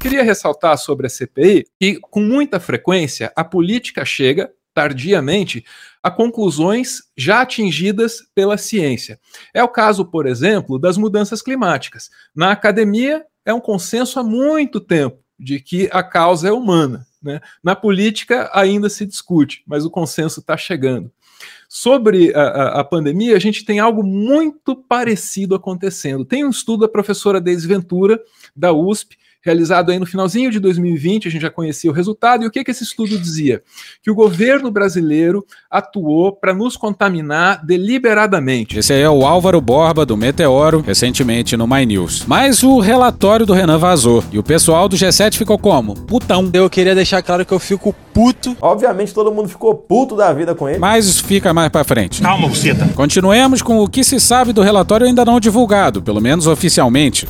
Queria 0.00 0.22
ressaltar 0.22 0.78
sobre 0.78 1.08
a 1.08 1.10
CPI 1.10 1.66
que, 1.76 1.98
com 2.00 2.20
muita 2.20 2.60
frequência, 2.60 3.32
a 3.34 3.42
política 3.42 4.04
chega, 4.04 4.48
tardiamente, 4.72 5.64
a 6.00 6.08
conclusões 6.08 7.02
já 7.16 7.40
atingidas 7.40 8.18
pela 8.32 8.56
ciência. 8.56 9.18
É 9.52 9.60
o 9.64 9.68
caso, 9.68 10.04
por 10.04 10.24
exemplo, 10.24 10.78
das 10.78 10.96
mudanças 10.96 11.42
climáticas. 11.42 12.10
Na 12.32 12.52
academia, 12.52 13.24
é 13.44 13.52
um 13.52 13.60
consenso 13.60 14.18
há 14.18 14.22
muito 14.22 14.80
tempo 14.80 15.18
de 15.38 15.60
que 15.60 15.88
a 15.92 16.02
causa 16.02 16.48
é 16.48 16.52
humana. 16.52 17.06
Né? 17.22 17.40
Na 17.62 17.74
política 17.74 18.50
ainda 18.52 18.88
se 18.88 19.06
discute, 19.06 19.62
mas 19.66 19.84
o 19.84 19.90
consenso 19.90 20.40
está 20.40 20.56
chegando. 20.56 21.10
Sobre 21.68 22.34
a, 22.34 22.42
a, 22.42 22.80
a, 22.80 22.84
pandemia, 22.84 23.36
a 23.36 23.38
gente 23.38 23.64
tem 23.64 23.78
algo 23.78 24.02
muito 24.02 24.76
parecido 24.76 25.54
acontecendo. 25.54 26.24
Tem 26.24 26.44
um 26.44 26.50
estudo 26.50 26.80
da 26.80 26.88
professora 26.88 27.40
Deise 27.40 27.66
Ventura, 27.66 28.20
da 28.54 28.72
USP, 28.72 29.16
realizado 29.42 29.90
aí 29.90 29.98
no 29.98 30.06
finalzinho 30.06 30.50
de 30.50 30.60
2020, 30.60 31.28
a 31.28 31.30
gente 31.30 31.42
já 31.42 31.50
conhecia 31.50 31.90
o 31.90 31.94
resultado, 31.94 32.44
e 32.44 32.46
o 32.46 32.50
que, 32.50 32.62
que 32.62 32.70
esse 32.70 32.84
estudo 32.84 33.18
dizia? 33.18 33.62
Que 34.02 34.10
o 34.10 34.14
governo 34.14 34.70
brasileiro 34.70 35.44
atuou 35.70 36.32
para 36.32 36.54
nos 36.54 36.76
contaminar 36.76 37.64
deliberadamente. 37.64 38.78
Esse 38.78 38.92
aí 38.92 39.00
é 39.00 39.10
o 39.10 39.24
Álvaro 39.26 39.60
Borba, 39.60 40.04
do 40.04 40.16
Meteoro, 40.16 40.80
recentemente 40.80 41.56
no 41.56 41.66
My 41.66 41.86
News. 41.86 42.24
Mas 42.26 42.62
o 42.62 42.78
relatório 42.80 43.46
do 43.46 43.52
Renan 43.52 43.78
vazou, 43.78 44.22
e 44.30 44.38
o 44.38 44.42
pessoal 44.42 44.88
do 44.88 44.96
G7 44.96 45.36
ficou 45.36 45.58
como? 45.58 45.94
Putão. 45.94 46.50
Eu 46.52 46.68
queria 46.68 46.94
deixar 46.94 47.22
claro 47.22 47.44
que 47.44 47.52
eu 47.52 47.58
fico 47.58 47.94
puto. 48.12 48.56
Obviamente 48.60 49.14
todo 49.14 49.32
mundo 49.32 49.48
ficou 49.48 49.74
puto 49.74 50.16
da 50.16 50.32
vida 50.32 50.54
com 50.54 50.68
ele. 50.68 50.78
Mas 50.78 51.06
isso 51.06 51.24
fica 51.24 51.54
mais 51.54 51.70
pra 51.70 51.84
frente. 51.84 52.20
Calma, 52.20 52.48
buceta. 52.48 52.88
Continuemos 52.94 53.62
com 53.62 53.78
o 53.78 53.88
que 53.88 54.04
se 54.04 54.20
sabe 54.20 54.52
do 54.52 54.62
relatório 54.62 55.06
ainda 55.06 55.24
não 55.24 55.40
divulgado, 55.40 56.02
pelo 56.02 56.20
menos 56.20 56.46
oficialmente. 56.46 57.26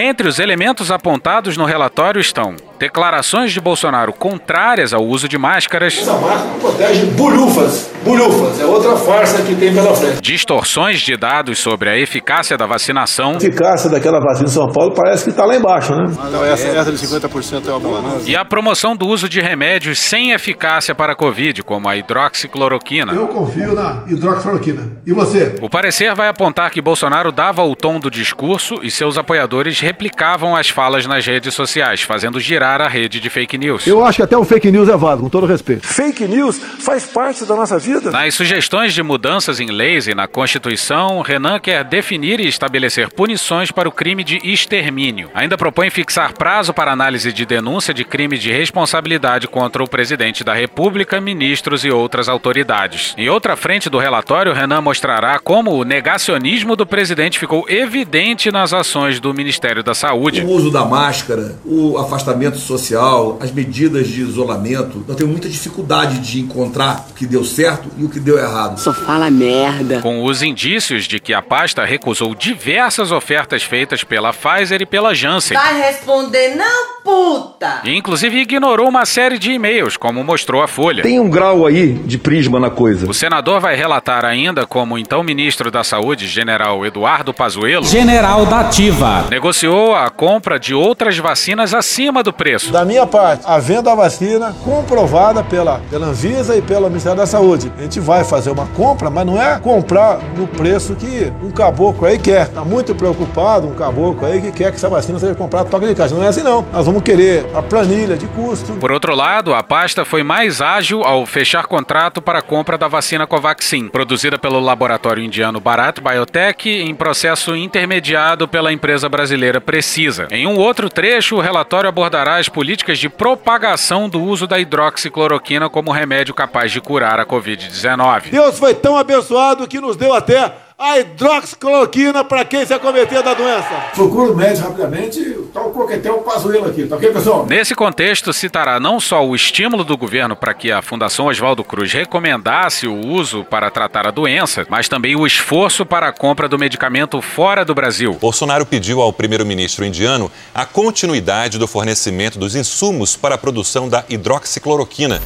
Entre 0.00 0.28
os 0.28 0.38
elementos 0.38 0.92
apontados 0.92 1.56
no 1.56 1.64
relatório 1.64 2.20
estão 2.20 2.54
declarações 2.78 3.52
de 3.52 3.60
Bolsonaro 3.60 4.12
contrárias 4.12 4.92
ao 4.92 5.04
uso 5.04 5.28
de 5.28 5.36
máscaras. 5.36 5.98
Essa 5.98 6.12
máscara 6.14 6.50
protege 6.60 7.06
bulhufas. 7.06 7.90
Bulhufas 8.04 8.60
é 8.60 8.64
outra 8.64 8.96
farsa 8.96 9.42
que 9.42 9.54
tem 9.54 9.74
pela 9.74 9.94
frente. 9.94 10.22
Distorções 10.22 11.00
de 11.00 11.16
dados 11.16 11.58
sobre 11.58 11.90
a 11.90 11.98
eficácia 11.98 12.56
da 12.56 12.66
vacinação. 12.66 13.32
A 13.32 13.36
eficácia 13.36 13.90
daquela 13.90 14.20
vacina 14.20 14.48
em 14.48 14.52
São 14.52 14.70
Paulo 14.70 14.94
parece 14.94 15.24
que 15.24 15.30
está 15.30 15.44
lá 15.44 15.56
embaixo, 15.56 15.94
né? 15.94 16.04
Então 16.28 16.44
essa, 16.44 16.68
essa 16.68 16.92
de 16.92 16.98
50% 16.98 17.66
é 17.66 17.70
uma 17.70 17.80
boa. 17.80 18.02
E 18.24 18.36
a 18.36 18.44
promoção 18.44 18.96
do 18.96 19.06
uso 19.06 19.28
de 19.28 19.40
remédios 19.40 19.98
sem 19.98 20.30
eficácia 20.30 20.94
para 20.94 21.12
a 21.12 21.16
Covid, 21.16 21.62
como 21.62 21.88
a 21.88 21.96
hidroxicloroquina. 21.96 23.12
Eu 23.12 23.26
confio 23.28 23.74
na 23.74 24.04
hidroxicloroquina. 24.06 24.98
E 25.04 25.12
você? 25.12 25.56
O 25.60 25.68
parecer 25.68 26.14
vai 26.14 26.28
apontar 26.28 26.70
que 26.70 26.80
Bolsonaro 26.80 27.32
dava 27.32 27.64
o 27.64 27.74
tom 27.74 27.98
do 27.98 28.10
discurso 28.10 28.76
e 28.82 28.90
seus 28.90 29.18
apoiadores 29.18 29.80
replicavam 29.80 30.54
as 30.54 30.68
falas 30.68 31.06
nas 31.06 31.26
redes 31.26 31.52
sociais, 31.54 32.02
fazendo 32.02 32.38
girar 32.38 32.67
a 32.80 32.88
rede 32.88 33.20
de 33.20 33.30
fake 33.30 33.56
news. 33.56 33.86
Eu 33.86 34.04
acho 34.04 34.16
que 34.16 34.22
até 34.22 34.36
o 34.36 34.44
fake 34.44 34.70
news 34.70 34.88
é 34.88 34.96
válido, 34.96 35.22
com 35.22 35.28
todo 35.28 35.46
respeito. 35.46 35.86
Fake 35.86 36.26
news 36.26 36.58
faz 36.58 37.06
parte 37.06 37.44
da 37.44 37.56
nossa 37.56 37.78
vida. 37.78 38.10
Nas 38.10 38.34
sugestões 38.34 38.92
de 38.92 39.02
mudanças 39.02 39.60
em 39.60 39.70
leis 39.70 40.06
e 40.06 40.14
na 40.14 40.26
Constituição, 40.26 41.20
Renan 41.22 41.58
quer 41.58 41.84
definir 41.84 42.40
e 42.40 42.46
estabelecer 42.46 43.12
punições 43.12 43.70
para 43.70 43.88
o 43.88 43.92
crime 43.92 44.22
de 44.22 44.38
extermínio. 44.44 45.30
Ainda 45.34 45.56
propõe 45.56 45.90
fixar 45.90 46.34
prazo 46.34 46.74
para 46.74 46.92
análise 46.92 47.32
de 47.32 47.46
denúncia 47.46 47.94
de 47.94 48.04
crime 48.04 48.36
de 48.38 48.52
responsabilidade 48.52 49.48
contra 49.48 49.82
o 49.82 49.88
presidente 49.88 50.44
da 50.44 50.52
República, 50.52 51.20
ministros 51.20 51.84
e 51.84 51.90
outras 51.90 52.28
autoridades. 52.28 53.14
Em 53.16 53.28
outra 53.28 53.56
frente 53.56 53.88
do 53.88 53.98
relatório, 53.98 54.52
Renan 54.52 54.80
mostrará 54.80 55.38
como 55.38 55.72
o 55.72 55.84
negacionismo 55.84 56.76
do 56.76 56.86
presidente 56.86 57.38
ficou 57.38 57.64
evidente 57.68 58.50
nas 58.50 58.72
ações 58.72 59.20
do 59.20 59.32
Ministério 59.32 59.82
da 59.82 59.94
Saúde. 59.94 60.42
O 60.42 60.50
uso 60.50 60.70
da 60.70 60.84
máscara, 60.84 61.56
o 61.64 61.96
afastamento 61.98 62.57
social, 62.60 63.38
as 63.40 63.50
medidas 63.50 64.08
de 64.08 64.22
isolamento, 64.22 65.04
nós 65.06 65.16
temos 65.16 65.32
muita 65.32 65.48
dificuldade 65.48 66.18
de 66.18 66.40
encontrar 66.40 67.06
o 67.10 67.14
que 67.14 67.26
deu 67.26 67.44
certo 67.44 67.88
e 67.96 68.04
o 68.04 68.08
que 68.08 68.20
deu 68.20 68.38
errado. 68.38 68.78
Só 68.78 68.92
fala 68.92 69.30
merda. 69.30 70.00
Com 70.00 70.24
os 70.24 70.42
indícios 70.42 71.04
de 71.04 71.18
que 71.20 71.34
a 71.34 71.42
pasta 71.42 71.84
recusou 71.84 72.34
diversas 72.34 73.12
ofertas 73.12 73.62
feitas 73.62 74.04
pela 74.04 74.32
Pfizer 74.32 74.82
e 74.82 74.86
pela 74.86 75.14
Janssen. 75.14 75.56
Vai 75.56 75.80
responder 75.80 76.54
não, 76.56 77.02
puta! 77.04 77.80
E 77.84 77.94
inclusive 77.94 78.38
ignorou 78.38 78.88
uma 78.88 79.06
série 79.06 79.38
de 79.38 79.52
e-mails, 79.52 79.96
como 79.96 80.22
mostrou 80.24 80.62
a 80.62 80.68
Folha. 80.68 81.02
Tem 81.02 81.20
um 81.20 81.30
grau 81.30 81.66
aí 81.66 81.92
de 81.92 82.18
prisma 82.18 82.58
na 82.60 82.70
coisa. 82.70 83.08
O 83.08 83.14
senador 83.14 83.60
vai 83.60 83.76
relatar 83.76 84.24
ainda 84.24 84.66
como 84.66 84.94
o 84.94 84.98
então 84.98 85.22
ministro 85.22 85.70
da 85.70 85.84
Saúde, 85.84 86.26
general 86.26 86.84
Eduardo 86.84 87.32
Pazuello, 87.32 87.84
general 87.84 88.46
da 88.46 88.60
Ativa, 88.60 89.26
negociou 89.30 89.94
a 89.94 90.10
compra 90.10 90.58
de 90.58 90.74
outras 90.74 91.16
vacinas 91.18 91.74
acima 91.74 92.22
do 92.22 92.32
preço. 92.32 92.47
Da 92.72 92.84
minha 92.84 93.06
parte, 93.06 93.44
a 93.46 93.58
vacina 93.94 94.54
comprovada 94.64 95.42
pela, 95.42 95.80
pela 95.90 96.06
Anvisa 96.06 96.56
e 96.56 96.62
pelo 96.62 96.88
Ministério 96.88 97.18
da 97.18 97.26
Saúde. 97.26 97.70
A 97.78 97.82
gente 97.82 98.00
vai 98.00 98.24
fazer 98.24 98.50
uma 98.50 98.66
compra, 98.68 99.10
mas 99.10 99.26
não 99.26 99.40
é 99.40 99.58
comprar 99.58 100.18
no 100.36 100.46
preço 100.46 100.94
que 100.94 101.32
um 101.42 101.50
caboclo 101.50 102.06
aí 102.06 102.18
quer. 102.18 102.46
Está 102.46 102.64
muito 102.64 102.94
preocupado 102.94 103.66
um 103.66 103.74
caboclo 103.74 104.26
aí 104.26 104.40
que 104.40 104.52
quer 104.52 104.70
que 104.70 104.76
essa 104.76 104.88
vacina 104.88 105.18
seja 105.18 105.34
comprada 105.34 105.68
toque 105.68 105.86
de 105.86 105.94
caixa. 105.94 106.14
Não 106.14 106.22
é 106.22 106.28
assim 106.28 106.42
não. 106.42 106.64
Nós 106.72 106.86
vamos 106.86 107.02
querer 107.02 107.46
a 107.54 107.62
planilha 107.62 108.16
de 108.16 108.26
custo. 108.28 108.72
Por 108.74 108.90
outro 108.90 109.14
lado, 109.14 109.54
a 109.54 109.62
pasta 109.62 110.04
foi 110.04 110.22
mais 110.22 110.60
ágil 110.60 111.02
ao 111.02 111.26
fechar 111.26 111.66
contrato 111.66 112.22
para 112.22 112.38
a 112.38 112.42
compra 112.42 112.78
da 112.78 112.88
vacina 112.88 113.26
Covaxin, 113.26 113.88
produzida 113.88 114.38
pelo 114.38 114.60
laboratório 114.60 115.22
indiano 115.22 115.60
Bharat 115.60 116.00
Biotech 116.00 116.68
em 116.68 116.94
processo 116.94 117.54
intermediado 117.54 118.48
pela 118.48 118.72
empresa 118.72 119.08
brasileira 119.08 119.60
Precisa. 119.60 120.28
Em 120.30 120.46
um 120.46 120.56
outro 120.56 120.88
trecho, 120.88 121.36
o 121.36 121.40
relatório 121.40 121.88
abordará 121.88 122.37
as 122.38 122.48
políticas 122.48 122.98
de 122.98 123.08
propagação 123.08 124.08
do 124.08 124.22
uso 124.22 124.46
da 124.46 124.58
hidroxicloroquina 124.58 125.68
como 125.68 125.90
remédio 125.90 126.34
capaz 126.34 126.72
de 126.72 126.80
curar 126.80 127.18
a 127.18 127.26
Covid-19. 127.26 128.30
Deus 128.30 128.58
foi 128.58 128.74
tão 128.74 128.96
abençoado 128.96 129.66
que 129.66 129.80
nos 129.80 129.96
deu 129.96 130.14
até 130.14 130.67
a 130.78 131.00
hidroxicloroquina 131.00 132.24
para 132.24 132.44
quem 132.44 132.64
se 132.64 132.72
acometer 132.72 133.20
da 133.20 133.34
doença. 133.34 133.68
Procura 133.94 134.30
o 134.30 134.36
médico 134.36 134.68
rapidamente, 134.68 135.20
tá 135.52 135.60
o 135.60 135.70
coquetel 135.70 136.18
Pazuello 136.18 136.68
aqui, 136.68 136.86
tá 136.86 136.94
ok, 136.94 137.12
pessoal? 137.12 137.46
Nesse 137.46 137.74
contexto, 137.74 138.32
citará 138.32 138.78
não 138.78 139.00
só 139.00 139.26
o 139.26 139.34
estímulo 139.34 139.82
do 139.82 139.96
governo 139.96 140.36
para 140.36 140.54
que 140.54 140.70
a 140.70 140.80
Fundação 140.80 141.26
Oswaldo 141.26 141.64
Cruz 141.64 141.92
recomendasse 141.92 142.86
o 142.86 142.94
uso 142.94 143.42
para 143.42 143.72
tratar 143.72 144.06
a 144.06 144.12
doença, 144.12 144.64
mas 144.70 144.88
também 144.88 145.16
o 145.16 145.26
esforço 145.26 145.84
para 145.84 146.06
a 146.06 146.12
compra 146.12 146.48
do 146.48 146.56
medicamento 146.56 147.20
fora 147.20 147.64
do 147.64 147.74
Brasil. 147.74 148.16
Bolsonaro 148.20 148.64
pediu 148.64 149.00
ao 149.00 149.12
primeiro-ministro 149.12 149.84
indiano 149.84 150.30
a 150.54 150.64
continuidade 150.64 151.58
do 151.58 151.66
fornecimento 151.66 152.38
dos 152.38 152.54
insumos 152.54 153.16
para 153.16 153.34
a 153.34 153.38
produção 153.38 153.88
da 153.88 154.04
hidroxicloroquina. 154.08 155.20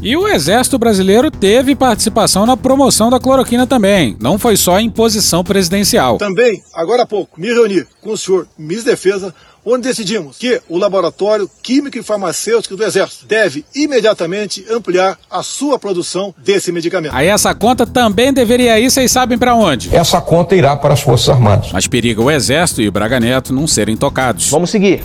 E 0.00 0.16
o 0.16 0.28
Exército 0.28 0.78
Brasileiro 0.78 1.28
teve 1.28 1.74
participação 1.74 2.46
na 2.46 2.56
promoção 2.56 3.10
da 3.10 3.18
cloroquina 3.18 3.66
também. 3.66 4.16
Não 4.20 4.38
foi 4.38 4.56
só 4.56 4.78
imposição 4.78 5.42
presidencial. 5.42 6.18
Também, 6.18 6.62
agora 6.72 7.02
há 7.02 7.06
pouco, 7.06 7.40
me 7.40 7.48
reuni 7.48 7.84
com 8.00 8.12
o 8.12 8.16
senhor 8.16 8.46
Ministro 8.56 8.86
da 8.86 8.90
Defesa, 8.92 9.34
onde 9.66 9.88
decidimos 9.88 10.38
que 10.38 10.62
o 10.68 10.78
Laboratório 10.78 11.50
Químico 11.60 11.98
e 11.98 12.02
Farmacêutico 12.02 12.76
do 12.76 12.84
Exército 12.84 13.26
deve 13.26 13.64
imediatamente 13.74 14.64
ampliar 14.70 15.18
a 15.28 15.42
sua 15.42 15.80
produção 15.80 16.32
desse 16.38 16.70
medicamento. 16.70 17.12
Aí 17.12 17.26
essa 17.26 17.52
conta 17.52 17.84
também 17.84 18.32
deveria 18.32 18.78
ir, 18.78 18.90
vocês 18.90 19.10
sabem 19.10 19.36
para 19.36 19.56
onde? 19.56 19.94
Essa 19.94 20.20
conta 20.20 20.54
irá 20.54 20.76
para 20.76 20.94
as 20.94 21.00
Forças 21.00 21.28
Armadas. 21.28 21.72
Mas 21.72 21.88
periga 21.88 22.22
o 22.22 22.30
Exército 22.30 22.80
e 22.80 22.88
o 22.88 22.92
Braga 22.92 23.18
Neto 23.18 23.52
não 23.52 23.66
serem 23.66 23.96
tocados. 23.96 24.48
Vamos 24.48 24.70
seguir. 24.70 25.02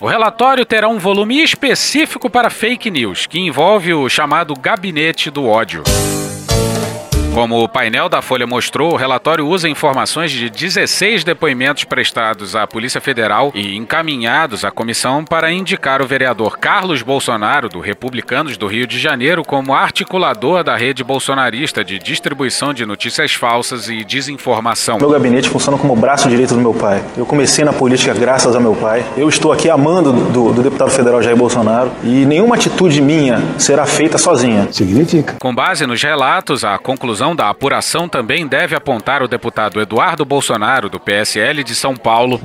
O 0.00 0.06
relatório 0.06 0.64
terá 0.64 0.88
um 0.88 0.98
volume 0.98 1.42
específico 1.42 2.28
para 2.28 2.50
fake 2.50 2.90
news, 2.90 3.26
que 3.26 3.38
envolve 3.38 3.94
o 3.94 4.08
chamado 4.08 4.54
Gabinete 4.54 5.30
do 5.30 5.46
Ódio. 5.46 5.82
Como 7.34 7.64
o 7.64 7.68
painel 7.68 8.08
da 8.08 8.22
Folha 8.22 8.46
mostrou, 8.46 8.92
o 8.92 8.96
relatório 8.96 9.44
usa 9.44 9.68
informações 9.68 10.30
de 10.30 10.48
16 10.48 11.24
depoimentos 11.24 11.82
prestados 11.82 12.54
à 12.54 12.64
Polícia 12.64 13.00
Federal 13.00 13.50
e 13.52 13.76
encaminhados 13.76 14.64
à 14.64 14.70
comissão 14.70 15.24
para 15.24 15.50
indicar 15.50 16.00
o 16.00 16.06
vereador 16.06 16.56
Carlos 16.56 17.02
Bolsonaro, 17.02 17.68
do 17.68 17.80
Republicanos 17.80 18.56
do 18.56 18.68
Rio 18.68 18.86
de 18.86 19.00
Janeiro, 19.00 19.42
como 19.44 19.74
articulador 19.74 20.62
da 20.62 20.76
rede 20.76 21.02
bolsonarista 21.02 21.82
de 21.82 21.98
distribuição 21.98 22.72
de 22.72 22.86
notícias 22.86 23.34
falsas 23.34 23.88
e 23.88 24.04
desinformação. 24.04 24.98
Meu 24.98 25.10
gabinete 25.10 25.50
funciona 25.50 25.76
como 25.76 25.96
braço 25.96 26.28
direito 26.28 26.54
do 26.54 26.60
meu 26.60 26.72
pai. 26.72 27.02
Eu 27.16 27.26
comecei 27.26 27.64
na 27.64 27.72
política 27.72 28.14
graças 28.14 28.54
ao 28.54 28.62
meu 28.62 28.76
pai. 28.76 29.04
Eu 29.16 29.28
estou 29.28 29.50
aqui 29.50 29.68
amando 29.68 30.12
do, 30.12 30.52
do 30.52 30.62
deputado 30.62 30.92
federal 30.92 31.20
Jair 31.20 31.36
Bolsonaro 31.36 31.90
e 32.04 32.24
nenhuma 32.24 32.54
atitude 32.54 33.00
minha 33.02 33.42
será 33.58 33.84
feita 33.86 34.18
sozinha. 34.18 34.68
Significa. 34.70 35.34
Com 35.40 35.52
base 35.52 35.84
nos 35.84 36.00
relatos, 36.00 36.62
a 36.62 36.78
conclusão 36.78 37.23
da 37.32 37.48
apuração 37.48 38.08
também 38.08 38.44
deve 38.44 38.74
apontar 38.74 39.22
o 39.22 39.28
deputado 39.28 39.80
Eduardo 39.80 40.24
Bolsonaro, 40.24 40.88
do 40.88 40.98
PSL 40.98 41.62
de 41.62 41.76
São 41.76 41.94
Paulo, 41.94 42.40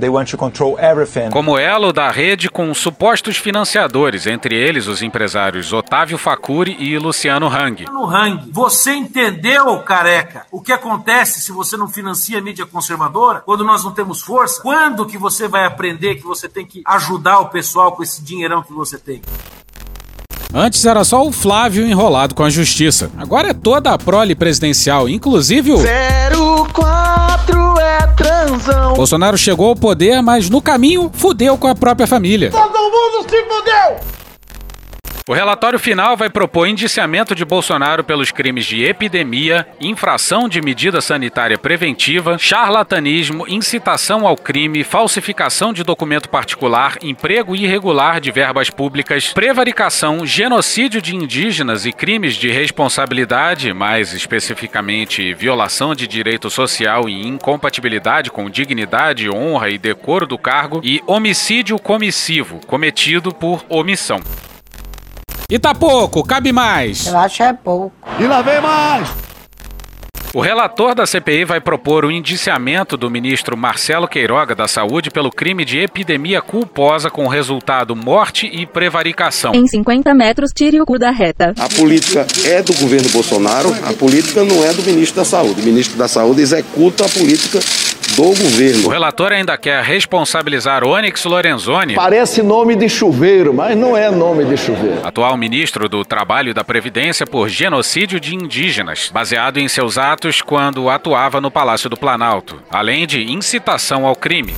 como 1.31 1.57
elo 1.57 1.91
da 1.91 2.11
rede 2.11 2.51
com 2.51 2.71
supostos 2.75 3.37
financiadores, 3.37 4.27
entre 4.27 4.53
eles 4.53 4.85
os 4.85 5.01
empresários 5.01 5.73
Otávio 5.73 6.19
Facuri 6.19 6.75
e 6.77 6.99
Luciano 6.99 7.47
Hang. 7.47 7.85
No 7.85 8.05
Hang, 8.05 8.51
você 8.51 8.93
entendeu, 8.93 9.79
careca, 9.79 10.45
o 10.51 10.61
que 10.61 10.71
acontece 10.71 11.41
se 11.41 11.51
você 11.51 11.75
não 11.75 11.87
financia 11.87 12.37
a 12.37 12.41
mídia 12.41 12.67
conservadora? 12.67 13.39
Quando 13.39 13.63
nós 13.63 13.83
não 13.83 13.91
temos 13.91 14.21
força? 14.21 14.61
Quando 14.61 15.07
que 15.07 15.17
você 15.17 15.47
vai 15.47 15.65
aprender 15.65 16.15
que 16.15 16.23
você 16.23 16.47
tem 16.47 16.65
que 16.65 16.83
ajudar 16.85 17.39
o 17.39 17.49
pessoal 17.49 17.93
com 17.93 18.03
esse 18.03 18.23
dinheirão 18.23 18.61
que 18.61 18.73
você 18.73 18.99
tem? 18.99 19.21
Antes 20.51 20.83
era 20.83 21.03
só 21.03 21.27
o 21.27 21.31
Flávio 21.31 21.85
enrolado 21.85 22.33
com 22.33 22.43
a 22.43 22.49
justiça. 22.49 23.11
Agora 23.15 23.49
é 23.49 23.53
toda 23.53 23.91
a 23.91 23.99
prole 23.99 24.33
presidencial, 24.33 25.07
inclusive 25.07 25.73
o. 25.73 25.77
04 26.73 27.79
é 27.79 28.07
transão. 28.15 28.93
Bolsonaro 28.95 29.37
chegou 29.37 29.69
ao 29.69 29.75
poder, 29.75 30.23
mas 30.23 30.49
no 30.49 30.59
caminho 30.59 31.11
fudeu 31.13 31.55
com 31.55 31.67
a 31.67 31.75
própria 31.75 32.07
família. 32.07 32.49
Todo 32.49 32.67
mundo 32.67 33.29
se 33.29 33.43
fudeu! 33.43 34.08
O 35.29 35.33
relatório 35.33 35.77
final 35.77 36.17
vai 36.17 36.27
propor 36.27 36.65
indiciamento 36.65 37.35
de 37.35 37.45
Bolsonaro 37.45 38.03
pelos 38.03 38.31
crimes 38.31 38.65
de 38.65 38.83
epidemia, 38.83 39.67
infração 39.79 40.49
de 40.49 40.59
medida 40.59 41.01
sanitária 41.01 41.55
preventiva, 41.55 42.35
charlatanismo, 42.39 43.45
incitação 43.47 44.25
ao 44.25 44.35
crime, 44.35 44.83
falsificação 44.83 45.71
de 45.71 45.83
documento 45.83 46.29
particular, 46.29 46.97
emprego 47.03 47.55
irregular 47.55 48.19
de 48.19 48.31
verbas 48.31 48.71
públicas, 48.71 49.31
prevaricação, 49.31 50.25
genocídio 50.25 50.99
de 50.99 51.15
indígenas 51.15 51.85
e 51.85 51.91
crimes 51.91 52.33
de 52.33 52.49
responsabilidade, 52.49 53.71
mais 53.71 54.13
especificamente 54.13 55.35
violação 55.35 55.93
de 55.93 56.07
direito 56.07 56.49
social 56.49 57.07
e 57.07 57.27
incompatibilidade 57.27 58.31
com 58.31 58.49
dignidade, 58.49 59.29
honra 59.29 59.69
e 59.69 59.77
decoro 59.77 60.25
do 60.25 60.39
cargo, 60.39 60.81
e 60.83 61.03
homicídio 61.05 61.77
comissivo, 61.77 62.59
cometido 62.65 63.31
por 63.31 63.63
omissão. 63.69 64.19
E 65.51 65.57
tá 65.57 65.73
pouco, 65.73 66.23
cabe 66.23 66.51
mais. 66.51 67.07
Eu 67.07 67.17
acho 67.17 67.41
é 67.41 67.51
pouco. 67.51 67.91
E 68.19 68.23
lá 68.27 68.39
vem 68.43 68.61
mais! 68.61 69.09
O 70.31 70.41
relator 70.41 70.93
da 70.93 71.07
CPI 71.07 71.43
vai 71.43 71.59
propor 71.59 72.05
o 72.05 72.11
indiciamento 72.11 72.95
do 72.95 73.09
ministro 73.09 73.57
Marcelo 73.57 74.07
Queiroga 74.07 74.53
da 74.53 74.67
Saúde 74.67 75.09
pelo 75.09 75.31
crime 75.31 75.65
de 75.65 75.79
epidemia 75.79 76.39
culposa 76.39 77.09
com 77.09 77.27
resultado 77.27 77.95
morte 77.95 78.45
e 78.45 78.67
prevaricação. 78.67 79.55
Em 79.55 79.65
50 79.65 80.13
metros, 80.13 80.51
tire 80.53 80.79
o 80.79 80.85
cu 80.85 80.99
da 80.99 81.09
reta. 81.09 81.55
A 81.57 81.67
política 81.67 82.27
é 82.45 82.61
do 82.61 82.73
governo 82.75 83.09
Bolsonaro, 83.09 83.75
a 83.87 83.93
política 83.93 84.43
não 84.43 84.63
é 84.63 84.71
do 84.71 84.83
ministro 84.83 85.15
da 85.15 85.25
Saúde. 85.25 85.61
O 85.61 85.65
ministro 85.65 85.97
da 85.97 86.07
Saúde 86.07 86.43
executa 86.43 87.07
a 87.07 87.09
política 87.09 87.59
do 88.19 88.35
governo. 88.35 88.87
O 88.87 88.89
relator 88.89 89.31
ainda 89.31 89.57
quer 89.57 89.81
responsabilizar 89.81 90.83
Onyx 90.83 91.23
Lorenzoni, 91.23 91.95
Parece 91.95 92.43
nome 92.43 92.75
de 92.75 92.89
chuveiro, 92.89 93.53
mas 93.53 93.77
não 93.77 93.95
é 93.95 94.11
nome 94.11 94.43
de 94.43 94.57
chuveiro. 94.57 94.99
atual 95.07 95.37
ministro 95.37 95.87
do 95.87 96.03
Trabalho 96.03 96.49
e 96.49 96.53
da 96.53 96.63
Previdência, 96.63 97.25
por 97.25 97.47
genocídio 97.47 98.19
de 98.19 98.35
indígenas, 98.35 99.09
baseado 99.13 99.57
em 99.57 99.69
seus 99.69 99.97
atos 99.97 100.41
quando 100.41 100.89
atuava 100.89 101.39
no 101.39 101.49
Palácio 101.49 101.89
do 101.89 101.95
Planalto, 101.95 102.61
além 102.69 103.07
de 103.07 103.31
incitação 103.31 104.05
ao 104.05 104.15
crime. 104.15 104.53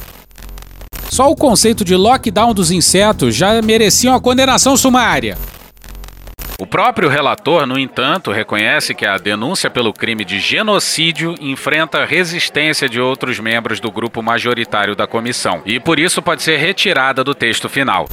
Só 1.10 1.30
o 1.30 1.36
conceito 1.36 1.86
de 1.86 1.96
lockdown 1.96 2.54
dos 2.56 2.72
insetos 2.72 3.36
já 3.36 3.62
merecia 3.62 4.10
uma 4.10 4.20
condenação 4.22 4.76
sumária. 4.76 5.38
O 6.62 6.68
próprio 6.68 7.10
relator, 7.10 7.66
no 7.66 7.80
entanto, 7.80 8.32
reconhece 8.32 8.94
que 8.94 9.04
a 9.04 9.18
denúncia 9.18 9.68
pelo 9.68 9.92
crime 9.92 10.24
de 10.24 10.40
genocídio 10.40 11.34
enfrenta 11.42 12.06
resistência 12.06 12.88
de 12.88 13.02
outros 13.02 13.40
membros 13.40 13.80
do 13.80 13.92
grupo 13.92 14.22
majoritário 14.22 14.96
da 14.96 15.08
comissão 15.08 15.64
e, 15.66 15.80
por 15.80 16.00
isso, 16.00 16.22
pode 16.22 16.44
ser 16.44 16.58
retirada 16.58 17.24
do 17.24 17.34
texto 17.34 17.68
final. 17.68 18.08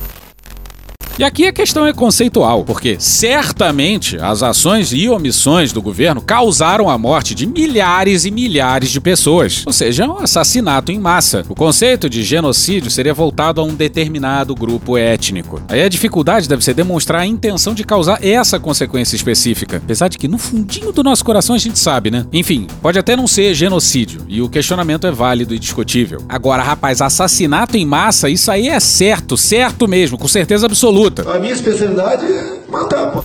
E 1.18 1.24
aqui 1.24 1.48
a 1.48 1.52
questão 1.52 1.84
é 1.84 1.92
conceitual, 1.92 2.64
porque 2.64 2.96
certamente 3.00 4.16
as 4.18 4.40
ações 4.40 4.92
e 4.92 5.08
omissões 5.08 5.72
do 5.72 5.82
governo 5.82 6.20
causaram 6.20 6.88
a 6.88 6.96
morte 6.96 7.34
de 7.34 7.44
milhares 7.44 8.24
e 8.24 8.30
milhares 8.30 8.88
de 8.88 9.00
pessoas, 9.00 9.64
ou 9.66 9.72
seja, 9.72 10.06
um 10.06 10.18
assassinato 10.18 10.92
em 10.92 10.98
massa. 11.00 11.44
O 11.48 11.56
conceito 11.56 12.08
de 12.08 12.22
genocídio 12.22 12.88
seria 12.88 13.12
voltado 13.12 13.60
a 13.60 13.64
um 13.64 13.74
determinado 13.74 14.54
grupo 14.54 14.96
étnico. 14.96 15.60
Aí 15.68 15.82
a 15.82 15.88
dificuldade 15.88 16.48
deve 16.48 16.62
ser 16.62 16.74
demonstrar 16.74 17.22
a 17.22 17.26
intenção 17.26 17.74
de 17.74 17.82
causar 17.82 18.24
essa 18.24 18.60
consequência 18.60 19.16
específica, 19.16 19.78
apesar 19.78 20.06
de 20.06 20.18
que 20.18 20.28
no 20.28 20.38
fundinho 20.38 20.92
do 20.92 21.02
nosso 21.02 21.24
coração 21.24 21.56
a 21.56 21.58
gente 21.58 21.80
sabe, 21.80 22.12
né? 22.12 22.26
Enfim, 22.32 22.68
pode 22.80 22.96
até 22.96 23.16
não 23.16 23.26
ser 23.26 23.54
genocídio, 23.54 24.24
e 24.28 24.40
o 24.40 24.48
questionamento 24.48 25.04
é 25.04 25.10
válido 25.10 25.52
e 25.52 25.58
discutível. 25.58 26.22
Agora, 26.28 26.62
rapaz, 26.62 27.02
assassinato 27.02 27.76
em 27.76 27.84
massa, 27.84 28.30
isso 28.30 28.52
aí 28.52 28.68
é 28.68 28.78
certo, 28.78 29.36
certo 29.36 29.88
mesmo, 29.88 30.16
com 30.16 30.28
certeza 30.28 30.66
absoluta. 30.66 31.07
A 31.26 31.38
minha 31.38 31.52
especialidade 31.52 32.24
é 32.26 32.70
matar, 32.70 33.12
pô. 33.12 33.24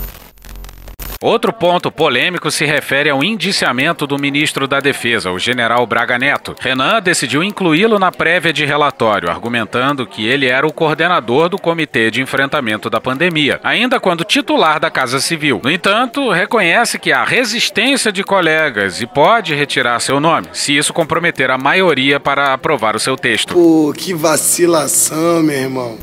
Outro 1.23 1.53
ponto 1.53 1.89
polêmico 1.89 2.51
se 2.51 2.65
refere 2.65 3.09
ao 3.09 3.23
indiciamento 3.23 4.05
do 4.05 4.19
ministro 4.19 4.67
da 4.67 4.81
Defesa, 4.81 5.31
o 5.31 5.39
general 5.39 5.87
Braga 5.87 6.19
Neto. 6.19 6.53
Renan 6.59 7.01
decidiu 7.01 7.41
incluí-lo 7.41 7.97
na 7.97 8.11
prévia 8.11 8.51
de 8.51 8.65
relatório, 8.65 9.29
argumentando 9.29 10.05
que 10.05 10.27
ele 10.27 10.47
era 10.47 10.67
o 10.67 10.73
coordenador 10.73 11.47
do 11.47 11.57
Comitê 11.57 12.11
de 12.11 12.21
Enfrentamento 12.21 12.89
da 12.89 12.99
Pandemia, 12.99 13.61
ainda 13.63 14.01
quando 14.01 14.25
titular 14.25 14.81
da 14.81 14.91
Casa 14.91 15.21
Civil. 15.21 15.61
No 15.63 15.71
entanto, 15.71 16.29
reconhece 16.29 16.99
que 16.99 17.13
há 17.13 17.23
resistência 17.23 18.11
de 18.11 18.21
colegas 18.21 19.01
e 19.01 19.07
pode 19.07 19.55
retirar 19.55 20.01
seu 20.01 20.19
nome, 20.19 20.49
se 20.51 20.75
isso 20.75 20.91
comprometer 20.91 21.49
a 21.49 21.57
maioria 21.57 22.19
para 22.19 22.53
aprovar 22.53 22.97
o 22.97 22.99
seu 22.99 23.15
texto. 23.15 23.53
Pô, 23.53 23.93
que 23.97 24.13
vacilação, 24.13 25.41
meu 25.41 25.55
irmão. 25.55 25.97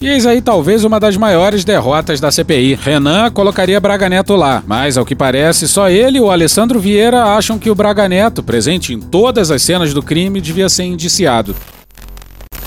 E 0.00 0.06
eis 0.06 0.26
aí 0.26 0.40
talvez 0.40 0.84
uma 0.84 1.00
das 1.00 1.16
maiores 1.16 1.64
derrotas 1.64 2.20
da 2.20 2.30
CPI. 2.30 2.78
Renan 2.80 3.30
colocaria 3.32 3.80
Braga 3.80 4.08
Neto 4.08 4.36
lá, 4.36 4.62
mas 4.64 4.96
ao 4.96 5.04
que 5.04 5.16
parece, 5.16 5.66
só 5.66 5.90
ele 5.90 6.18
e 6.18 6.20
o 6.20 6.30
Alessandro 6.30 6.78
Vieira 6.78 7.24
acham 7.24 7.58
que 7.58 7.68
o 7.68 7.74
Braga 7.74 8.08
Neto, 8.08 8.40
presente 8.40 8.94
em 8.94 9.00
todas 9.00 9.50
as 9.50 9.60
cenas 9.60 9.92
do 9.92 10.00
crime, 10.00 10.40
devia 10.40 10.68
ser 10.68 10.84
indiciado. 10.84 11.54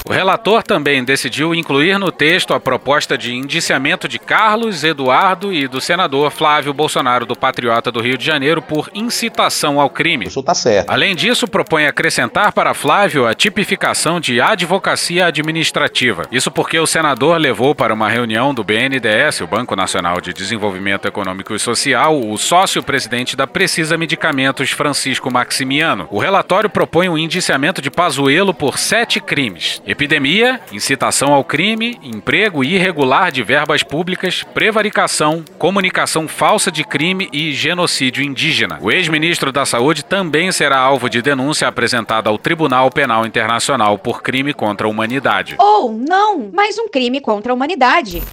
O 0.07 0.13
relator 0.13 0.63
também 0.63 1.03
decidiu 1.03 1.53
incluir 1.53 1.97
no 1.97 2.11
texto 2.11 2.53
a 2.53 2.59
proposta 2.59 3.17
de 3.17 3.33
indiciamento 3.33 4.07
de 4.07 4.17
Carlos 4.17 4.83
Eduardo 4.83 5.53
e 5.53 5.67
do 5.67 5.79
senador 5.79 6.31
Flávio 6.31 6.73
Bolsonaro 6.73 7.25
do 7.25 7.35
Patriota 7.35 7.91
do 7.91 8.01
Rio 8.01 8.17
de 8.17 8.25
Janeiro 8.25 8.61
por 8.61 8.89
incitação 8.93 9.79
ao 9.79 9.89
crime. 9.89 10.25
Isso 10.25 10.41
tá 10.41 10.53
certo. 10.53 10.89
Além 10.89 11.15
disso, 11.15 11.47
propõe 11.47 11.85
acrescentar 11.85 12.51
para 12.51 12.73
Flávio 12.73 13.27
a 13.27 13.33
tipificação 13.33 14.19
de 14.19 14.41
advocacia 14.41 15.27
administrativa. 15.27 16.23
Isso 16.31 16.49
porque 16.49 16.79
o 16.79 16.87
senador 16.87 17.37
levou 17.37 17.75
para 17.75 17.93
uma 17.93 18.09
reunião 18.09 18.53
do 18.53 18.63
BNDES, 18.63 19.41
o 19.41 19.47
Banco 19.47 19.75
Nacional 19.75 20.19
de 20.19 20.33
Desenvolvimento 20.33 21.07
Econômico 21.07 21.53
e 21.53 21.59
Social, 21.59 22.19
o 22.19 22.37
sócio-presidente 22.37 23.35
da 23.35 23.45
Precisa 23.45 23.97
Medicamentos, 23.97 24.71
Francisco 24.71 25.31
Maximiano. 25.31 26.07
O 26.09 26.19
relatório 26.19 26.69
propõe 26.69 27.07
o 27.07 27.17
indiciamento 27.17 27.81
de 27.81 27.91
Pazuello 27.91 28.53
por 28.53 28.77
sete 28.77 29.19
crimes: 29.19 29.81
epidemia, 29.91 30.59
incitação 30.71 31.33
ao 31.33 31.43
crime, 31.43 31.99
emprego 32.01 32.63
irregular 32.63 33.31
de 33.31 33.43
verbas 33.43 33.83
públicas, 33.83 34.43
prevaricação, 34.53 35.43
comunicação 35.57 36.27
falsa 36.27 36.71
de 36.71 36.83
crime 36.83 37.29
e 37.31 37.51
genocídio 37.51 38.23
indígena. 38.23 38.79
O 38.81 38.91
ex-ministro 38.91 39.51
da 39.51 39.65
Saúde 39.65 40.03
também 40.03 40.51
será 40.51 40.79
alvo 40.79 41.09
de 41.09 41.21
denúncia 41.21 41.67
apresentada 41.67 42.29
ao 42.29 42.37
Tribunal 42.37 42.89
Penal 42.89 43.25
Internacional 43.25 43.97
por 43.97 44.21
crime 44.21 44.53
contra 44.53 44.87
a 44.87 44.89
humanidade. 44.89 45.55
Ou 45.59 45.91
não, 45.91 46.49
mais 46.53 46.77
um 46.77 46.87
crime 46.87 47.19
contra 47.19 47.51
a 47.51 47.55
humanidade. 47.55 48.23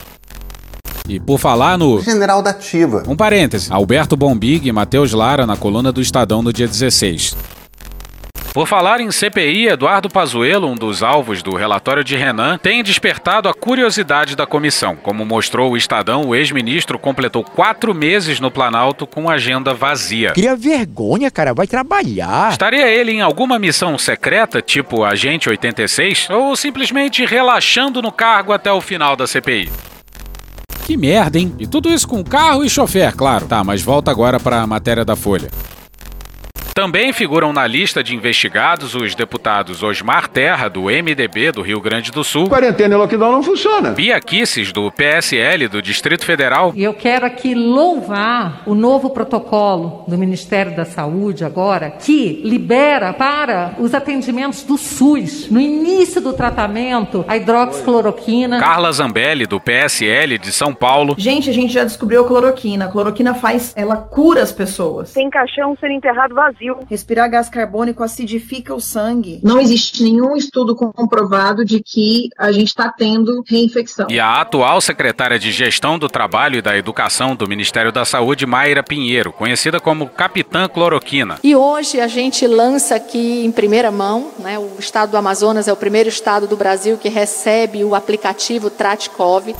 E 1.08 1.18
por 1.18 1.38
falar 1.38 1.78
no. 1.78 2.00
General 2.02 2.42
da 2.42 2.50
Ativa. 2.50 3.02
Um 3.08 3.16
parêntese. 3.16 3.72
Alberto 3.72 4.14
Bombig 4.14 4.68
e 4.68 4.72
Matheus 4.72 5.12
Lara 5.12 5.46
na 5.46 5.56
coluna 5.56 5.90
do 5.90 6.02
Estadão 6.02 6.42
no 6.42 6.52
dia 6.52 6.68
16. 6.68 7.34
Por 8.52 8.66
falar 8.66 9.00
em 9.00 9.10
CPI, 9.10 9.68
Eduardo 9.68 10.08
Pazuello, 10.08 10.68
um 10.68 10.74
dos 10.74 11.02
alvos 11.02 11.42
do 11.42 11.54
relatório 11.54 12.02
de 12.02 12.16
Renan, 12.16 12.58
tem 12.58 12.82
despertado 12.82 13.48
a 13.48 13.54
curiosidade 13.54 14.34
da 14.34 14.46
comissão. 14.46 14.96
Como 14.96 15.24
mostrou 15.24 15.72
o 15.72 15.76
Estadão, 15.76 16.22
o 16.24 16.34
ex-ministro 16.34 16.98
completou 16.98 17.44
quatro 17.44 17.94
meses 17.94 18.40
no 18.40 18.50
Planalto 18.50 19.06
com 19.06 19.30
agenda 19.30 19.74
vazia. 19.74 20.32
Cria 20.32 20.56
vergonha, 20.56 21.30
cara, 21.30 21.52
vai 21.54 21.66
trabalhar. 21.66 22.50
Estaria 22.50 22.88
ele 22.88 23.12
em 23.12 23.20
alguma 23.20 23.58
missão 23.58 23.96
secreta, 23.98 24.60
tipo 24.62 25.04
Agente 25.04 25.48
86, 25.48 26.28
ou 26.30 26.56
simplesmente 26.56 27.24
relaxando 27.24 28.02
no 28.02 28.10
cargo 28.10 28.52
até 28.52 28.72
o 28.72 28.80
final 28.80 29.14
da 29.14 29.26
CPI? 29.26 29.70
Que 30.84 30.96
merda, 30.96 31.38
hein? 31.38 31.54
E 31.58 31.66
tudo 31.66 31.92
isso 31.92 32.08
com 32.08 32.24
carro 32.24 32.64
e 32.64 32.70
chofer, 32.70 33.14
claro. 33.14 33.46
Tá, 33.46 33.62
mas 33.62 33.82
volta 33.82 34.10
agora 34.10 34.40
para 34.40 34.62
a 34.62 34.66
matéria 34.66 35.04
da 35.04 35.14
Folha. 35.14 35.50
Também 36.78 37.12
figuram 37.12 37.52
na 37.52 37.66
lista 37.66 38.04
de 38.04 38.14
investigados 38.14 38.94
os 38.94 39.12
deputados 39.12 39.82
Osmar 39.82 40.28
Terra, 40.28 40.68
do 40.68 40.82
MDB 40.82 41.50
do 41.50 41.60
Rio 41.60 41.80
Grande 41.80 42.12
do 42.12 42.22
Sul, 42.22 42.48
Quarentena 42.48 42.94
e 42.94 42.96
lockdown 42.96 43.32
não 43.32 43.42
funciona. 43.42 43.90
Bia 43.90 44.20
Kisses, 44.20 44.70
do 44.70 44.88
PSL 44.92 45.66
do 45.66 45.82
Distrito 45.82 46.24
Federal, 46.24 46.72
E 46.76 46.84
eu 46.84 46.94
quero 46.94 47.26
aqui 47.26 47.52
louvar 47.52 48.62
o 48.64 48.76
novo 48.76 49.10
protocolo 49.10 50.04
do 50.06 50.16
Ministério 50.16 50.76
da 50.76 50.84
Saúde 50.84 51.44
agora, 51.44 51.90
que 51.90 52.40
libera 52.44 53.12
para 53.12 53.74
os 53.80 53.92
atendimentos 53.92 54.62
do 54.62 54.78
SUS, 54.78 55.50
no 55.50 55.60
início 55.60 56.20
do 56.20 56.32
tratamento, 56.32 57.24
a 57.26 57.36
hidroxicloroquina. 57.36 58.60
Carla 58.60 58.92
Zambelli, 58.92 59.46
do 59.46 59.58
PSL 59.58 60.38
de 60.38 60.52
São 60.52 60.72
Paulo, 60.72 61.16
Gente, 61.18 61.50
a 61.50 61.52
gente 61.52 61.72
já 61.72 61.82
descobriu 61.82 62.22
a 62.22 62.28
cloroquina. 62.28 62.84
A 62.84 62.88
cloroquina 62.88 63.34
faz, 63.34 63.74
ela 63.76 63.96
cura 63.96 64.44
as 64.44 64.52
pessoas. 64.52 65.12
Tem 65.12 65.28
caixão 65.28 65.76
sendo 65.80 65.94
enterrado 65.94 66.36
vazio. 66.36 66.67
Respirar 66.88 67.30
gás 67.30 67.48
carbônico 67.48 68.02
acidifica 68.02 68.74
o 68.74 68.80
sangue. 68.80 69.40
Não 69.42 69.60
existe 69.60 70.02
nenhum 70.02 70.36
estudo 70.36 70.74
comprovado 70.74 71.64
de 71.64 71.80
que 71.82 72.28
a 72.38 72.52
gente 72.52 72.68
está 72.68 72.90
tendo 72.90 73.42
reinfecção. 73.46 74.06
e 74.10 74.18
a 74.18 74.40
atual 74.40 74.80
secretária 74.80 75.38
de 75.38 75.50
Gestão 75.52 75.98
do 75.98 76.08
Trabalho 76.08 76.58
e 76.58 76.62
da 76.62 76.76
Educação 76.76 77.34
do 77.34 77.48
Ministério 77.48 77.92
da 77.92 78.04
Saúde, 78.04 78.46
Mayra 78.46 78.82
Pinheiro, 78.82 79.32
conhecida 79.32 79.80
como 79.80 80.08
Capitã 80.08 80.68
Cloroquina. 80.68 81.38
E 81.42 81.54
hoje 81.54 82.00
a 82.00 82.08
gente 82.08 82.46
lança 82.46 82.94
aqui 82.96 83.44
em 83.44 83.52
primeira 83.52 83.90
mão, 83.90 84.30
né, 84.38 84.58
o 84.58 84.76
estado 84.78 85.10
do 85.10 85.16
Amazonas 85.16 85.68
é 85.68 85.72
o 85.72 85.76
primeiro 85.76 86.08
estado 86.08 86.46
do 86.46 86.56
Brasil 86.56 86.96
que 86.96 87.08
recebe 87.08 87.84
o 87.84 87.94
aplicativo 87.94 88.70
TratCov. 88.70 89.54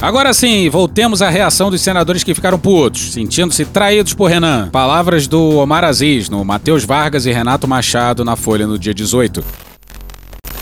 Agora 0.00 0.32
sim, 0.32 0.70
voltemos 0.70 1.20
à 1.20 1.28
reação 1.28 1.70
dos 1.70 1.82
senadores 1.82 2.24
que 2.24 2.34
ficaram 2.34 2.58
putos, 2.58 3.12
sentindo-se 3.12 3.66
traídos 3.66 4.14
por 4.14 4.30
Renan. 4.30 4.70
Palavras 4.70 5.26
do 5.26 5.58
Omar 5.58 5.84
Aziz 5.84 6.30
no 6.30 6.42
Matheus 6.42 6.84
Vargas 6.84 7.26
e 7.26 7.32
Renato 7.32 7.68
Machado 7.68 8.24
na 8.24 8.34
Folha 8.34 8.66
no 8.66 8.78
dia 8.78 8.94
18. 8.94 9.44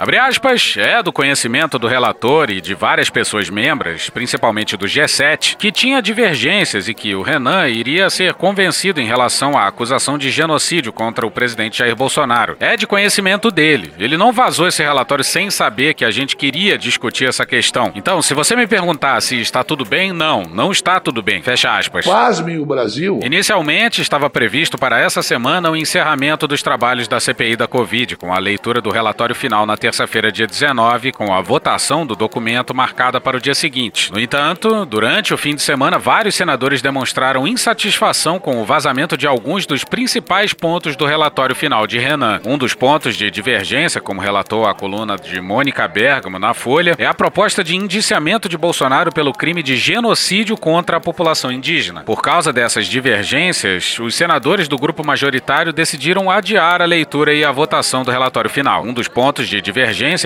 Abre 0.00 0.16
aspas, 0.16 0.76
é 0.78 1.02
do 1.02 1.12
conhecimento 1.12 1.76
do 1.76 1.88
relator 1.88 2.50
e 2.50 2.60
de 2.60 2.72
várias 2.72 3.10
pessoas 3.10 3.50
membros, 3.50 4.08
principalmente 4.08 4.76
do 4.76 4.86
G7, 4.86 5.56
que 5.56 5.72
tinha 5.72 6.00
divergências 6.00 6.86
e 6.86 6.94
que 6.94 7.16
o 7.16 7.22
Renan 7.22 7.68
iria 7.68 8.08
ser 8.08 8.34
convencido 8.34 9.00
em 9.00 9.06
relação 9.08 9.58
à 9.58 9.66
acusação 9.66 10.16
de 10.16 10.30
genocídio 10.30 10.92
contra 10.92 11.26
o 11.26 11.30
presidente 11.32 11.78
Jair 11.78 11.96
Bolsonaro. 11.96 12.56
É 12.60 12.76
de 12.76 12.86
conhecimento 12.86 13.50
dele. 13.50 13.92
Ele 13.98 14.16
não 14.16 14.32
vazou 14.32 14.68
esse 14.68 14.84
relatório 14.84 15.24
sem 15.24 15.50
saber 15.50 15.94
que 15.94 16.04
a 16.04 16.12
gente 16.12 16.36
queria 16.36 16.78
discutir 16.78 17.26
essa 17.26 17.44
questão. 17.44 17.90
Então, 17.96 18.22
se 18.22 18.34
você 18.34 18.54
me 18.54 18.68
perguntar 18.68 19.20
se 19.20 19.40
está 19.40 19.64
tudo 19.64 19.84
bem, 19.84 20.12
não, 20.12 20.42
não 20.44 20.70
está 20.70 21.00
tudo 21.00 21.20
bem. 21.20 21.42
Fecha 21.42 21.76
aspas. 21.76 22.06
Pasmem 22.06 22.60
o 22.60 22.64
Brasil. 22.64 23.18
Inicialmente 23.24 24.00
estava 24.00 24.30
previsto 24.30 24.78
para 24.78 25.00
essa 25.00 25.22
semana 25.22 25.72
o 25.72 25.76
encerramento 25.76 26.46
dos 26.46 26.62
trabalhos 26.62 27.08
da 27.08 27.18
CPI 27.18 27.56
da 27.56 27.66
Covid, 27.66 28.14
com 28.16 28.32
a 28.32 28.38
leitura 28.38 28.80
do 28.80 28.90
relatório 28.90 29.34
final 29.34 29.66
na 29.66 29.76
terça-feira, 29.88 30.30
dia 30.30 30.46
19, 30.46 31.12
com 31.12 31.32
a 31.32 31.40
votação 31.40 32.04
do 32.04 32.14
documento 32.14 32.74
marcada 32.74 33.18
para 33.18 33.38
o 33.38 33.40
dia 33.40 33.54
seguinte. 33.54 34.12
No 34.12 34.20
entanto, 34.20 34.84
durante 34.84 35.32
o 35.32 35.38
fim 35.38 35.54
de 35.54 35.62
semana, 35.62 35.98
vários 35.98 36.34
senadores 36.34 36.82
demonstraram 36.82 37.48
insatisfação 37.48 38.38
com 38.38 38.60
o 38.60 38.66
vazamento 38.66 39.16
de 39.16 39.26
alguns 39.26 39.64
dos 39.64 39.84
principais 39.84 40.52
pontos 40.52 40.94
do 40.94 41.06
relatório 41.06 41.56
final 41.56 41.86
de 41.86 41.98
Renan. 41.98 42.38
Um 42.44 42.58
dos 42.58 42.74
pontos 42.74 43.16
de 43.16 43.30
divergência, 43.30 43.98
como 43.98 44.20
relatou 44.20 44.66
a 44.66 44.74
coluna 44.74 45.16
de 45.16 45.40
Mônica 45.40 45.88
Bergamo 45.88 46.38
na 46.38 46.52
Folha, 46.52 46.94
é 46.98 47.06
a 47.06 47.14
proposta 47.14 47.64
de 47.64 47.74
indiciamento 47.74 48.46
de 48.46 48.58
Bolsonaro 48.58 49.10
pelo 49.10 49.32
crime 49.32 49.62
de 49.62 49.74
genocídio 49.74 50.54
contra 50.58 50.98
a 50.98 51.00
população 51.00 51.50
indígena. 51.50 52.02
Por 52.02 52.20
causa 52.20 52.52
dessas 52.52 52.86
divergências, 52.86 53.98
os 53.98 54.14
senadores 54.14 54.68
do 54.68 54.76
grupo 54.76 55.02
majoritário 55.02 55.72
decidiram 55.72 56.30
adiar 56.30 56.82
a 56.82 56.84
leitura 56.84 57.32
e 57.32 57.42
a 57.42 57.50
votação 57.50 58.02
do 58.02 58.10
relatório 58.10 58.50
final. 58.50 58.84
Um 58.84 58.92
dos 58.92 59.08
pontos 59.08 59.48
de 59.48 59.62
divergência 59.62 59.77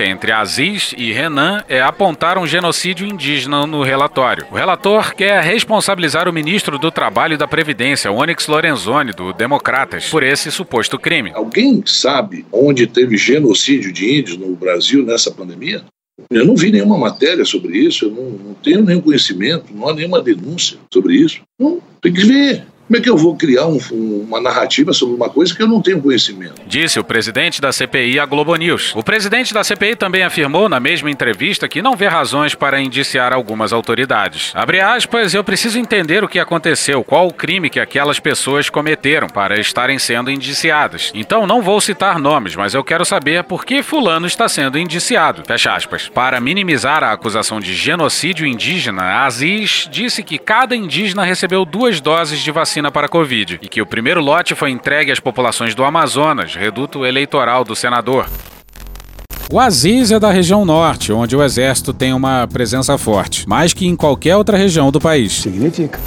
entre 0.03 0.31
Aziz 0.31 0.93
e 0.97 1.11
Renan 1.11 1.63
é 1.69 1.81
apontar 1.81 2.37
um 2.37 2.47
genocídio 2.47 3.05
indígena 3.05 3.67
no 3.67 3.83
relatório. 3.83 4.45
O 4.51 4.55
relator 4.55 5.13
quer 5.13 5.43
responsabilizar 5.43 6.27
o 6.27 6.33
ministro 6.33 6.79
do 6.79 6.89
Trabalho 6.89 7.33
e 7.35 7.37
da 7.37 7.47
Previdência, 7.47 8.11
Onyx 8.11 8.47
Lorenzoni, 8.47 9.11
do 9.11 9.31
Democratas, 9.33 10.09
por 10.09 10.23
esse 10.23 10.51
suposto 10.51 10.97
crime. 10.97 11.31
Alguém 11.33 11.83
sabe 11.85 12.45
onde 12.51 12.87
teve 12.87 13.17
genocídio 13.17 13.91
de 13.91 14.19
índios 14.19 14.37
no 14.37 14.55
Brasil 14.55 15.05
nessa 15.05 15.31
pandemia? 15.31 15.83
Eu 16.29 16.45
não 16.45 16.55
vi 16.55 16.71
nenhuma 16.71 16.97
matéria 16.97 17.43
sobre 17.43 17.77
isso, 17.77 18.05
eu 18.05 18.11
não, 18.11 18.29
não 18.29 18.53
tenho 18.55 18.83
nenhum 18.83 19.01
conhecimento, 19.01 19.73
não 19.73 19.89
há 19.89 19.93
nenhuma 19.93 20.21
denúncia 20.21 20.77
sobre 20.91 21.15
isso. 21.15 21.41
Não, 21.59 21.81
tem 22.01 22.13
que 22.13 22.25
ver. 22.25 22.65
Como 22.85 22.97
é 22.97 23.01
que 23.01 23.09
eu 23.09 23.15
vou 23.15 23.35
criar 23.35 23.65
um, 23.65 23.79
uma 24.27 24.41
narrativa 24.41 24.91
sobre 24.91 25.15
uma 25.15 25.29
coisa 25.29 25.55
que 25.55 25.63
eu 25.63 25.67
não 25.67 25.81
tenho 25.81 26.01
conhecimento? 26.01 26.61
Disse 26.67 26.99
o 26.99 27.03
presidente 27.03 27.61
da 27.61 27.71
CPI 27.71 28.19
à 28.19 28.25
Globo 28.25 28.53
News. 28.57 28.93
O 28.93 29.01
presidente 29.01 29.53
da 29.53 29.63
CPI 29.63 29.95
também 29.95 30.21
afirmou 30.21 30.67
na 30.67 30.81
mesma 30.81 31.09
entrevista 31.09 31.67
que 31.67 31.81
não 31.81 31.95
vê 31.95 32.07
razões 32.07 32.55
para 32.55 32.81
indiciar 32.81 33.31
algumas 33.31 33.71
autoridades. 33.71 34.51
Abre 34.53 34.81
aspas, 34.81 35.33
eu 35.33 35.43
preciso 35.45 35.79
entender 35.79 36.25
o 36.25 36.27
que 36.27 36.39
aconteceu, 36.39 37.05
qual 37.05 37.27
o 37.27 37.33
crime 37.33 37.69
que 37.69 37.79
aquelas 37.79 38.19
pessoas 38.19 38.69
cometeram 38.69 39.27
para 39.27 39.57
estarem 39.59 39.97
sendo 39.97 40.29
indiciadas. 40.29 41.09
Então 41.15 41.47
não 41.47 41.61
vou 41.61 41.79
citar 41.79 42.19
nomes, 42.19 42.53
mas 42.53 42.73
eu 42.73 42.83
quero 42.83 43.05
saber 43.05 43.45
por 43.45 43.63
que 43.63 43.81
fulano 43.81 44.27
está 44.27 44.49
sendo 44.49 44.77
indiciado. 44.77 45.43
Fecha 45.47 45.73
aspas. 45.73 46.09
Para 46.09 46.41
minimizar 46.41 47.01
a 47.01 47.13
acusação 47.13 47.61
de 47.61 47.73
genocídio 47.73 48.45
indígena, 48.45 49.23
Aziz 49.23 49.87
disse 49.89 50.21
que 50.21 50.37
cada 50.37 50.75
indígena 50.75 51.23
recebeu 51.23 51.63
duas 51.63 52.01
doses 52.01 52.39
de 52.39 52.51
vacina 52.51 52.72
vacina 52.73 52.91
para 52.91 53.05
a 53.05 53.09
Covid 53.09 53.59
e 53.61 53.67
que 53.67 53.83
o 53.83 53.85
primeiro 53.85 54.19
lote 54.19 54.55
foi 54.55 54.71
entregue 54.71 55.11
às 55.11 55.19
populações 55.19 55.75
do 55.75 55.83
Amazonas, 55.83 56.55
reduto 56.55 57.05
eleitoral 57.05 57.63
do 57.63 57.75
senador. 57.75 58.27
O 59.51 59.59
Aziz 59.59 60.11
é 60.11 60.19
da 60.19 60.31
região 60.31 60.65
norte, 60.65 61.13
onde 61.13 61.35
o 61.35 61.43
exército 61.43 61.93
tem 61.93 62.13
uma 62.13 62.47
presença 62.47 62.97
forte, 62.97 63.47
mais 63.47 63.73
que 63.73 63.85
em 63.85 63.95
qualquer 63.95 64.35
outra 64.35 64.57
região 64.57 64.91
do 64.91 64.99
país. 64.99 65.33
Significa. 65.33 65.99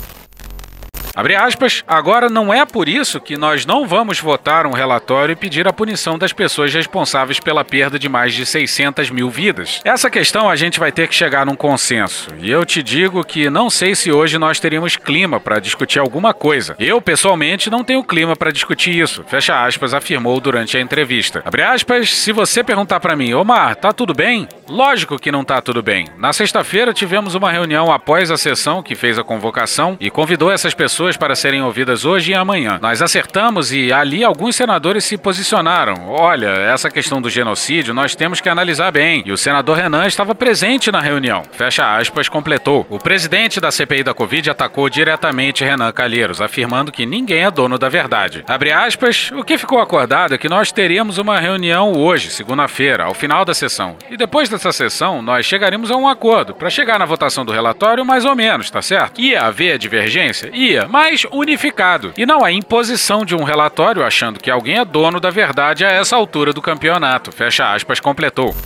Abre 1.16 1.34
aspas, 1.34 1.82
agora 1.88 2.28
não 2.28 2.52
é 2.52 2.66
por 2.66 2.90
isso 2.90 3.18
que 3.18 3.38
nós 3.38 3.64
não 3.64 3.86
vamos 3.86 4.20
votar 4.20 4.66
um 4.66 4.72
relatório 4.72 5.32
e 5.32 5.36
pedir 5.36 5.66
a 5.66 5.72
punição 5.72 6.18
das 6.18 6.30
pessoas 6.30 6.74
responsáveis 6.74 7.40
pela 7.40 7.64
perda 7.64 7.98
de 7.98 8.06
mais 8.06 8.34
de 8.34 8.44
600 8.44 9.08
mil 9.08 9.30
vidas. 9.30 9.80
Essa 9.82 10.10
questão 10.10 10.50
a 10.50 10.54
gente 10.54 10.78
vai 10.78 10.92
ter 10.92 11.08
que 11.08 11.14
chegar 11.14 11.46
num 11.46 11.56
consenso. 11.56 12.28
E 12.38 12.50
eu 12.50 12.66
te 12.66 12.82
digo 12.82 13.24
que 13.24 13.48
não 13.48 13.70
sei 13.70 13.94
se 13.94 14.12
hoje 14.12 14.36
nós 14.36 14.60
teríamos 14.60 14.98
clima 14.98 15.40
para 15.40 15.58
discutir 15.58 15.98
alguma 15.98 16.34
coisa. 16.34 16.76
Eu, 16.78 17.00
pessoalmente, 17.00 17.70
não 17.70 17.82
tenho 17.82 18.04
clima 18.04 18.36
para 18.36 18.50
discutir 18.50 18.94
isso. 18.94 19.24
Fecha 19.26 19.64
aspas, 19.64 19.94
afirmou 19.94 20.38
durante 20.38 20.76
a 20.76 20.82
entrevista. 20.82 21.42
Abre 21.46 21.62
aspas, 21.62 22.14
se 22.14 22.30
você 22.30 22.62
perguntar 22.62 23.00
para 23.00 23.16
mim, 23.16 23.32
Omar, 23.32 23.74
tá 23.76 23.90
tudo 23.90 24.12
bem? 24.12 24.46
Lógico 24.68 25.18
que 25.18 25.32
não 25.32 25.44
tá 25.44 25.62
tudo 25.62 25.82
bem. 25.82 26.08
Na 26.18 26.34
sexta-feira 26.34 26.92
tivemos 26.92 27.34
uma 27.34 27.50
reunião 27.50 27.90
após 27.90 28.30
a 28.30 28.36
sessão 28.36 28.82
que 28.82 28.94
fez 28.94 29.18
a 29.18 29.24
convocação 29.24 29.96
e 29.98 30.10
convidou 30.10 30.52
essas 30.52 30.74
pessoas 30.74 31.05
para 31.14 31.36
serem 31.36 31.60
ouvidas 31.60 32.06
hoje 32.06 32.32
e 32.32 32.34
amanhã. 32.34 32.78
Nós 32.80 33.02
acertamos 33.02 33.70
e 33.70 33.92
ali 33.92 34.24
alguns 34.24 34.56
senadores 34.56 35.04
se 35.04 35.18
posicionaram. 35.18 36.08
Olha, 36.08 36.46
essa 36.46 36.88
questão 36.88 37.20
do 37.20 37.28
genocídio 37.28 37.92
nós 37.92 38.14
temos 38.14 38.40
que 38.40 38.48
analisar 38.48 38.90
bem. 38.90 39.22
E 39.26 39.32
o 39.32 39.36
senador 39.36 39.76
Renan 39.76 40.06
estava 40.06 40.34
presente 40.34 40.90
na 40.90 41.00
reunião. 41.00 41.42
Fecha 41.52 41.98
aspas, 41.98 42.30
completou. 42.30 42.86
O 42.88 42.98
presidente 42.98 43.60
da 43.60 43.70
CPI 43.70 44.02
da 44.02 44.14
Covid 44.14 44.48
atacou 44.48 44.88
diretamente 44.88 45.62
Renan 45.64 45.92
Calheiros, 45.92 46.40
afirmando 46.40 46.90
que 46.90 47.04
ninguém 47.04 47.44
é 47.44 47.50
dono 47.50 47.78
da 47.78 47.90
verdade. 47.90 48.42
Abre 48.48 48.72
aspas, 48.72 49.30
o 49.32 49.44
que 49.44 49.58
ficou 49.58 49.80
acordado 49.80 50.34
é 50.34 50.38
que 50.38 50.48
nós 50.48 50.72
teríamos 50.72 51.18
uma 51.18 51.38
reunião 51.38 51.92
hoje, 51.92 52.30
segunda-feira, 52.30 53.04
ao 53.04 53.12
final 53.12 53.44
da 53.44 53.52
sessão. 53.52 53.96
E 54.10 54.16
depois 54.16 54.48
dessa 54.48 54.72
sessão, 54.72 55.20
nós 55.20 55.44
chegaremos 55.44 55.90
a 55.90 55.96
um 55.96 56.08
acordo 56.08 56.54
para 56.54 56.70
chegar 56.70 56.98
na 56.98 57.04
votação 57.04 57.44
do 57.44 57.52
relatório 57.52 58.06
mais 58.06 58.24
ou 58.24 58.34
menos, 58.34 58.70
tá 58.70 58.80
certo? 58.80 59.20
Ia 59.20 59.42
haver 59.42 59.78
divergência? 59.78 60.50
Ia, 60.54 60.86
mas 60.96 61.26
unificado. 61.30 62.14
E 62.16 62.24
não 62.24 62.42
a 62.42 62.50
imposição 62.50 63.22
de 63.22 63.34
um 63.34 63.44
relatório 63.44 64.02
achando 64.02 64.40
que 64.40 64.50
alguém 64.50 64.78
é 64.78 64.84
dono 64.84 65.20
da 65.20 65.28
verdade 65.28 65.84
a 65.84 65.90
essa 65.90 66.16
altura 66.16 66.54
do 66.54 66.62
campeonato. 66.62 67.30
Fecha 67.30 67.70
aspas, 67.70 68.00
completou. 68.00 68.56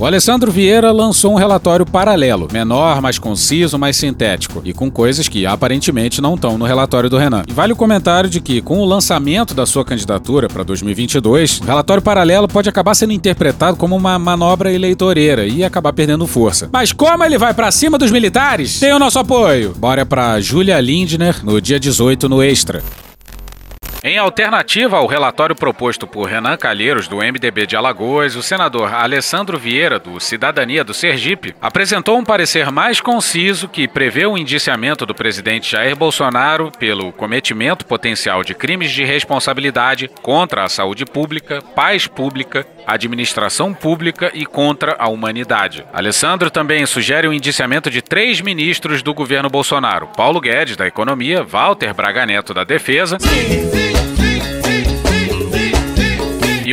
O 0.00 0.06
Alessandro 0.06 0.50
Vieira 0.50 0.90
lançou 0.92 1.34
um 1.34 1.36
relatório 1.36 1.84
paralelo, 1.84 2.48
menor, 2.50 3.02
mais 3.02 3.18
conciso, 3.18 3.78
mais 3.78 3.98
sintético, 3.98 4.62
e 4.64 4.72
com 4.72 4.90
coisas 4.90 5.28
que 5.28 5.44
aparentemente 5.44 6.22
não 6.22 6.36
estão 6.36 6.56
no 6.56 6.64
relatório 6.64 7.10
do 7.10 7.18
Renan. 7.18 7.42
E 7.46 7.52
vale 7.52 7.74
o 7.74 7.76
comentário 7.76 8.30
de 8.30 8.40
que, 8.40 8.62
com 8.62 8.78
o 8.78 8.86
lançamento 8.86 9.52
da 9.52 9.66
sua 9.66 9.84
candidatura 9.84 10.48
para 10.48 10.62
2022, 10.62 11.60
o 11.60 11.64
relatório 11.64 12.02
paralelo 12.02 12.48
pode 12.48 12.66
acabar 12.66 12.94
sendo 12.94 13.12
interpretado 13.12 13.76
como 13.76 13.94
uma 13.94 14.18
manobra 14.18 14.72
eleitoreira 14.72 15.46
e 15.46 15.62
acabar 15.62 15.92
perdendo 15.92 16.26
força. 16.26 16.70
Mas 16.72 16.94
como 16.94 17.22
ele 17.22 17.36
vai 17.36 17.52
para 17.52 17.70
cima 17.70 17.98
dos 17.98 18.10
militares, 18.10 18.80
tem 18.80 18.94
o 18.94 18.98
nosso 18.98 19.18
apoio. 19.18 19.74
Bora 19.76 20.06
para 20.06 20.40
Julia 20.40 20.80
Lindner 20.80 21.44
no 21.44 21.60
dia 21.60 21.78
18 21.78 22.26
no 22.26 22.42
Extra. 22.42 22.82
Em 24.02 24.16
alternativa 24.16 24.96
ao 24.96 25.06
relatório 25.06 25.54
proposto 25.54 26.06
por 26.06 26.26
Renan 26.26 26.56
Calheiros, 26.56 27.06
do 27.06 27.18
MDB 27.18 27.66
de 27.66 27.76
Alagoas, 27.76 28.34
o 28.34 28.42
senador 28.42 28.94
Alessandro 28.94 29.58
Vieira, 29.58 29.98
do 29.98 30.18
Cidadania 30.18 30.82
do 30.82 30.94
Sergipe, 30.94 31.54
apresentou 31.60 32.18
um 32.18 32.24
parecer 32.24 32.70
mais 32.70 32.98
conciso 32.98 33.68
que 33.68 33.86
prevê 33.86 34.24
o 34.24 34.38
indiciamento 34.38 35.04
do 35.04 35.14
presidente 35.14 35.72
Jair 35.72 35.94
Bolsonaro 35.94 36.72
pelo 36.78 37.12
cometimento 37.12 37.84
potencial 37.84 38.42
de 38.42 38.54
crimes 38.54 38.90
de 38.90 39.04
responsabilidade 39.04 40.08
contra 40.22 40.64
a 40.64 40.68
saúde 40.70 41.04
pública, 41.04 41.60
paz 41.60 42.06
pública, 42.06 42.66
administração 42.92 43.72
pública 43.72 44.30
e 44.34 44.44
contra 44.44 44.96
a 44.98 45.08
humanidade. 45.08 45.84
Alessandro 45.92 46.50
também 46.50 46.84
sugere 46.86 47.28
o 47.28 47.32
indiciamento 47.32 47.90
de 47.90 48.02
três 48.02 48.40
ministros 48.40 49.02
do 49.02 49.14
governo 49.14 49.48
Bolsonaro: 49.48 50.08
Paulo 50.16 50.40
Guedes, 50.40 50.76
da 50.76 50.86
Economia, 50.86 51.42
Walter 51.42 51.94
Braga 51.94 52.26
Neto, 52.26 52.54
da 52.54 52.64
Defesa. 52.64 53.18
e 53.20 53.99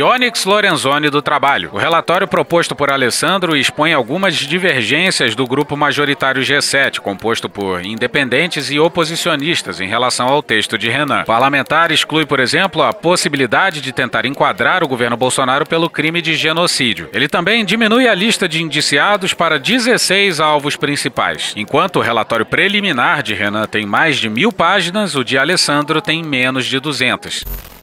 Onyx 0.02 0.44
Lorenzoni 0.44 1.10
do 1.10 1.22
Trabalho. 1.22 1.70
O 1.72 1.78
relatório 1.78 2.28
proposto 2.28 2.76
por 2.76 2.90
Alessandro 2.90 3.56
expõe 3.56 3.92
algumas 3.92 4.34
divergências 4.34 5.34
do 5.34 5.46
grupo 5.46 5.76
majoritário 5.76 6.42
G7, 6.42 7.00
composto 7.00 7.48
por 7.48 7.84
independentes 7.84 8.70
e 8.70 8.78
oposicionistas 8.78 9.80
em 9.80 9.88
relação 9.88 10.28
ao 10.28 10.42
texto 10.42 10.76
de 10.76 10.88
Renan. 10.88 11.22
O 11.22 11.26
parlamentar 11.26 11.90
exclui, 11.90 12.26
por 12.26 12.40
exemplo, 12.40 12.82
a 12.82 12.92
possibilidade 12.92 13.80
de 13.80 13.92
tentar 13.92 14.26
enquadrar 14.26 14.84
o 14.84 14.88
governo 14.88 15.16
Bolsonaro 15.16 15.66
pelo 15.66 15.88
crime 15.88 16.20
de 16.20 16.34
genocídio. 16.34 17.08
Ele 17.12 17.28
também 17.28 17.64
diminui 17.64 18.08
a 18.08 18.14
lista 18.14 18.48
de 18.48 18.62
indiciados 18.62 19.32
para 19.32 19.58
16 19.58 20.40
alvos 20.40 20.76
principais. 20.76 21.54
Enquanto 21.56 21.96
o 21.96 22.02
relatório 22.02 22.44
preliminar 22.44 23.22
de 23.22 23.34
Renan 23.34 23.66
tem 23.66 23.86
mais 23.86 24.16
de 24.18 24.28
mil 24.28 24.52
páginas, 24.52 25.14
o 25.14 25.24
de 25.24 25.38
Alessandro 25.38 26.00
tem 26.00 26.22
menos 26.22 26.66
de 26.66 26.78
200. 26.78 27.77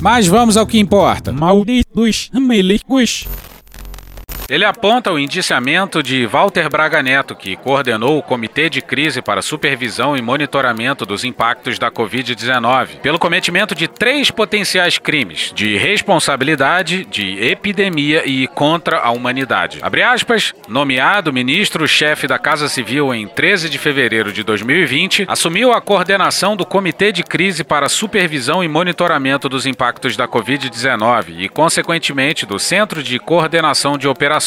Mas 0.00 0.28
vamos 0.28 0.56
ao 0.56 0.64
que 0.64 0.78
importa. 0.78 1.32
Malditos 1.32 2.30
milicos. 2.32 3.26
Ele 4.50 4.64
aponta 4.64 5.12
o 5.12 5.18
indiciamento 5.18 6.02
de 6.02 6.24
Walter 6.24 6.70
Braga 6.70 7.02
Neto, 7.02 7.34
que 7.34 7.54
coordenou 7.54 8.16
o 8.16 8.22
Comitê 8.22 8.70
de 8.70 8.80
Crise 8.80 9.20
para 9.20 9.42
Supervisão 9.42 10.16
e 10.16 10.22
Monitoramento 10.22 11.04
dos 11.04 11.22
Impactos 11.22 11.78
da 11.78 11.90
Covid-19, 11.90 13.00
pelo 13.02 13.18
cometimento 13.18 13.74
de 13.74 13.86
três 13.86 14.30
potenciais 14.30 14.96
crimes 14.96 15.52
de 15.54 15.76
responsabilidade, 15.76 17.04
de 17.04 17.38
epidemia 17.44 18.22
e 18.24 18.46
contra 18.46 19.00
a 19.00 19.10
humanidade. 19.10 19.80
Abre 19.82 20.02
aspas, 20.02 20.54
nomeado 20.66 21.30
ministro-chefe 21.30 22.26
da 22.26 22.38
Casa 22.38 22.70
Civil 22.70 23.12
em 23.12 23.28
13 23.28 23.68
de 23.68 23.76
fevereiro 23.76 24.32
de 24.32 24.42
2020, 24.42 25.26
assumiu 25.28 25.74
a 25.74 25.80
coordenação 25.82 26.56
do 26.56 26.64
Comitê 26.64 27.12
de 27.12 27.22
Crise 27.22 27.62
para 27.62 27.86
Supervisão 27.86 28.64
e 28.64 28.68
Monitoramento 28.68 29.46
dos 29.46 29.66
Impactos 29.66 30.16
da 30.16 30.26
Covid-19 30.26 31.34
e, 31.36 31.50
consequentemente, 31.50 32.46
do 32.46 32.58
Centro 32.58 33.02
de 33.02 33.18
Coordenação 33.18 33.98
de 33.98 34.08
Operações, 34.08 34.37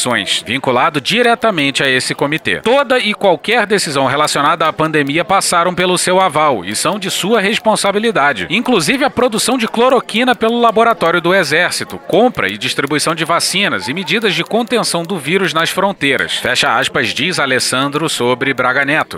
vinculado 0.46 1.00
diretamente 1.00 1.82
a 1.82 1.88
esse 1.88 2.14
comitê. 2.14 2.60
Toda 2.60 2.98
e 2.98 3.14
qualquer 3.14 3.66
decisão 3.66 4.06
relacionada 4.06 4.66
à 4.66 4.72
pandemia 4.72 5.24
passaram 5.24 5.74
pelo 5.74 5.98
seu 5.98 6.20
aval 6.20 6.64
e 6.64 6.74
são 6.74 6.98
de 6.98 7.10
sua 7.10 7.40
responsabilidade, 7.40 8.46
inclusive 8.50 9.04
a 9.04 9.10
produção 9.10 9.56
de 9.56 9.68
cloroquina 9.68 10.34
pelo 10.34 10.60
laboratório 10.60 11.20
do 11.20 11.34
Exército, 11.34 11.98
compra 12.08 12.48
e 12.48 12.58
distribuição 12.58 13.14
de 13.14 13.24
vacinas 13.24 13.88
e 13.88 13.94
medidas 13.94 14.34
de 14.34 14.44
contenção 14.44 15.02
do 15.02 15.18
vírus 15.18 15.52
nas 15.54 15.70
fronteiras. 15.70 16.36
Fecha 16.36 16.76
aspas, 16.76 17.08
diz 17.08 17.38
Alessandro 17.38 18.08
sobre 18.08 18.52
Braga 18.52 18.84
Neto. 18.84 19.16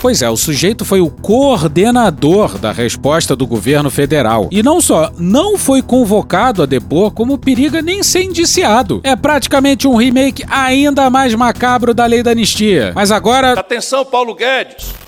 Pois 0.00 0.22
é, 0.22 0.30
o 0.30 0.36
sujeito 0.36 0.84
foi 0.84 1.00
o 1.00 1.10
coordenador 1.10 2.56
da 2.56 2.70
resposta 2.70 3.34
do 3.34 3.46
governo 3.46 3.90
federal. 3.90 4.48
E 4.50 4.62
não 4.62 4.80
só 4.80 5.10
não 5.18 5.58
foi 5.58 5.82
convocado 5.82 6.62
a 6.62 6.66
depor, 6.66 7.10
como 7.10 7.36
periga 7.36 7.82
nem 7.82 8.02
ser 8.02 8.22
indiciado. 8.22 9.00
É 9.02 9.16
praticamente 9.16 9.88
um 9.88 9.96
remake 9.96 10.44
ainda 10.48 11.10
mais 11.10 11.34
macabro 11.34 11.92
da 11.92 12.06
lei 12.06 12.22
da 12.22 12.30
anistia. 12.30 12.92
Mas 12.94 13.10
agora. 13.10 13.52
Atenção, 13.58 14.04
Paulo 14.04 14.34
Guedes! 14.34 15.07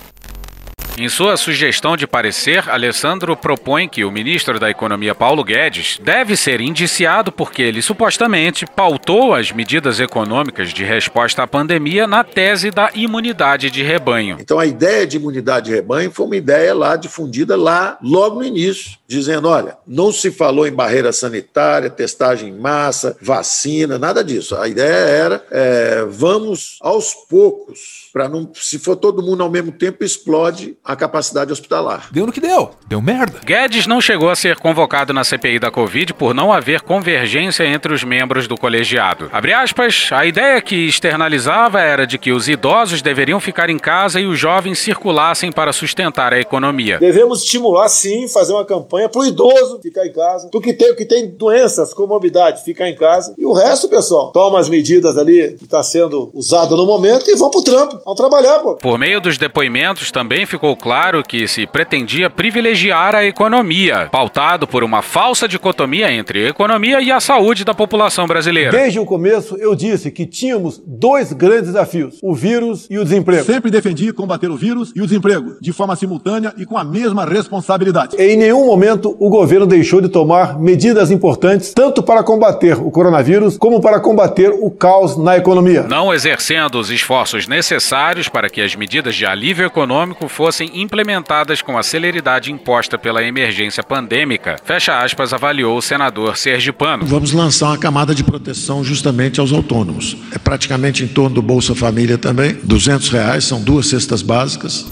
Em 1.01 1.09
sua 1.09 1.35
sugestão 1.35 1.97
de 1.97 2.05
parecer, 2.05 2.69
Alessandro 2.69 3.35
propõe 3.35 3.89
que 3.89 4.05
o 4.05 4.11
ministro 4.11 4.59
da 4.59 4.69
Economia 4.69 5.15
Paulo 5.15 5.43
Guedes 5.43 5.99
deve 5.99 6.37
ser 6.37 6.61
indiciado 6.61 7.31
porque 7.31 7.63
ele 7.63 7.81
supostamente 7.81 8.67
pautou 8.67 9.33
as 9.33 9.51
medidas 9.51 9.99
econômicas 9.99 10.71
de 10.71 10.83
resposta 10.83 11.41
à 11.41 11.47
pandemia 11.47 12.05
na 12.05 12.23
tese 12.23 12.69
da 12.69 12.91
imunidade 12.93 13.71
de 13.71 13.81
rebanho. 13.81 14.37
Então 14.39 14.59
a 14.59 14.65
ideia 14.67 15.07
de 15.07 15.17
imunidade 15.17 15.71
de 15.71 15.75
rebanho 15.75 16.11
foi 16.11 16.23
uma 16.27 16.35
ideia 16.37 16.71
lá 16.75 16.95
difundida 16.95 17.57
lá 17.57 17.97
logo 18.03 18.35
no 18.35 18.45
início, 18.45 18.91
dizendo, 19.07 19.47
olha, 19.47 19.77
não 19.87 20.11
se 20.11 20.29
falou 20.29 20.67
em 20.67 20.71
barreira 20.71 21.11
sanitária, 21.11 21.89
testagem 21.89 22.49
em 22.49 22.59
massa, 22.59 23.17
vacina, 23.19 23.97
nada 23.97 24.23
disso. 24.23 24.55
A 24.55 24.67
ideia 24.67 24.93
era 24.93 25.43
é, 25.49 26.05
vamos 26.07 26.77
aos 26.79 27.11
poucos 27.27 28.10
para 28.11 28.27
não, 28.27 28.49
se 28.53 28.77
for 28.77 28.95
todo 28.95 29.23
mundo 29.23 29.41
ao 29.41 29.49
mesmo 29.49 29.71
tempo, 29.71 30.03
explode 30.03 30.77
a 30.83 30.95
capacidade 30.95 31.51
hospitalar. 31.51 32.07
Deu 32.11 32.25
no 32.25 32.31
que 32.31 32.41
deu. 32.41 32.71
Deu 32.87 33.01
merda. 33.01 33.39
Guedes 33.45 33.87
não 33.87 34.01
chegou 34.01 34.29
a 34.29 34.35
ser 34.35 34.57
convocado 34.57 35.13
na 35.13 35.23
CPI 35.23 35.59
da 35.59 35.71
Covid 35.71 36.13
por 36.13 36.33
não 36.33 36.51
haver 36.51 36.81
convergência 36.81 37.63
entre 37.63 37.93
os 37.93 38.03
membros 38.03 38.47
do 38.47 38.57
colegiado. 38.57 39.29
Abre 39.31 39.53
aspas, 39.53 40.09
a 40.11 40.25
ideia 40.25 40.61
que 40.61 40.75
externalizava 40.75 41.79
era 41.79 42.05
de 42.05 42.17
que 42.17 42.31
os 42.31 42.49
idosos 42.49 43.01
deveriam 43.01 43.39
ficar 43.39 43.69
em 43.69 43.79
casa 43.79 44.19
e 44.19 44.25
os 44.25 44.37
jovens 44.37 44.79
circulassem 44.79 45.51
para 45.51 45.71
sustentar 45.71 46.33
a 46.33 46.39
economia. 46.39 46.99
Devemos 46.99 47.43
estimular, 47.43 47.87
sim, 47.87 48.27
fazer 48.27 48.53
uma 48.53 48.65
campanha 48.65 49.07
para 49.07 49.21
o 49.21 49.25
idoso 49.25 49.79
ficar 49.81 50.05
em 50.05 50.11
casa, 50.11 50.49
para 50.49 50.57
o 50.57 50.61
que 50.61 50.73
tem, 50.73 50.95
que 50.95 51.05
tem 51.05 51.29
doenças, 51.29 51.93
comorbidade, 51.93 52.63
ficar 52.63 52.89
em 52.89 52.95
casa. 52.95 53.33
E 53.37 53.45
o 53.45 53.53
resto, 53.53 53.87
pessoal, 53.87 54.31
toma 54.31 54.59
as 54.59 54.69
medidas 54.69 55.17
ali 55.17 55.55
que 55.57 55.63
está 55.65 55.81
sendo 55.81 56.29
usado 56.33 56.75
no 56.75 56.85
momento 56.85 57.29
e 57.29 57.35
vão 57.35 57.49
para 57.49 57.59
o 57.59 57.63
trampo. 57.63 58.00
Vamos 58.03 58.19
trabalhar, 58.19 58.59
pô. 58.59 58.75
Por 58.75 58.97
meio 58.97 59.21
dos 59.21 59.37
depoimentos, 59.37 60.11
também 60.11 60.45
ficou 60.45 60.75
claro 60.75 61.23
que 61.23 61.47
se 61.47 61.67
pretendia 61.67 62.29
privilegiar 62.29 63.13
a 63.13 63.23
economia, 63.23 64.09
pautado 64.11 64.67
por 64.67 64.83
uma 64.83 65.03
falsa 65.03 65.47
dicotomia 65.47 66.11
entre 66.11 66.45
a 66.45 66.49
economia 66.49 66.99
e 66.99 67.11
a 67.11 67.19
saúde 67.19 67.63
da 67.63 67.73
população 67.73 68.25
brasileira. 68.25 68.71
Desde 68.71 68.99
o 68.99 69.05
começo, 69.05 69.55
eu 69.57 69.75
disse 69.75 70.09
que 70.09 70.25
tínhamos 70.25 70.81
dois 70.85 71.31
grandes 71.31 71.67
desafios: 71.67 72.17
o 72.23 72.33
vírus 72.33 72.87
e 72.89 72.97
o 72.97 73.03
desemprego. 73.03 73.45
Sempre 73.45 73.69
defendi 73.69 74.11
combater 74.11 74.49
o 74.49 74.55
vírus 74.55 74.91
e 74.95 75.01
o 75.01 75.05
desemprego, 75.05 75.57
de 75.61 75.71
forma 75.71 75.95
simultânea 75.95 76.53
e 76.57 76.65
com 76.65 76.77
a 76.77 76.83
mesma 76.83 77.25
responsabilidade. 77.25 78.15
Em 78.17 78.35
nenhum 78.35 78.65
momento 78.65 79.15
o 79.19 79.29
governo 79.29 79.67
deixou 79.67 80.01
de 80.01 80.09
tomar 80.09 80.59
medidas 80.59 81.11
importantes, 81.11 81.71
tanto 81.73 82.01
para 82.01 82.23
combater 82.23 82.77
o 82.79 82.89
coronavírus 82.89 83.57
como 83.57 83.79
para 83.79 83.99
combater 83.99 84.49
o 84.49 84.71
caos 84.71 85.17
na 85.17 85.37
economia. 85.37 85.83
Não 85.83 86.13
exercendo 86.13 86.79
os 86.79 86.89
esforços 86.89 87.47
necessários 87.47 87.90
necessários 87.91 88.29
para 88.29 88.49
que 88.49 88.61
as 88.61 88.73
medidas 88.75 89.15
de 89.15 89.25
alívio 89.25 89.65
econômico 89.65 90.29
fossem 90.29 90.81
implementadas 90.81 91.61
com 91.61 91.77
a 91.77 91.83
celeridade 91.83 92.51
imposta 92.51 92.97
pela 92.97 93.23
emergência 93.23 93.83
pandêmica. 93.83 94.55
Fecha 94.63 94.97
aspas, 94.99 95.33
avaliou 95.33 95.77
o 95.77 95.81
senador 95.81 96.37
Sergipano. 96.37 97.05
Vamos 97.05 97.33
lançar 97.33 97.67
uma 97.67 97.77
camada 97.77 98.15
de 98.15 98.23
proteção 98.23 98.83
justamente 98.83 99.39
aos 99.39 99.51
autônomos. 99.51 100.15
É 100.33 100.37
praticamente 100.37 101.03
em 101.03 101.07
torno 101.07 101.35
do 101.35 101.41
Bolsa 101.41 101.75
Família 101.75 102.17
também, 102.17 102.57
200 102.63 103.09
reais, 103.09 103.43
são 103.43 103.61
duas 103.61 103.87
cestas 103.87 104.21
básicas. 104.21 104.89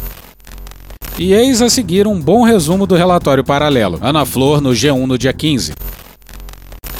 E 1.18 1.34
eis 1.34 1.62
a 1.62 1.70
seguir 1.70 2.06
um 2.08 2.20
bom 2.20 2.44
resumo 2.44 2.86
do 2.86 2.96
relatório 2.96 3.44
paralelo. 3.44 4.00
Ana 4.02 4.26
Flor 4.26 4.62
no 4.62 4.72
G1 4.72 5.06
no 5.06 5.18
dia 5.18 5.34
15. 5.34 5.74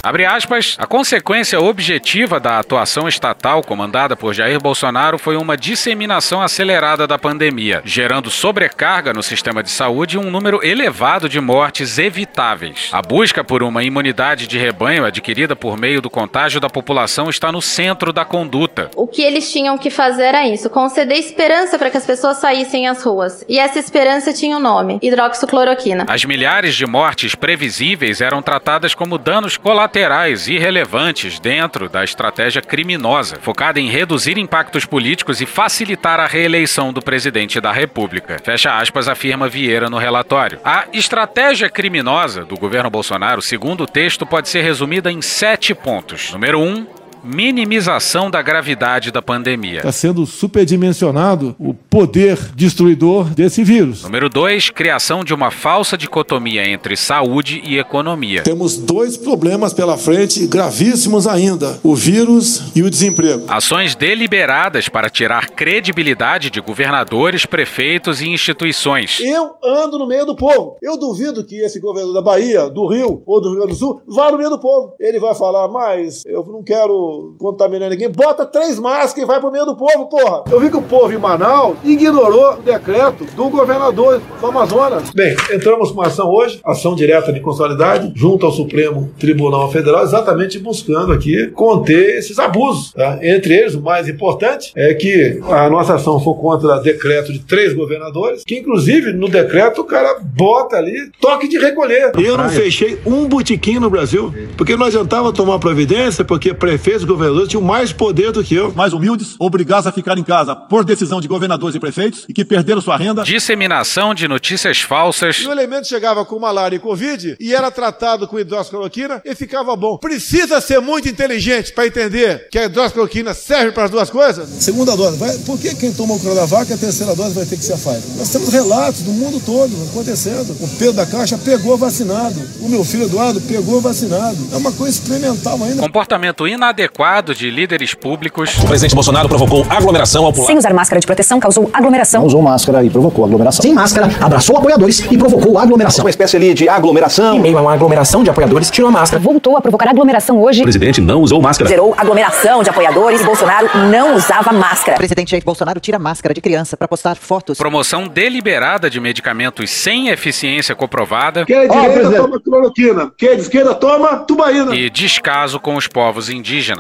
Abre 0.02 0.26
aspas, 0.26 0.78
a 0.80 0.88
consequência 0.88 1.60
objetiva 1.60 2.40
da 2.40 2.58
atuação 2.58 3.06
estatal 3.06 3.62
comandada 3.62 4.16
por 4.16 4.34
Jair 4.34 4.58
Bolsonaro 4.58 5.18
foi 5.18 5.36
uma 5.36 5.58
disseminação 5.58 6.42
acelerada 6.42 7.06
da 7.06 7.20
pandemia, 7.20 7.82
gerando 7.84 8.30
sobrecarga 8.30 9.12
no 9.12 9.22
sistema 9.22 9.62
de 9.62 9.70
saúde 9.70 10.16
e 10.16 10.20
um 10.20 10.32
número 10.32 10.66
elevado 10.66 11.28
de 11.28 11.42
mortes 11.42 11.98
evitáveis. 11.98 12.90
A 12.94 13.02
busca 13.02 13.44
por 13.44 13.62
uma 13.62 13.84
imunidade 13.84 14.48
de 14.48 14.58
rebanho 14.58 15.04
adquirida 15.04 15.54
por 15.54 15.78
meio 15.78 16.02
do 16.02 16.10
contágio 16.10 16.62
da 16.62 16.70
população 16.70 17.30
está 17.30 17.52
no 17.52 17.62
centro 17.62 18.14
da 18.14 18.24
conduta. 18.24 18.90
O 18.96 19.06
que 19.06 19.22
eles 19.22 19.52
tinham 19.52 19.78
que 19.78 19.90
fazer 19.90 20.30
era 20.30 20.48
isso, 20.48 20.70
conceder 20.70 21.18
esperança 21.18 21.78
para 21.78 21.90
que 21.90 21.98
as 21.98 22.06
pessoas 22.06 22.38
saíssem 22.38 22.88
às 22.88 23.04
ruas. 23.04 23.44
E 23.50 23.60
essa 23.60 23.78
esperança 23.78 24.32
tinha 24.32 24.56
um 24.56 24.62
nome, 24.62 24.98
hidroxicloroquina. 25.02 26.06
As 26.08 26.24
milhares 26.24 26.74
de 26.74 26.86
mortes 26.86 27.36
previsíveis 27.36 28.22
eram 28.22 28.42
tratadas 28.42 28.94
como 28.94 29.18
danos 29.18 29.58
colaterais 29.58 29.89
colaterais 29.90 30.48
irrelevantes 30.48 31.40
dentro 31.40 31.90
da 31.90 32.04
estratégia 32.04 32.62
criminosa, 32.62 33.40
focada 33.42 33.80
em 33.80 33.90
reduzir 33.90 34.38
impactos 34.38 34.86
políticos 34.86 35.42
e 35.42 35.48
facilitar 35.48 36.20
a 36.20 36.28
reeleição 36.28 36.94
do 36.94 37.02
presidente 37.02 37.60
da 37.60 37.72
República. 37.72 38.38
Fecha 38.44 38.78
aspas, 38.78 39.08
afirma 39.08 39.50
Vieira 39.50 39.90
no 39.90 39.98
relatório. 39.98 40.60
A 40.64 40.86
estratégia 40.94 41.70
criminosa 41.70 42.46
do 42.46 42.56
governo 42.56 42.90
Bolsonaro, 42.90 43.42
segundo 43.42 43.84
o 43.84 43.88
texto, 43.88 44.28
pode 44.28 44.48
ser 44.48 44.62
resumida 44.62 45.12
em 45.12 45.24
sete 45.24 45.74
pontos. 45.74 46.32
Número 46.34 46.60
um, 46.60 46.86
minimização 47.24 48.30
da 48.30 48.42
gravidade 48.42 49.12
da 49.12 49.22
pandemia. 49.22 49.78
Está 49.78 49.92
sendo 49.92 50.26
superdimensionado 50.26 51.56
o 51.60 51.74
poder 51.74 52.38
destruidor 52.56 53.26
desse 53.30 53.64
vírus. 53.64 54.04
Número 54.04 54.30
2, 54.30 54.70
criação 54.70 55.24
de 55.24 55.34
uma 55.34 55.52
falsa 55.52 55.98
dicotomia 55.98 56.70
entre 56.70 56.96
saúde 56.96 57.62
e 57.66 57.78
economia. 57.78 58.44
Temos 58.44 58.78
dois 58.78 59.18
problemas 59.18 59.74
pela 59.74 59.98
frente 59.98 60.46
gravíssimos 60.48 61.28
ainda: 61.28 61.80
o 61.84 61.96
vírus 61.96 62.72
e 62.76 62.82
o 62.82 62.90
desemprego. 62.90 63.46
Ações 63.48 63.96
deliberadas 63.96 64.90
para 64.90 65.10
tirar 65.10 65.50
credibilidade 65.50 66.50
de 66.50 66.62
governadores, 66.62 67.46
prefeitos 67.46 68.22
e 68.22 68.30
instituições. 68.30 69.20
Eu 69.20 69.56
ando 69.64 69.98
no 70.00 70.08
meio 70.08 70.26
do 70.26 70.36
povo. 70.36 70.78
Eu 70.82 70.98
duvido 70.98 71.44
que 71.44 71.56
esse 71.58 71.80
governador 71.80 72.14
da 72.14 72.22
Bahia, 72.22 72.70
do 72.70 72.88
Rio 72.88 73.22
ou 73.26 73.42
do 73.42 73.50
Rio 73.50 73.58
Grande 73.58 73.74
do 73.74 73.80
Sul 73.80 74.02
vá 74.08 74.32
no 74.32 74.38
meio 74.38 74.50
do 74.50 74.60
povo. 74.60 74.94
Ele 75.00 75.20
vai 75.20 75.36
falar, 75.36 75.68
mas 75.68 76.24
eu 76.26 76.44
não 76.46 76.64
quero 76.64 77.09
contaminar 77.38 77.90
ninguém. 77.90 78.10
Bota 78.10 78.46
três 78.46 78.80
máscaras 78.80 79.18
e 79.18 79.26
vai 79.26 79.40
pro 79.40 79.52
meio 79.52 79.66
do 79.66 79.76
povo, 79.76 80.08
porra. 80.08 80.44
Eu 80.52 80.60
vi 80.60 80.70
que 80.70 80.78
o 80.78 80.82
povo 80.82 81.12
em 81.14 81.18
Manaus 81.18 81.78
ignorou 81.84 82.54
o 82.54 82.62
decreto 82.62 83.26
do 83.36 83.50
governador 83.50 84.22
do 84.40 84.48
Amazonas. 84.48 85.12
Bem, 85.12 85.36
entramos 85.54 85.92
com 85.92 86.00
uma 86.00 86.08
ação 86.08 86.30
hoje, 86.30 86.60
ação 86.64 86.96
direta 86.96 87.32
de 87.32 87.40
consolidade, 87.40 88.12
junto 88.16 88.46
ao 88.46 88.52
Supremo 88.52 89.12
Tribunal 89.20 89.72
Federal, 89.72 90.04
exatamente 90.04 90.60
buscando 90.60 91.14
aqui 91.14 91.48
conter 91.48 92.18
esses 92.18 92.40
abusos. 92.40 92.94
Tá? 92.94 93.20
Entre 93.22 93.56
eles, 93.56 93.76
o 93.76 93.82
mais 93.82 94.08
importante 94.08 94.72
é 94.76 94.94
que 94.94 95.40
a 95.50 95.70
nossa 95.70 95.96
ação 95.96 96.20
foi 96.20 96.34
contra 96.34 96.76
o 96.76 96.80
decreto 96.82 97.32
de 97.32 97.40
três 97.40 97.74
governadores, 97.74 98.44
que 98.46 98.58
inclusive 98.58 99.14
no 99.14 99.30
decreto 99.30 99.82
o 99.82 99.86
cara 99.86 100.20
bota 100.22 100.76
ali 100.76 101.12
toque 101.20 101.48
de 101.48 101.58
recolher. 101.58 102.12
Eu 102.18 102.38
não 102.38 102.50
fechei 102.50 103.00
um 103.06 103.28
botequim 103.28 103.80
no 103.80 103.90
Brasil, 103.90 104.34
porque 104.58 104.76
não 104.76 104.86
adiantava 104.86 105.32
tomar 105.32 105.60
providência, 105.60 106.24
porque 106.26 106.54
prefeito 106.54 106.99
Aqueles 107.00 107.06
governadores 107.06 107.50
tinham 107.50 107.62
mais 107.62 107.94
poder 107.94 108.32
do 108.32 108.44
que 108.44 108.56
eu. 108.56 108.74
Mais 108.74 108.92
humildes, 108.92 109.36
obrigados 109.40 109.88
a 109.88 109.92
ficar 109.92 110.18
em 110.18 110.24
casa 110.24 110.54
por 110.56 110.84
decisão 110.84 111.22
de 111.22 111.28
governadores 111.28 111.76
e 111.76 111.80
prefeitos 111.80 112.26
e 112.28 112.34
que 112.34 112.44
perderam 112.44 112.82
sua 112.82 112.98
renda. 112.98 113.24
Disseminação 113.24 114.14
de 114.14 114.28
notícias 114.28 114.82
falsas. 114.82 115.38
E 115.38 115.48
o 115.48 115.52
elemento 115.52 115.88
chegava 115.88 116.26
com 116.26 116.38
malária 116.40 116.76
e 116.76 116.80
covid 116.80 117.38
e 117.40 117.54
era 117.54 117.72
tratado 117.72 118.28
com 118.28 118.38
hidroxicloroquina 118.38 119.22
e 119.24 119.34
ficava 119.34 119.76
bom. 119.76 119.98
Precisa 119.98 120.60
ser 120.60 120.82
muito 120.82 121.08
inteligente 121.08 121.72
para 121.72 121.88
entender 121.88 122.50
que 122.52 122.60
a 122.60 122.66
hidroxicloroquina 122.66 123.34
serve 123.34 123.72
para 123.72 123.86
as 123.86 123.92
duas 123.92 124.10
coisas? 124.10 124.50
Segunda 124.50 124.96
dose. 124.98 125.18
Vai, 125.18 125.38
por 125.40 125.58
que 125.58 125.76
quem 125.76 125.94
tomou 125.94 126.18
o 126.18 126.20
Coronavac 126.20 126.72
a 126.74 126.78
terceira 126.78 127.16
dose 127.16 127.34
vai 127.34 127.46
ter 127.46 127.56
que 127.56 127.64
ser 127.64 127.74
a 127.74 127.78
Pfizer? 127.78 128.18
Nós 128.18 128.30
temos 128.30 128.50
relatos 128.50 129.04
do 129.04 129.12
mundo 129.12 129.42
todo 129.46 129.72
acontecendo. 129.90 130.52
O 130.60 130.68
Pedro 130.78 130.94
da 130.94 131.06
Caixa 131.06 131.38
pegou 131.38 131.78
vacinado. 131.78 132.36
O 132.60 132.68
meu 132.68 132.84
filho 132.84 133.06
Eduardo 133.06 133.40
pegou 133.42 133.80
vacinado. 133.80 134.38
É 134.52 134.58
uma 134.58 134.74
coisa 134.74 135.00
experimental 135.00 135.64
ainda. 135.64 135.82
Comportamento 135.82 136.46
inadequado 136.48 136.89
de 137.36 137.50
líderes 137.50 137.94
públicos. 137.94 138.58
O 138.58 138.68
presidente 138.68 138.94
Bolsonaro 138.94 139.30
provocou 139.30 139.66
aglomeração 139.70 140.26
ao 140.26 140.34
pular. 140.34 140.48
Sem 140.48 140.58
usar 140.58 140.74
máscara 140.74 141.00
de 141.00 141.08
proteção, 141.08 141.40
causou 141.40 141.70
aglomeração. 141.74 142.22
Não 142.22 142.28
usou 142.28 142.42
máscara 142.42 142.84
e 142.84 142.90
provocou 142.90 143.24
aglomeração. 143.24 143.62
Sem 143.62 143.74
máscara, 143.74 144.10
abraçou 144.20 144.58
apoiadores 144.58 145.00
e 145.10 145.18
provocou 145.18 145.58
aglomeração. 145.58 146.04
Uma 146.04 146.10
espécie 146.10 146.36
ali 146.36 146.54
de 146.54 146.68
aglomeração. 146.68 147.38
Em 147.38 147.40
meio 147.42 147.58
a 147.58 147.62
uma 147.62 147.74
aglomeração 147.74 148.24
de 148.24 148.30
apoiadores, 148.30 148.70
tirou 148.70 148.90
a 148.90 148.92
máscara. 148.92 149.22
Voltou 149.22 149.56
a 149.56 149.62
provocar 149.62 149.90
aglomeração 149.90 150.42
hoje. 150.42 150.62
O 150.62 150.64
presidente 150.64 151.00
não 151.00 151.22
usou 151.22 151.42
máscara. 151.42 151.70
Zerou 151.70 151.94
aglomeração 151.98 152.64
de 152.64 152.70
apoiadores 152.70 153.22
e 153.22 153.24
Bolsonaro 153.24 153.70
não 153.90 154.16
usava 154.16 154.52
máscara. 154.52 154.96
O 154.96 154.98
presidente 154.98 155.32
Jair 155.32 155.44
Bolsonaro 155.44 155.80
tira 155.80 155.98
máscara 155.98 156.34
de 156.34 156.42
criança 156.42 156.76
para 156.76 156.88
postar 156.88 157.16
fotos. 157.16 157.58
Promoção 157.58 158.08
deliberada 158.08 158.90
de 158.90 159.00
medicamentos 159.00 159.70
sem 159.70 160.10
eficiência 160.10 160.76
comprovada. 160.76 161.46
Quem 161.46 161.56
é 161.56 161.68
de 161.68 161.80
direita 161.80 162.12
toma 162.12 162.40
cloroquina. 162.40 163.12
Quem 163.18 163.30
é 163.30 163.36
de 163.36 163.42
esquerda 163.42 163.74
toma 163.76 164.18
tubaína. 164.18 164.76
E 164.76 164.90
descaso 164.90 165.60
com 165.60 165.76
os 165.76 165.88
povos 165.88 166.30
indígenas. 166.30 166.79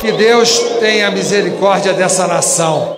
Que 0.00 0.12
Deus 0.12 0.58
tenha 0.80 1.10
misericórdia 1.10 1.92
dessa 1.92 2.26
nação. 2.26 2.94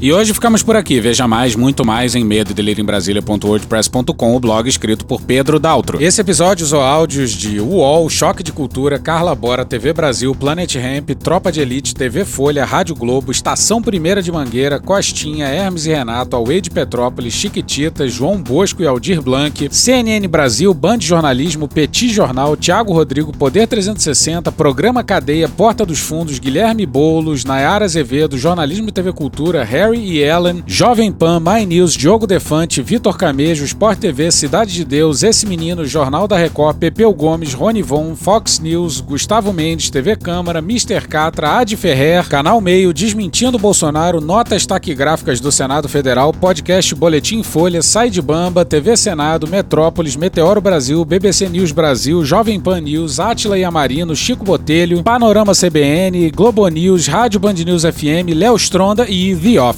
E 0.00 0.12
hoje 0.12 0.32
ficamos 0.32 0.62
por 0.62 0.76
aqui. 0.76 1.00
Veja 1.00 1.26
mais, 1.26 1.56
muito 1.56 1.84
mais 1.84 2.14
em 2.14 2.22
medo 2.22 2.54
em 2.56 2.84
Brasília.wordpress.com, 2.84 4.36
o 4.36 4.38
blog 4.38 4.68
escrito 4.68 5.04
por 5.04 5.20
Pedro 5.20 5.58
Daltro. 5.58 6.00
Esse 6.00 6.20
episódio 6.20 6.64
usou 6.64 6.80
áudios 6.80 7.32
de 7.32 7.60
UOL, 7.60 8.08
Choque 8.08 8.44
de 8.44 8.52
Cultura, 8.52 8.96
Carla 9.00 9.34
Bora, 9.34 9.64
TV 9.64 9.92
Brasil, 9.92 10.32
Planet 10.36 10.72
Ramp, 10.76 11.10
Tropa 11.20 11.50
de 11.50 11.60
Elite, 11.60 11.96
TV 11.96 12.24
Folha, 12.24 12.64
Rádio 12.64 12.94
Globo, 12.94 13.32
Estação 13.32 13.82
Primeira 13.82 14.22
de 14.22 14.30
Mangueira, 14.30 14.78
Costinha, 14.78 15.48
Hermes 15.48 15.86
e 15.86 15.90
Renato, 15.90 16.36
Away 16.36 16.60
de 16.60 16.70
Petrópolis, 16.70 17.34
Chiquititas, 17.34 18.12
João 18.12 18.40
Bosco 18.40 18.80
e 18.84 18.86
Aldir 18.86 19.20
Blanc, 19.20 19.68
CNN 19.68 20.28
Brasil, 20.28 20.72
Band 20.72 21.00
Jornalismo, 21.00 21.66
Petit 21.66 22.12
Jornal, 22.12 22.56
Tiago 22.56 22.92
Rodrigo, 22.92 23.36
Poder 23.36 23.66
360, 23.66 24.52
Programa 24.52 25.02
Cadeia, 25.02 25.48
Porta 25.48 25.84
dos 25.84 25.98
Fundos, 25.98 26.38
Guilherme 26.38 26.86
Boulos, 26.86 27.44
Nayara 27.44 27.84
Azevedo, 27.84 28.38
Jornalismo 28.38 28.90
e 28.90 28.92
TV 28.92 29.12
Cultura, 29.12 29.64
Harry 29.64 29.87
e 29.94 30.22
Ellen, 30.22 30.62
Jovem 30.66 31.12
Pan, 31.12 31.40
My 31.40 31.64
News, 31.64 31.94
Diogo 31.94 32.26
Defante, 32.26 32.82
Vitor 32.82 33.16
Camejo, 33.16 33.64
Sport 33.64 33.98
TV, 33.98 34.30
Cidade 34.30 34.72
de 34.72 34.84
Deus, 34.84 35.22
Esse 35.22 35.46
Menino, 35.46 35.84
Jornal 35.84 36.28
da 36.28 36.36
Record, 36.36 36.76
Pepeu 36.78 37.12
Gomes, 37.12 37.54
Rony 37.54 37.82
Von, 37.82 38.14
Fox 38.14 38.58
News, 38.58 39.00
Gustavo 39.00 39.52
Mendes, 39.52 39.90
TV 39.90 40.16
Câmara, 40.16 40.60
Mr. 40.60 41.06
Catra, 41.08 41.58
Ad 41.58 41.76
Ferrer, 41.76 42.28
Canal 42.28 42.60
Meio, 42.60 42.92
Desmentindo 42.92 43.58
Bolsonaro, 43.58 44.20
Notas 44.20 44.66
Taquigráficas 44.66 45.40
do 45.40 45.50
Senado 45.50 45.88
Federal, 45.88 46.32
Podcast 46.32 46.94
Boletim 46.94 47.42
Folha, 47.42 47.82
Sai 47.82 48.10
de 48.10 48.20
Bamba, 48.20 48.64
TV 48.64 48.96
Senado, 48.96 49.48
Metrópolis, 49.48 50.16
Meteoro 50.16 50.60
Brasil, 50.60 51.04
BBC 51.04 51.48
News 51.48 51.72
Brasil, 51.72 52.24
Jovem 52.24 52.60
Pan 52.60 52.80
News, 52.80 53.18
Atila 53.18 53.58
e 53.58 53.64
Amarino, 53.64 54.14
Chico 54.14 54.44
Botelho, 54.44 55.02
Panorama 55.02 55.54
CBN, 55.54 56.30
Globo 56.34 56.66
News, 56.68 57.06
Rádio 57.06 57.40
Band 57.40 57.64
News 57.64 57.82
FM, 57.84 58.34
Léo 58.34 58.56
Stronda 58.58 59.06
e 59.08 59.34
The 59.34 59.60
Office. 59.60 59.77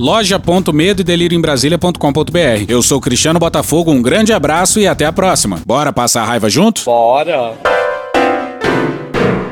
loja.medo 0.00 1.02
e 1.02 1.04
delírio 1.04 1.36
em 1.36 1.40
Brasília.com.br. 1.42 2.64
Eu 2.66 2.82
sou 2.82 2.98
Cristiano 2.98 3.38
Botafogo, 3.38 3.90
um 3.90 4.00
grande 4.00 4.32
abraço 4.32 4.80
e 4.80 4.86
até 4.88 5.04
a 5.04 5.12
próxima. 5.12 5.60
Bora 5.66 5.92
passar 5.92 6.22
a 6.22 6.24
raiva 6.24 6.48
junto? 6.48 6.82
Bora! 6.86 7.52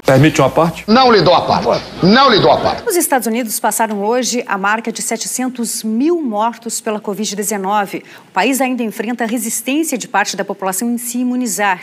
Permite 0.07 0.41
uma 0.41 0.49
parte? 0.49 0.85
Não 0.89 1.13
lhe 1.13 1.21
dou 1.21 1.35
a 1.35 1.43
parte. 1.43 1.85
Não 2.03 2.31
lhe 2.31 2.41
dou 2.41 2.51
a 2.51 2.57
parte. 2.57 2.89
Os 2.89 2.97
Estados 2.97 3.27
Unidos 3.27 3.61
passaram 3.61 4.03
hoje 4.03 4.43
a 4.47 4.57
marca 4.57 4.91
de 4.91 5.03
700 5.03 5.83
mil 5.85 6.23
mortos 6.23 6.81
pela 6.81 6.99
Covid-19. 6.99 8.03
O 8.27 8.33
país 8.33 8.59
ainda 8.63 8.83
enfrenta 8.83 9.25
a 9.25 9.27
resistência 9.27 9.99
de 9.99 10.09
parte 10.09 10.35
da 10.35 10.47
população 10.47 10.91
em 10.91 10.97
se 10.97 11.19
imunizar. 11.19 11.83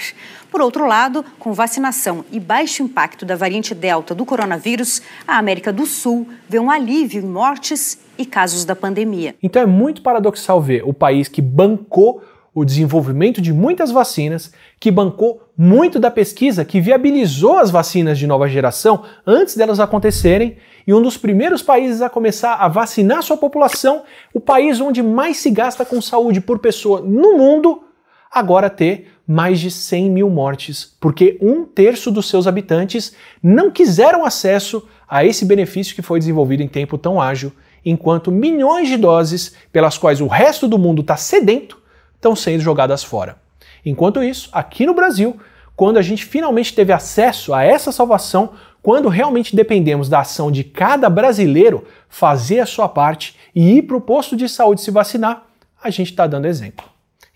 Por 0.49 0.59
outro 0.59 0.87
lado, 0.87 1.23
com 1.37 1.53
vacinação 1.53 2.25
e 2.31 2.39
baixo 2.39 2.81
impacto 2.81 3.27
da 3.27 3.35
variante 3.35 3.75
Delta 3.75 4.15
do 4.15 4.25
coronavírus, 4.25 5.03
a 5.27 5.37
América 5.37 5.71
do 5.71 5.85
Sul 5.85 6.27
vê 6.49 6.57
um 6.57 6.71
alívio 6.71 7.21
em 7.21 7.27
mortes 7.27 7.99
e 8.17 8.25
casos 8.25 8.65
da 8.65 8.75
pandemia. 8.75 9.35
Então 9.41 9.61
é 9.61 9.65
muito 9.65 10.01
paradoxal 10.01 10.61
ver 10.61 10.83
o 10.85 10.93
país 10.93 11.27
que 11.27 11.41
bancou 11.41 12.21
o 12.55 12.63
desenvolvimento 12.63 13.41
de 13.41 13.51
muitas 13.51 13.91
vacinas, 13.91 14.53
que 14.79 14.89
bancou 14.89 15.41
muito 15.57 15.99
da 15.99 16.09
pesquisa 16.09 16.63
que 16.63 16.79
viabilizou 16.79 17.57
as 17.57 17.69
vacinas 17.69 18.17
de 18.17 18.25
nova 18.25 18.47
geração 18.47 19.03
antes 19.27 19.57
delas 19.57 19.81
acontecerem, 19.81 20.55
e 20.87 20.93
um 20.93 21.01
dos 21.01 21.17
primeiros 21.17 21.61
países 21.61 22.01
a 22.01 22.09
começar 22.09 22.53
a 22.53 22.69
vacinar 22.69 23.23
sua 23.23 23.35
população, 23.35 24.03
o 24.33 24.39
país 24.39 24.79
onde 24.79 25.03
mais 25.03 25.37
se 25.37 25.49
gasta 25.49 25.83
com 25.83 26.01
saúde 26.01 26.39
por 26.39 26.59
pessoa 26.59 27.01
no 27.01 27.37
mundo, 27.37 27.83
agora 28.31 28.69
ter 28.69 29.11
mais 29.27 29.59
de 29.59 29.69
100 29.69 30.09
mil 30.09 30.29
mortes, 30.29 30.95
porque 30.99 31.37
um 31.41 31.65
terço 31.65 32.09
dos 32.09 32.29
seus 32.29 32.47
habitantes 32.47 33.13
não 33.43 33.69
quiseram 33.69 34.23
acesso 34.23 34.87
a 35.07 35.25
esse 35.25 35.43
benefício 35.43 35.95
que 35.95 36.01
foi 36.01 36.19
desenvolvido 36.19 36.63
em 36.63 36.67
tempo 36.67 36.97
tão 36.97 37.19
ágil, 37.19 37.51
enquanto 37.85 38.31
milhões 38.31 38.89
de 38.89 38.97
doses 38.97 39.55
pelas 39.71 39.97
quais 39.97 40.19
o 40.19 40.27
resto 40.27 40.67
do 40.67 40.79
mundo 40.79 41.01
está 41.01 41.15
sedento 41.15 41.81
estão 42.15 42.35
sendo 42.35 42.61
jogadas 42.61 43.03
fora. 43.03 43.37
Enquanto 43.85 44.23
isso, 44.23 44.49
aqui 44.51 44.85
no 44.85 44.95
Brasil, 44.95 45.39
quando 45.75 45.97
a 45.97 46.01
gente 46.01 46.25
finalmente 46.25 46.73
teve 46.73 46.91
acesso 46.91 47.53
a 47.53 47.63
essa 47.63 47.91
salvação, 47.91 48.53
quando 48.81 49.09
realmente 49.09 49.55
dependemos 49.55 50.09
da 50.09 50.21
ação 50.21 50.51
de 50.51 50.63
cada 50.63 51.09
brasileiro 51.09 51.85
fazer 52.09 52.59
a 52.59 52.65
sua 52.65 52.89
parte 52.89 53.35
e 53.53 53.77
ir 53.77 53.83
para 53.83 53.97
o 53.97 54.01
posto 54.01 54.35
de 54.35 54.49
saúde 54.49 54.81
se 54.81 54.89
vacinar, 54.89 55.45
a 55.83 55.89
gente 55.89 56.11
está 56.11 56.25
dando 56.25 56.47
exemplo. 56.47 56.85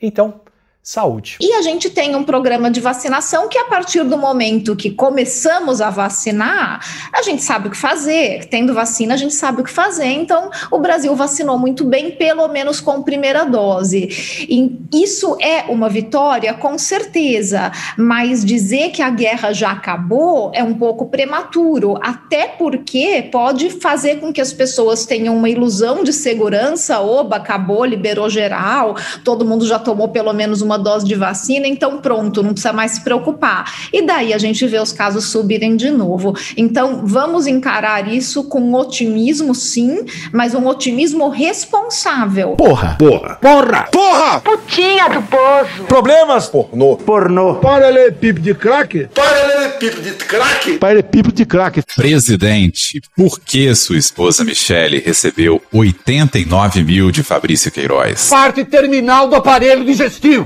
Então, 0.02 0.42
saúde. 0.82 1.38
E 1.40 1.54
a 1.54 1.62
gente 1.62 1.90
tem 1.90 2.16
um 2.16 2.24
programa 2.24 2.72
de 2.72 2.80
vacinação 2.80 3.48
que, 3.48 3.58
a 3.58 3.66
partir 3.66 4.04
do 4.04 4.18
momento 4.18 4.76
que 4.76 4.90
começamos 4.90 5.82
a 5.82 5.90
vacinar, 5.90 6.84
a 7.14 7.22
gente 7.22 7.44
sabe 7.44 7.68
o 7.68 7.72
que 7.72 7.78
fazer. 7.78 8.46
Tendo 8.46 8.74
vacina, 8.74 9.14
a 9.14 9.18
gente 9.18 9.34
sabe 9.34 9.62
o 9.62 9.64
que 9.64 9.70
fazer. 9.70 10.08
Então, 10.08 10.50
o 10.72 10.80
Brasil 10.80 11.16
vacinou 11.16 11.60
muito 11.60 11.84
bem, 11.84 12.12
pelo 12.12 12.48
menos 12.48 12.82
com 12.82 13.04
primeira 13.04 13.44
dose. 13.44 14.48
E 14.50 14.80
isso 14.92 15.38
é 15.40 15.66
uma 15.70 15.90
vitória, 15.90 16.54
com 16.54 16.78
certeza. 16.78 17.72
Mas 17.98 18.44
dizer 18.44 18.90
que 18.90 19.02
a 19.02 19.10
guerra 19.10 19.54
já 19.54 19.72
acabou 19.72 20.52
é 20.56 20.64
um 20.64 20.74
pouco 20.74 21.08
prematuro, 21.08 22.00
até 22.02 22.48
porque 22.48 23.28
pode 23.32 23.70
fazer 23.70 24.20
com 24.20 24.34
que 24.34 24.42
as 24.42 24.54
pessoas 24.54 25.06
tenham 25.06 25.36
uma 25.36 25.50
ilusão 25.50 26.04
de 26.04 26.14
segurança. 26.14 27.00
Oba, 27.00 27.36
acabou, 27.36 27.86
liberou 27.86 28.30
geral, 28.30 28.96
todo 29.24 29.46
mundo 29.46 29.68
já 29.68 29.78
tomou 29.78 30.08
pelo 30.08 30.34
menos 30.34 30.62
uma 30.62 30.69
dose 30.78 31.06
de 31.06 31.16
vacina, 31.16 31.68
então 31.68 32.00
pronto, 32.00 32.44
não 32.44 32.52
precisa 32.52 32.74
mais 32.74 32.92
se 32.92 33.02
preocupar. 33.02 33.74
E 33.92 34.02
daí 34.02 34.34
a 34.34 34.38
gente 34.38 34.66
vê 34.68 34.80
os 34.80 34.92
casos 34.92 35.26
subirem 35.26 35.76
de 35.76 35.90
novo. 35.90 36.36
Então 36.56 37.02
vamos 37.06 37.48
encarar 37.48 38.08
isso 38.08 38.44
com 38.46 38.74
otimismo, 38.74 39.54
sim, 39.56 40.06
mas 40.32 40.54
um 40.54 40.68
otimismo 40.68 41.30
responsável. 41.30 42.52
Porra! 42.52 42.96
Porra! 43.00 43.36
Porra! 43.42 43.84
Porra! 43.92 44.42
Putinha 44.42 45.10
do 45.10 45.22
poço. 45.24 45.84
Problemas? 45.88 46.48
Pornô. 46.48 46.98
Pornô. 46.98 47.56
Paralelepípedo 47.56 48.42
de 48.42 48.54
crack? 48.54 49.08
Paralelepípedo 49.14 50.02
de 50.02 50.12
crack? 50.26 50.78
Paralelepípedo 50.78 51.36
de 51.36 51.46
crack. 51.46 51.82
Presidente, 51.96 53.02
por 53.16 53.40
que 53.40 53.74
sua 53.76 53.98
esposa 53.98 54.44
Michele 54.44 55.00
recebeu 55.00 55.62
89 55.74 56.84
mil 56.84 57.12
de 57.12 57.24
Fabrício 57.24 57.72
Queiroz? 57.72 58.30
Parte 58.30 58.64
terminal 58.66 59.28
do 59.28 59.36
aparelho 59.36 59.86
digestivo. 59.86 60.46